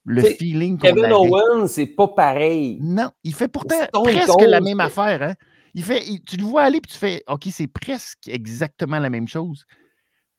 le 0.05 0.23
feeling 0.23 0.79
qu'on 0.79 0.89
Kevin 0.89 1.13
Owens, 1.13 1.69
c'est 1.69 1.87
pas 1.87 2.09
pareil. 2.09 2.79
Non, 2.81 3.11
il 3.25 3.35
fait 3.35 3.49
pourtant 3.49 3.87
presque 3.93 4.41
la 4.41 4.61
même 4.61 4.81
affaire. 4.81 5.23
Hein? 5.23 5.35
Il 5.75 5.85
fait, 5.85 6.03
tu 6.27 6.37
le 6.37 6.45
vois 6.45 6.63
aller 6.63 6.81
puis 6.81 6.93
tu 6.93 6.99
fais 6.99 7.23
OK, 7.29 7.47
c'est 7.53 7.67
presque 7.67 8.27
exactement 8.27 8.99
la 8.99 9.11
même 9.11 9.29
chose. 9.29 9.65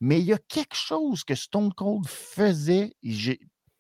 Mais 0.02 0.20
il 0.20 0.26
y 0.26 0.34
a 0.34 0.40
quelque 0.48 0.76
chose 0.76 1.24
que 1.24 1.36
Stone 1.36 1.74
Cold 1.74 2.08
faisait. 2.08 2.94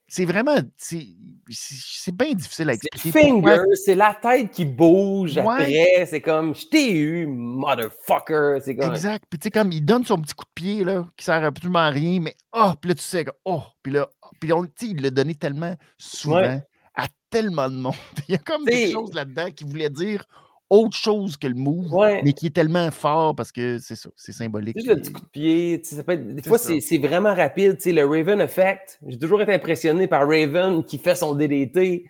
C'est 0.09 0.25
vraiment. 0.25 0.57
C'est 0.77 2.11
bien 2.11 2.33
difficile 2.33 2.69
à 2.69 2.73
expliquer. 2.73 3.11
Finger, 3.11 3.63
c'est 3.75 3.95
la 3.95 4.17
tête 4.19 4.51
qui 4.51 4.65
bouge 4.65 5.37
après. 5.37 6.05
C'est 6.09 6.21
comme 6.21 6.55
je 6.55 6.65
t'ai 6.65 6.91
eu, 6.91 7.27
motherfucker. 7.27 8.57
Comme... 8.75 8.91
Exact. 8.91 9.23
Puis 9.29 9.39
tu 9.39 9.43
sais, 9.45 9.51
comme 9.51 9.71
il 9.71 9.85
donne 9.85 10.03
son 10.03 10.19
petit 10.19 10.33
coup 10.33 10.45
de 10.45 10.53
pied 10.53 10.83
là, 10.83 11.07
qui 11.15 11.23
sert 11.23 11.43
absolument 11.43 11.79
à 11.79 11.89
rien, 11.89 12.19
mais 12.19 12.35
oh, 12.53 12.71
puis 12.81 12.89
là, 12.89 12.95
tu 12.95 13.03
sais, 13.03 13.25
oh, 13.45 13.61
puis 13.83 13.93
là, 13.93 14.09
puis 14.39 14.51
on, 14.51 14.65
il 14.81 15.01
l'a 15.01 15.11
donné 15.11 15.35
tellement 15.35 15.75
souvent 15.97 16.59
à 16.95 17.07
tellement 17.29 17.69
de 17.69 17.75
monde. 17.75 17.93
il 18.27 18.33
y 18.33 18.35
a 18.35 18.39
comme 18.39 18.65
des 18.65 18.91
choses 18.91 19.13
là-dedans 19.13 19.51
qui 19.51 19.63
voulaient 19.63 19.91
dire 19.91 20.25
autre 20.69 20.95
chose 20.95 21.37
que 21.37 21.47
le 21.47 21.55
move, 21.55 21.91
mais 22.23 22.33
qui 22.33 22.47
est 22.47 22.55
tellement 22.55 22.91
fort 22.91 23.35
parce 23.35 23.51
que 23.51 23.79
c'est 23.79 23.95
ça, 23.95 24.09
c'est 24.15 24.31
symbolique. 24.31 24.77
Juste 24.77 24.89
le 24.89 24.95
petit 24.97 25.11
coup 25.11 25.21
de 25.21 25.27
pied, 25.27 25.81
ça 25.83 26.03
peut 26.03 26.17
des 26.17 26.43
fois 26.43 26.57
c'est 26.57 26.97
vraiment 26.97 27.33
rapide. 27.33 27.77
Le 27.85 28.05
Raven 28.05 28.41
Effect, 28.41 28.99
j'ai 29.07 29.17
toujours 29.17 29.41
été 29.41 29.53
impressionné 29.53 30.07
par 30.07 30.27
Raven 30.27 30.83
qui 30.83 30.97
fait 30.97 31.15
son 31.15 31.33
DDT. 31.33 32.05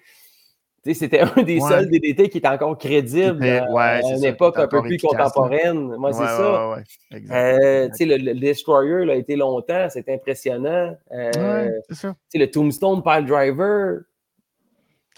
C'était 0.93 1.19
un 1.37 1.43
des 1.43 1.59
seuls 1.59 1.89
DDT 1.89 2.29
qui 2.29 2.39
était 2.39 2.47
encore 2.47 2.77
crédible 2.77 3.43
à 3.43 4.01
une 4.01 4.23
époque 4.23 4.57
un 4.57 4.67
peu 4.67 4.81
plus 4.81 4.97
contemporaine. 4.97 5.95
Moi, 5.97 6.13
c'est 6.13 6.25
ça. 6.25 6.75
Euh, 7.13 7.89
le, 7.99 8.17
le, 8.17 8.39
Destroyer 8.39 9.11
a 9.11 9.15
été 9.15 9.35
longtemps, 9.35 9.87
c'est 9.89 10.07
impressionnant. 10.09 10.95
Euh, 11.11 11.69
le 12.33 12.45
Tombstone 12.45 13.03
Pile 13.03 13.25
Driver, 13.25 13.99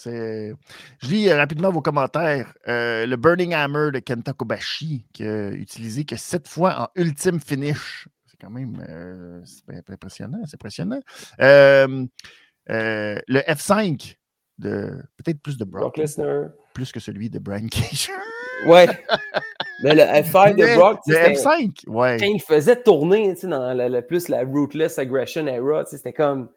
je 0.09 1.07
lis 1.07 1.29
euh, 1.29 1.37
rapidement 1.37 1.71
vos 1.71 1.81
commentaires. 1.81 2.53
Euh, 2.67 3.05
le 3.05 3.15
Burning 3.15 3.53
Hammer 3.53 3.91
de 3.91 3.99
Kenta 3.99 4.33
Kobashi, 4.33 5.05
qui 5.13 5.23
a 5.23 5.49
utilisé 5.49 6.05
que 6.05 6.15
sept 6.15 6.47
fois 6.47 6.81
en 6.81 6.87
ultime 7.01 7.39
finish. 7.39 8.07
C'est 8.25 8.37
quand 8.39 8.49
même 8.49 8.83
euh, 8.89 9.41
impressionnant. 9.89 10.39
C'est 10.45 10.55
impressionnant. 10.55 11.01
le 11.39 12.07
F5 12.67 14.15
de 14.57 15.01
peut-être 15.17 15.41
plus 15.41 15.57
de 15.57 15.65
Brock, 15.65 15.97
Lesnar. 15.97 16.49
Plus 16.73 16.91
que 16.91 16.99
celui 16.99 17.29
de 17.29 17.39
Brian 17.39 17.67
Cage. 17.67 18.09
ouais. 18.67 18.87
Mais 19.83 19.95
le 19.95 20.01
F5 20.01 20.55
de 20.55 20.75
Brock, 20.75 20.99
le 21.07 21.15
F5, 21.15 21.87
ouais. 21.87 22.17
quand 22.19 22.25
il 22.27 22.41
faisait 22.41 22.81
tourner 22.83 23.33
dans 23.41 23.73
la, 23.73 24.01
plus 24.03 24.27
la 24.27 24.43
Rootless 24.43 24.99
Aggression 24.99 25.47
era, 25.47 25.85
c'était 25.85 26.13
comme, 26.13 26.49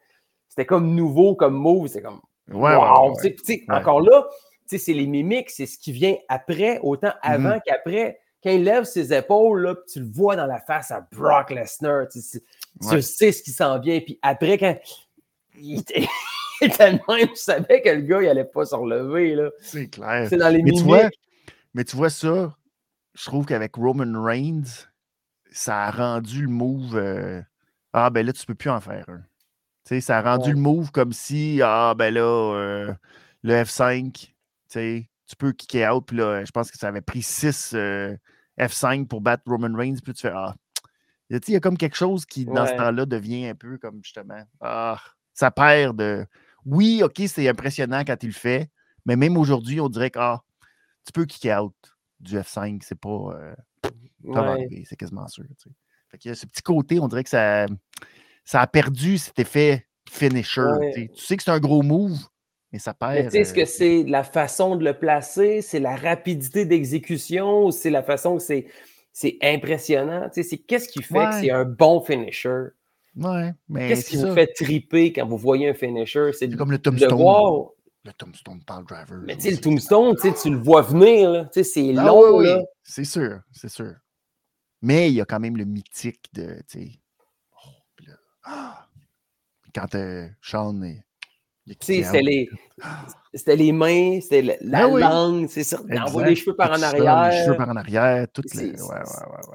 comme 0.68 0.94
nouveau 0.94 1.34
comme 1.34 1.54
move. 1.54 1.88
C'est 1.88 2.02
comme 2.02 2.20
Ouais, 2.50 2.74
Encore 3.68 4.00
là, 4.00 4.26
c'est 4.66 4.92
les 4.92 5.06
mimiques, 5.06 5.50
c'est 5.50 5.66
ce 5.66 5.78
qui 5.78 5.92
vient 5.92 6.16
après, 6.28 6.78
autant 6.82 7.08
mm-hmm. 7.08 7.18
avant 7.22 7.60
qu'après. 7.64 8.20
Quand 8.42 8.50
il 8.50 8.62
lève 8.62 8.84
ses 8.84 9.14
épaules, 9.14 9.62
là, 9.62 9.74
tu 9.90 10.00
le 10.00 10.10
vois 10.10 10.36
dans 10.36 10.44
la 10.44 10.60
face 10.60 10.90
à 10.90 11.06
Brock 11.10 11.50
Lesnar. 11.50 12.08
Tu 12.08 12.20
sais 12.20 13.32
ce 13.32 13.42
qui 13.42 13.50
s'en 13.50 13.78
vient. 13.78 14.00
Puis 14.00 14.18
après, 14.20 14.58
quand 14.58 14.76
il 15.58 15.80
était, 15.80 16.06
tellement, 16.76 17.16
tu 17.20 17.36
savais 17.36 17.80
que 17.80 17.88
le 17.88 18.02
gars, 18.02 18.20
il 18.20 18.26
n'allait 18.26 18.44
pas 18.44 18.66
se 18.66 18.74
relever. 18.74 19.34
C'est 19.62 19.88
clair. 19.88 20.26
C'est 20.28 20.36
dans 20.36 20.50
les 20.50 20.62
mais 20.62 20.72
mimiques. 20.72 20.82
Tu 20.82 20.84
vois, 20.84 21.08
mais 21.72 21.84
tu 21.84 21.96
vois 21.96 22.10
ça, 22.10 22.54
je 23.14 23.24
trouve 23.24 23.46
qu'avec 23.46 23.76
Roman 23.76 24.22
Reigns, 24.22 24.88
ça 25.50 25.84
a 25.84 25.90
rendu 25.90 26.42
le 26.42 26.48
move. 26.48 26.96
Euh, 26.96 27.40
ah, 27.94 28.10
ben 28.10 28.26
là, 28.26 28.32
tu 28.34 28.42
ne 28.42 28.46
peux 28.46 28.54
plus 28.54 28.70
en 28.70 28.80
faire 28.80 29.06
un 29.08 29.22
ça 29.84 30.18
a 30.18 30.22
rendu 30.22 30.52
le 30.52 30.58
move 30.58 30.90
comme 30.90 31.12
si, 31.12 31.60
ah, 31.62 31.94
ben 31.96 32.12
là, 32.12 32.20
euh, 32.22 32.94
le 33.42 33.54
F5, 33.54 34.32
tu 34.70 35.36
peux 35.38 35.52
kicker 35.52 35.88
out. 35.88 36.06
Puis 36.06 36.16
là, 36.16 36.44
je 36.44 36.50
pense 36.50 36.70
que 36.70 36.78
ça 36.78 36.88
avait 36.88 37.00
pris 37.00 37.22
6 37.22 37.72
euh, 37.74 38.16
F5 38.58 39.06
pour 39.06 39.20
battre 39.20 39.44
Roman 39.46 39.76
Reigns. 39.76 39.96
Puis 40.02 40.14
tu 40.14 40.22
fais, 40.22 40.32
ah, 40.34 40.54
il 41.30 41.40
y 41.48 41.56
a 41.56 41.60
comme 41.60 41.76
quelque 41.76 41.96
chose 41.96 42.26
qui, 42.26 42.44
dans 42.44 42.66
ce 42.66 42.72
temps-là, 42.72 43.06
devient 43.06 43.46
un 43.48 43.54
peu 43.54 43.78
comme 43.78 44.00
justement, 44.02 44.42
ah, 44.60 45.00
ça 45.32 45.50
perd 45.50 45.96
de. 45.96 46.26
Oui, 46.64 47.02
OK, 47.02 47.20
c'est 47.26 47.48
impressionnant 47.48 48.04
quand 48.06 48.22
il 48.22 48.28
le 48.28 48.32
fait, 48.32 48.70
mais 49.04 49.16
même 49.16 49.36
aujourd'hui, 49.36 49.80
on 49.80 49.88
dirait 49.88 50.10
que, 50.10 50.18
ah, 50.18 50.42
tu 51.04 51.12
peux 51.12 51.26
kicker 51.26 51.60
out 51.60 51.74
du 52.20 52.38
F5, 52.38 52.82
c'est 52.82 52.98
pas. 52.98 53.08
Euh, 53.08 53.54
c'est 54.86 54.96
quasiment 54.96 55.28
sûr. 55.28 55.44
Fait 56.10 56.18
qu'il 56.18 56.30
y 56.30 56.32
a 56.32 56.34
ce 56.34 56.46
petit 56.46 56.62
côté, 56.62 57.00
on 57.00 57.08
dirait 57.08 57.24
que 57.24 57.30
ça 57.30 57.66
ça 58.44 58.60
a 58.60 58.66
perdu 58.66 59.18
cet 59.18 59.38
effet 59.38 59.86
finisher. 60.08 60.70
Tu 60.94 61.10
sais 61.16 61.36
que 61.36 61.42
c'est 61.42 61.50
un 61.50 61.60
gros 61.60 61.82
move, 61.82 62.18
mais 62.72 62.78
ça 62.78 62.94
perd. 62.94 63.26
tu 63.26 63.30
sais, 63.30 63.38
est-ce 63.38 63.54
que 63.54 63.62
euh, 63.62 63.66
c'est 63.66 64.04
la 64.04 64.24
façon 64.24 64.76
de 64.76 64.84
le 64.84 64.94
placer, 64.94 65.62
c'est 65.62 65.80
la 65.80 65.96
rapidité 65.96 66.64
d'exécution, 66.66 67.66
ou 67.66 67.72
c'est 67.72 67.90
la 67.90 68.02
façon 68.02 68.36
que 68.36 68.42
c'est, 68.42 68.66
c'est 69.12 69.38
impressionnant? 69.42 70.28
Tu 70.32 70.42
sais, 70.42 70.48
c'est 70.50 70.58
qu'est-ce 70.58 70.88
qui 70.88 71.02
fait 71.02 71.26
que 71.26 71.34
c'est 71.40 71.50
un 71.50 71.64
bon 71.64 72.00
finisher? 72.00 72.66
Ouais, 73.16 73.52
mais 73.68 73.88
Qu'est-ce 73.88 74.10
qui 74.10 74.16
vous 74.16 74.34
fait 74.34 74.48
triper 74.48 75.12
quand 75.12 75.26
vous 75.26 75.38
voyez 75.38 75.68
un 75.68 75.74
finisher? 75.74 76.30
C'est 76.32 76.54
comme 76.56 76.72
le 76.72 76.78
tombstone. 76.78 77.68
Le 78.06 78.12
tombstone 78.12 78.60
power 78.66 78.84
driver. 78.86 79.22
Mais 79.24 79.34
tu 79.36 79.42
sais, 79.42 79.50
le 79.52 79.58
tombstone, 79.58 80.14
tu 80.16 80.50
le 80.50 80.58
vois 80.58 80.82
venir, 80.82 81.48
c'est 81.52 81.94
ah 81.96 82.04
long. 82.04 82.64
C'est 82.82 83.04
sûr, 83.04 83.40
c'est 83.50 83.70
sûr. 83.70 83.94
Mais 84.82 85.08
il 85.08 85.14
y 85.14 85.20
a 85.22 85.24
quand 85.24 85.40
même 85.40 85.56
le 85.56 85.64
mythique 85.64 86.26
de, 86.34 86.60
quand 89.74 89.94
euh, 89.94 90.28
Sean 90.40 90.82
est. 90.82 91.02
C'était 91.80 92.20
les, 92.20 92.50
c'était 93.32 93.56
les 93.56 93.72
mains, 93.72 94.20
c'était 94.20 94.58
la, 94.60 94.86
ben 94.86 94.98
langue, 94.98 95.48
c'est 95.48 95.64
ça. 95.64 95.80
Il 95.88 95.98
envoie 95.98 96.26
les 96.26 96.36
cheveux 96.36 96.54
par 96.54 96.70
en 96.70 96.82
arrière. 96.82 97.30
Les 97.30 97.44
cheveux 97.44 97.56
par 97.56 97.70
en 97.70 97.76
arrière, 97.76 98.26
tout 98.34 98.42
les... 98.54 98.74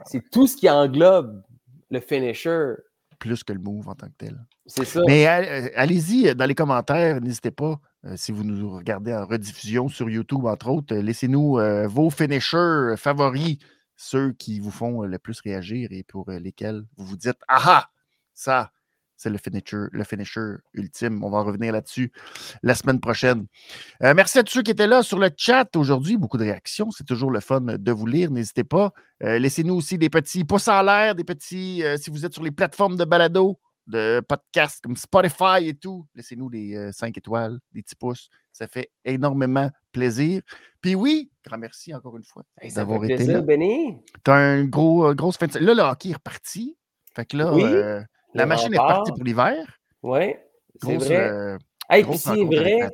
C'est 0.06 0.28
tout 0.32 0.48
ce 0.48 0.58
qui 0.58 0.68
englobe 0.68 1.44
le 1.92 2.00
finisher. 2.00 2.74
Plus 3.20 3.44
que 3.44 3.54
le 3.54 3.60
move 3.60 3.88
en 3.88 3.94
tant 3.94 4.08
que 4.08 4.14
tel. 4.18 4.44
C'est 4.66 4.86
ça. 4.86 5.02
Mais 5.06 5.28
euh, 5.28 5.70
allez-y 5.76 6.34
dans 6.34 6.46
les 6.46 6.56
commentaires, 6.56 7.22
n'hésitez 7.22 7.52
pas. 7.52 7.80
Euh, 8.06 8.16
si 8.16 8.32
vous 8.32 8.44
nous 8.44 8.76
regardez 8.76 9.14
en 9.14 9.28
rediffusion 9.28 9.88
sur 9.88 10.10
YouTube, 10.10 10.46
entre 10.46 10.70
autres, 10.70 10.96
laissez-nous 10.96 11.60
vos 11.90 12.10
finishers 12.10 12.96
favoris, 12.98 13.58
ceux 13.98 14.32
qui 14.32 14.60
vous 14.60 14.72
font 14.72 15.04
le 15.04 15.20
plus 15.20 15.40
réagir 15.42 15.90
et 15.92 16.02
pour 16.02 16.32
lesquels 16.32 16.82
vous 16.98 17.06
vous 17.06 17.18
dites 17.18 17.38
Ah 17.48 17.62
ah, 17.66 17.90
ça, 18.34 18.72
c'est 19.20 19.30
le 19.30 19.38
finisher, 19.38 19.88
le 19.92 20.04
finisher 20.06 20.56
ultime. 20.74 21.24
On 21.24 21.30
va 21.30 21.42
revenir 21.42 21.74
là-dessus 21.74 22.12
la 22.64 22.74
semaine 22.74 23.02
prochaine. 23.02 23.48
Euh, 24.02 24.14
merci 24.16 24.40
à 24.40 24.44
tous 24.44 24.54
ceux 24.54 24.62
qui 24.64 24.72
étaient 24.72 24.88
là 24.88 25.04
sur 25.04 25.20
le 25.20 25.30
chat 25.36 25.76
aujourd'hui. 25.76 26.16
Beaucoup 26.16 26.38
de 26.38 26.44
réactions. 26.44 26.90
C'est 26.92 27.04
toujours 27.04 27.30
le 27.30 27.42
fun 27.42 27.60
de 27.60 27.92
vous 27.92 28.06
lire. 28.06 28.32
N'hésitez 28.32 28.64
pas. 28.64 28.94
Euh, 29.24 29.38
laissez-nous 29.38 29.76
aussi 29.76 29.98
des 29.98 30.10
petits 30.10 30.46
pouces 30.46 30.70
en 30.70 30.82
l'air, 30.82 31.16
des 31.16 31.26
petits. 31.26 31.84
Euh, 31.84 31.98
si 31.98 32.10
vous 32.10 32.26
êtes 32.26 32.32
sur 32.32 32.44
les 32.44 32.52
plateformes 32.52 32.96
de 32.96 33.04
balado, 33.04 33.60
de 33.88 34.22
podcast 34.26 34.80
comme 34.82 34.96
Spotify 34.96 35.68
et 35.68 35.74
tout, 35.74 36.06
laissez-nous 36.16 36.50
des 36.50 36.90
5 36.94 37.18
étoiles, 37.18 37.60
des 37.74 37.82
petits 37.82 37.96
pouces. 37.96 38.30
Ça 38.54 38.68
fait 38.68 38.90
énormément 39.04 39.70
plaisir. 39.92 40.44
Puis 40.80 40.96
oui, 40.96 41.30
grand 41.46 41.58
merci 41.58 41.94
encore 41.94 42.16
une 42.16 42.24
fois 42.24 42.44
d'avoir 42.74 43.04
été 43.04 43.16
plaisir, 43.16 43.34
là. 43.34 43.42
Benny. 43.42 43.98
Tu 44.24 44.32
as 44.32 44.36
un 44.36 44.64
gros, 44.64 45.14
grosse 45.14 45.38
fin 45.38 45.48
de... 45.48 45.60
Là, 45.60 45.74
le 45.74 45.82
hockey 45.82 46.12
est 46.12 46.14
reparti. 46.14 46.78
Fait 47.16 47.26
que 47.26 47.36
là, 47.36 48.06
la 48.34 48.46
machine 48.46 48.74
est 48.74 48.78
partie 48.78 49.12
pour 49.12 49.24
l'hiver. 49.24 49.56
Oui, 50.04 50.36
c'est 50.82 50.96
vrai. 50.96 51.30
Euh, 51.30 51.58
hey, 51.90 52.04
puis 52.04 52.18
c'est 52.18 52.44
vrai. 52.44 52.90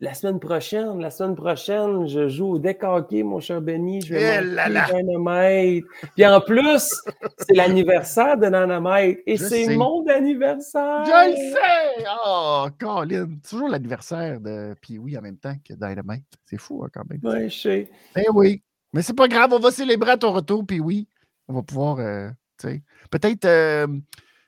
La 0.00 0.12
semaine 0.12 0.40
prochaine, 0.40 1.00
la 1.00 1.10
semaine 1.10 1.36
prochaine, 1.36 2.06
je 2.08 2.28
joue 2.28 2.54
au 2.54 2.58
deck 2.58 2.82
hockey, 2.82 3.22
mon 3.22 3.40
cher 3.40 3.62
Benny. 3.62 4.02
Je 4.02 4.12
vais 4.12 4.42
eh 4.42 5.02
Dynamite. 5.02 5.84
Puis 6.14 6.26
en 6.26 6.40
plus, 6.40 6.92
c'est 7.38 7.54
l'anniversaire 7.54 8.36
de 8.36 8.46
Dynamite. 8.46 9.20
Et 9.24 9.38
c'est 9.38 9.74
mon 9.76 10.04
anniversaire. 10.08 11.04
Je 11.06 11.30
le 11.30 11.36
sais! 11.36 12.06
Oh, 12.26 12.66
Colin! 12.78 13.28
Toujours 13.48 13.68
l'anniversaire 13.68 14.40
de 14.40 14.74
Puis 14.82 14.98
oui, 14.98 15.16
en 15.16 15.22
même 15.22 15.38
temps 15.38 15.54
que 15.66 15.72
Dynamite. 15.72 16.26
C'est 16.44 16.58
fou, 16.58 16.82
hein, 16.84 16.88
quand 16.92 17.08
même. 17.08 17.20
Oui, 17.22 17.48
je 17.48 17.60
sais. 17.60 17.90
Eh 18.16 18.28
oui. 18.34 18.62
Mais 18.92 19.00
c'est 19.00 19.14
pas 19.14 19.28
grave, 19.28 19.52
on 19.52 19.58
va 19.58 19.70
célébrer 19.70 20.10
à 20.10 20.16
ton 20.18 20.32
retour. 20.32 20.66
Puis 20.66 20.80
oui, 20.80 21.08
on 21.48 21.54
va 21.54 21.62
pouvoir, 21.62 21.98
euh, 22.00 22.28
tu 22.58 22.68
sais, 22.68 22.82
peut-être. 23.10 23.44
Euh, 23.44 23.86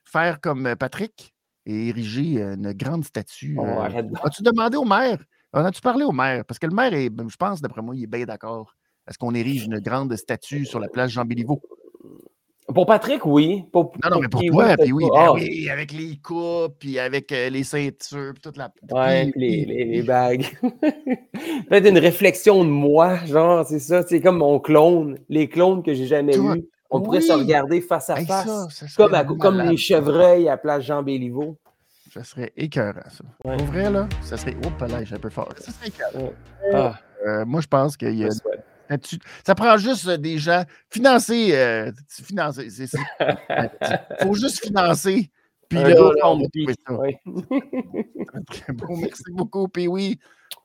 faire 0.06 0.40
comme 0.40 0.66
euh, 0.66 0.76
Patrick 0.76 1.34
et 1.66 1.88
ériger 1.88 2.42
euh, 2.42 2.54
une 2.54 2.72
grande 2.72 3.04
statue. 3.04 3.56
Oh, 3.58 3.64
euh, 3.64 4.02
as-tu 4.22 4.42
demandé 4.42 4.76
au 4.76 4.84
maire? 4.84 5.18
En 5.52 5.64
as-tu 5.64 5.80
parlé 5.80 6.04
au 6.04 6.12
maire? 6.12 6.44
Parce 6.44 6.58
que 6.58 6.66
le 6.66 6.74
maire, 6.74 6.94
est, 6.94 7.10
ben, 7.10 7.28
je 7.28 7.36
pense, 7.36 7.60
d'après 7.60 7.82
moi, 7.82 7.94
il 7.96 8.04
est 8.04 8.08
bien 8.08 8.24
d'accord. 8.24 8.74
Est-ce 9.08 9.18
qu'on 9.18 9.34
érige 9.34 9.64
une 9.64 9.78
grande 9.78 10.14
statue 10.16 10.64
sur 10.64 10.80
la 10.80 10.88
place 10.88 11.10
Jean-Béliveau? 11.10 11.60
Pour 12.74 12.84
Patrick, 12.84 13.24
oui. 13.24 13.64
non, 13.72 13.90
non, 14.10 14.20
mais 14.20 14.28
pour 14.28 14.42
toi, 14.42 14.76
puis 14.76 14.90
oui, 14.90 15.04
ben 15.04 15.26
ah. 15.28 15.32
oui, 15.32 15.70
avec 15.70 15.92
les 15.92 16.16
coupes, 16.16 16.74
puis 16.80 16.98
avec 16.98 17.30
les 17.30 17.62
ceintures, 17.62 18.32
puis 18.34 18.42
toute 18.42 18.56
la. 18.56 18.72
Ouais, 18.90 19.30
les, 19.36 19.64
les, 19.64 20.02
bagues. 20.02 20.46
Peut-être 21.68 21.88
une 21.88 21.98
réflexion 21.98 22.64
de 22.64 22.68
moi, 22.68 23.24
genre, 23.24 23.64
c'est 23.64 23.78
ça, 23.78 24.02
c'est 24.02 24.20
comme 24.20 24.38
mon 24.38 24.58
clone, 24.58 25.16
les 25.28 25.48
clones 25.48 25.84
que 25.84 25.94
j'ai 25.94 26.06
jamais 26.06 26.36
eus. 26.36 26.66
On 26.90 27.00
pourrait 27.00 27.20
se 27.20 27.32
regarder 27.32 27.80
face 27.80 28.10
à 28.10 28.16
face, 28.16 28.94
comme, 28.96 29.38
comme 29.38 29.60
les 29.60 29.76
chevreuils 29.76 30.48
à 30.48 30.56
place 30.56 30.84
Jean 30.84 31.02
Béliveau. 31.02 31.56
Ça 32.12 32.24
serait 32.24 32.52
écœurant, 32.56 33.00
ça. 33.10 33.24
Ouais. 33.44 33.56
Pour 33.58 33.66
vrai, 33.66 33.90
là, 33.90 34.08
ça 34.22 34.36
serait. 34.36 34.56
Oh, 34.64 34.84
là, 34.84 35.04
j'ai 35.04 35.16
un 35.16 35.18
peu 35.18 35.28
fort. 35.28 35.52
Ça 35.58 35.70
serait 35.72 35.88
écœurant. 35.88 36.32
Ah. 36.72 36.98
Euh, 37.26 37.44
moi, 37.44 37.60
je 37.60 37.66
pense 37.66 37.96
qu'il 37.96 38.14
y 38.16 38.24
a. 38.24 38.30
Ça 39.44 39.54
prend 39.54 39.76
juste 39.76 40.08
des 40.08 40.38
gens. 40.38 40.64
Financer. 40.88 41.50
Euh, 41.52 41.92
financer. 42.08 42.68
Il 42.68 42.88
faut 44.22 44.34
juste 44.34 44.64
financer 44.64 45.30
Puis 45.68 45.78
là, 45.78 45.94
on 46.24 46.38
va 46.38 46.46
trouver 46.48 46.74
ça. 46.86 46.94
Beau. 48.72 48.96
Merci 48.96 49.32
beaucoup, 49.32 49.68
puis 49.68 49.88
oui, 49.88 50.18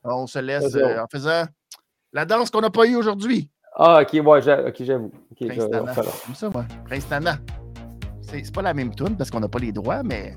on 0.04 0.26
se 0.26 0.38
laisse 0.38 0.74
euh, 0.74 1.00
en 1.00 1.06
faisant 1.10 1.44
la 2.12 2.24
danse 2.24 2.50
qu'on 2.50 2.60
n'a 2.60 2.70
pas 2.70 2.86
eue 2.86 2.96
aujourd'hui. 2.96 3.50
Ah, 3.76 4.02
ok, 4.02 4.26
ouais, 4.26 4.42
j'avoue. 4.42 4.66
Ok, 4.66 5.38
je 5.40 5.46
Prince 5.46 5.68
Nana. 5.70 5.94
Comme 5.94 6.34
ça, 6.34 6.50
moi. 6.50 6.64
Prince 6.84 7.10
Nana. 7.10 7.38
C'est 8.20 8.44
c'est 8.44 8.54
pas 8.54 8.62
la 8.62 8.74
même 8.74 8.94
tune 8.94 9.16
parce 9.16 9.30
qu'on 9.30 9.40
n'a 9.40 9.48
pas 9.48 9.58
les 9.58 9.72
droits, 9.72 10.02
mais. 10.02 10.34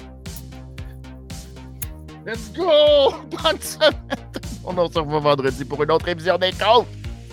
Let's 2.25 2.51
go! 2.53 2.63
Bonne 3.31 3.59
semaine! 3.59 3.93
On 4.63 4.73
se 4.89 4.97
revoit 4.97 5.19
vendredi 5.19 5.63
pour 5.63 5.83
une 5.83 5.91
autre 5.91 6.07
émission 6.07 6.37
des 6.37 6.51
comptes! 6.51 6.87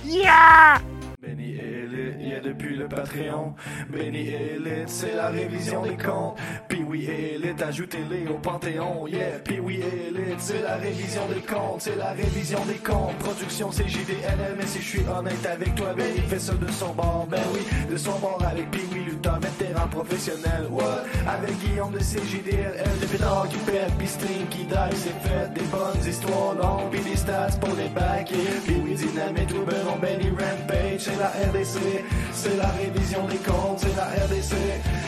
Yeah! 0.05 0.81
Benny 1.23 1.72
Elite, 2.13 2.27
yeah, 2.27 2.41
depuis 2.41 2.77
le 2.77 2.89
Patreon. 2.89 3.55
Benny 3.91 4.29
Elite, 4.29 4.89
c'est 4.89 5.15
la 5.15 5.29
révision 5.29 5.83
des 5.83 5.97
comptes. 5.97 6.39
Puis 6.69 6.83
oui, 6.87 7.07
Elite, 7.07 7.63
ajoutez-les 7.63 8.27
au 8.29 8.39
Panthéon, 8.39 9.07
yeah. 9.07 9.39
Puis 9.45 9.61
oui, 9.61 9.81
Elite, 9.81 10.41
c'est 10.41 10.63
la 10.63 10.77
révision 10.77 11.23
des 11.29 11.41
comptes, 11.41 11.81
c'est 11.81 11.97
la 11.97 12.13
révision 12.13 12.65
des 12.67 12.75
comptes. 12.75 13.17
Production 13.19 13.71
CJDLM, 13.71 14.57
mais 14.59 14.67
si 14.67 14.81
je 14.81 14.89
suis 14.89 15.05
honnête 15.09 15.47
avec 15.47 15.75
toi, 15.75 15.95
Benny 15.97 16.21
fait 16.29 16.39
ça 16.39 16.55
de 16.55 16.71
son 16.71 16.93
bord. 16.95 17.27
Ben 17.31 17.41
oui, 17.53 17.61
de 17.91 17.97
son 17.97 18.19
bord 18.19 18.43
avec 18.47 18.71
Puis 18.71 18.83
oui, 18.93 19.05
lutteur, 19.05 19.39
vétéran 19.41 19.89
professionnel, 19.89 20.67
what? 20.71 21.05
Avec 21.27 21.59
Guillaume 21.61 21.93
de 21.93 21.99
CJDLL, 21.99 22.99
des 23.01 23.07
pétards 23.07 23.49
qui 23.49 23.59
pètent, 23.59 23.95
puis 23.99 24.09
stream 24.09 24.47
qui 24.51 24.65
die, 24.65 24.97
c'est 24.97 25.29
fait. 25.29 25.53
Des 25.55 25.67
bonnes 25.67 26.09
histoires 26.09 26.55
longues, 26.55 26.91
puis 26.91 27.01
des 27.01 27.17
stats 27.17 27.59
pour 27.61 27.75
les 27.77 27.89
bacs. 27.89 28.33
Puis 28.65 28.77
oui, 28.85 28.95
Dynamite, 28.95 29.53
Ruberon, 29.53 29.99
Benny 30.01 30.31
Rampage, 30.31 31.01
c'est 31.01 31.19
la 31.19 31.29
RDC, 31.29 32.02
c'est 32.33 32.57
la 32.57 32.69
révision 32.69 33.27
des 33.27 33.37
comptes, 33.37 33.79
c'est 33.79 33.97
la 33.97 34.07
RDC, 34.25 34.55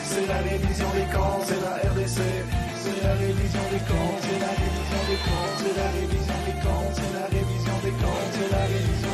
c'est 0.05 0.27
la 0.27 0.39
révision 0.39 0.91
des 0.95 1.09
comptes, 1.15 1.45
c'est 1.47 1.61
la 1.61 1.75
RDC, 1.91 2.19
c'est 2.83 3.03
la 3.03 3.13
révision 3.15 3.65
des 3.73 3.85
comptes, 3.91 4.21
c'est 4.23 4.41
la 4.45 4.53
révision 4.61 5.01
des 5.09 5.21
comptes, 5.27 5.57
c'est 5.59 5.77
la 5.81 5.89
révision 5.97 6.39
des 6.47 6.59
comptes, 6.65 6.95
c'est 6.95 7.13
la 7.19 7.27
révision 7.27 7.77
des 7.85 7.95
comptes, 8.03 8.33
c'est 8.33 8.51
la 8.51 8.63
révision. 8.65 9.14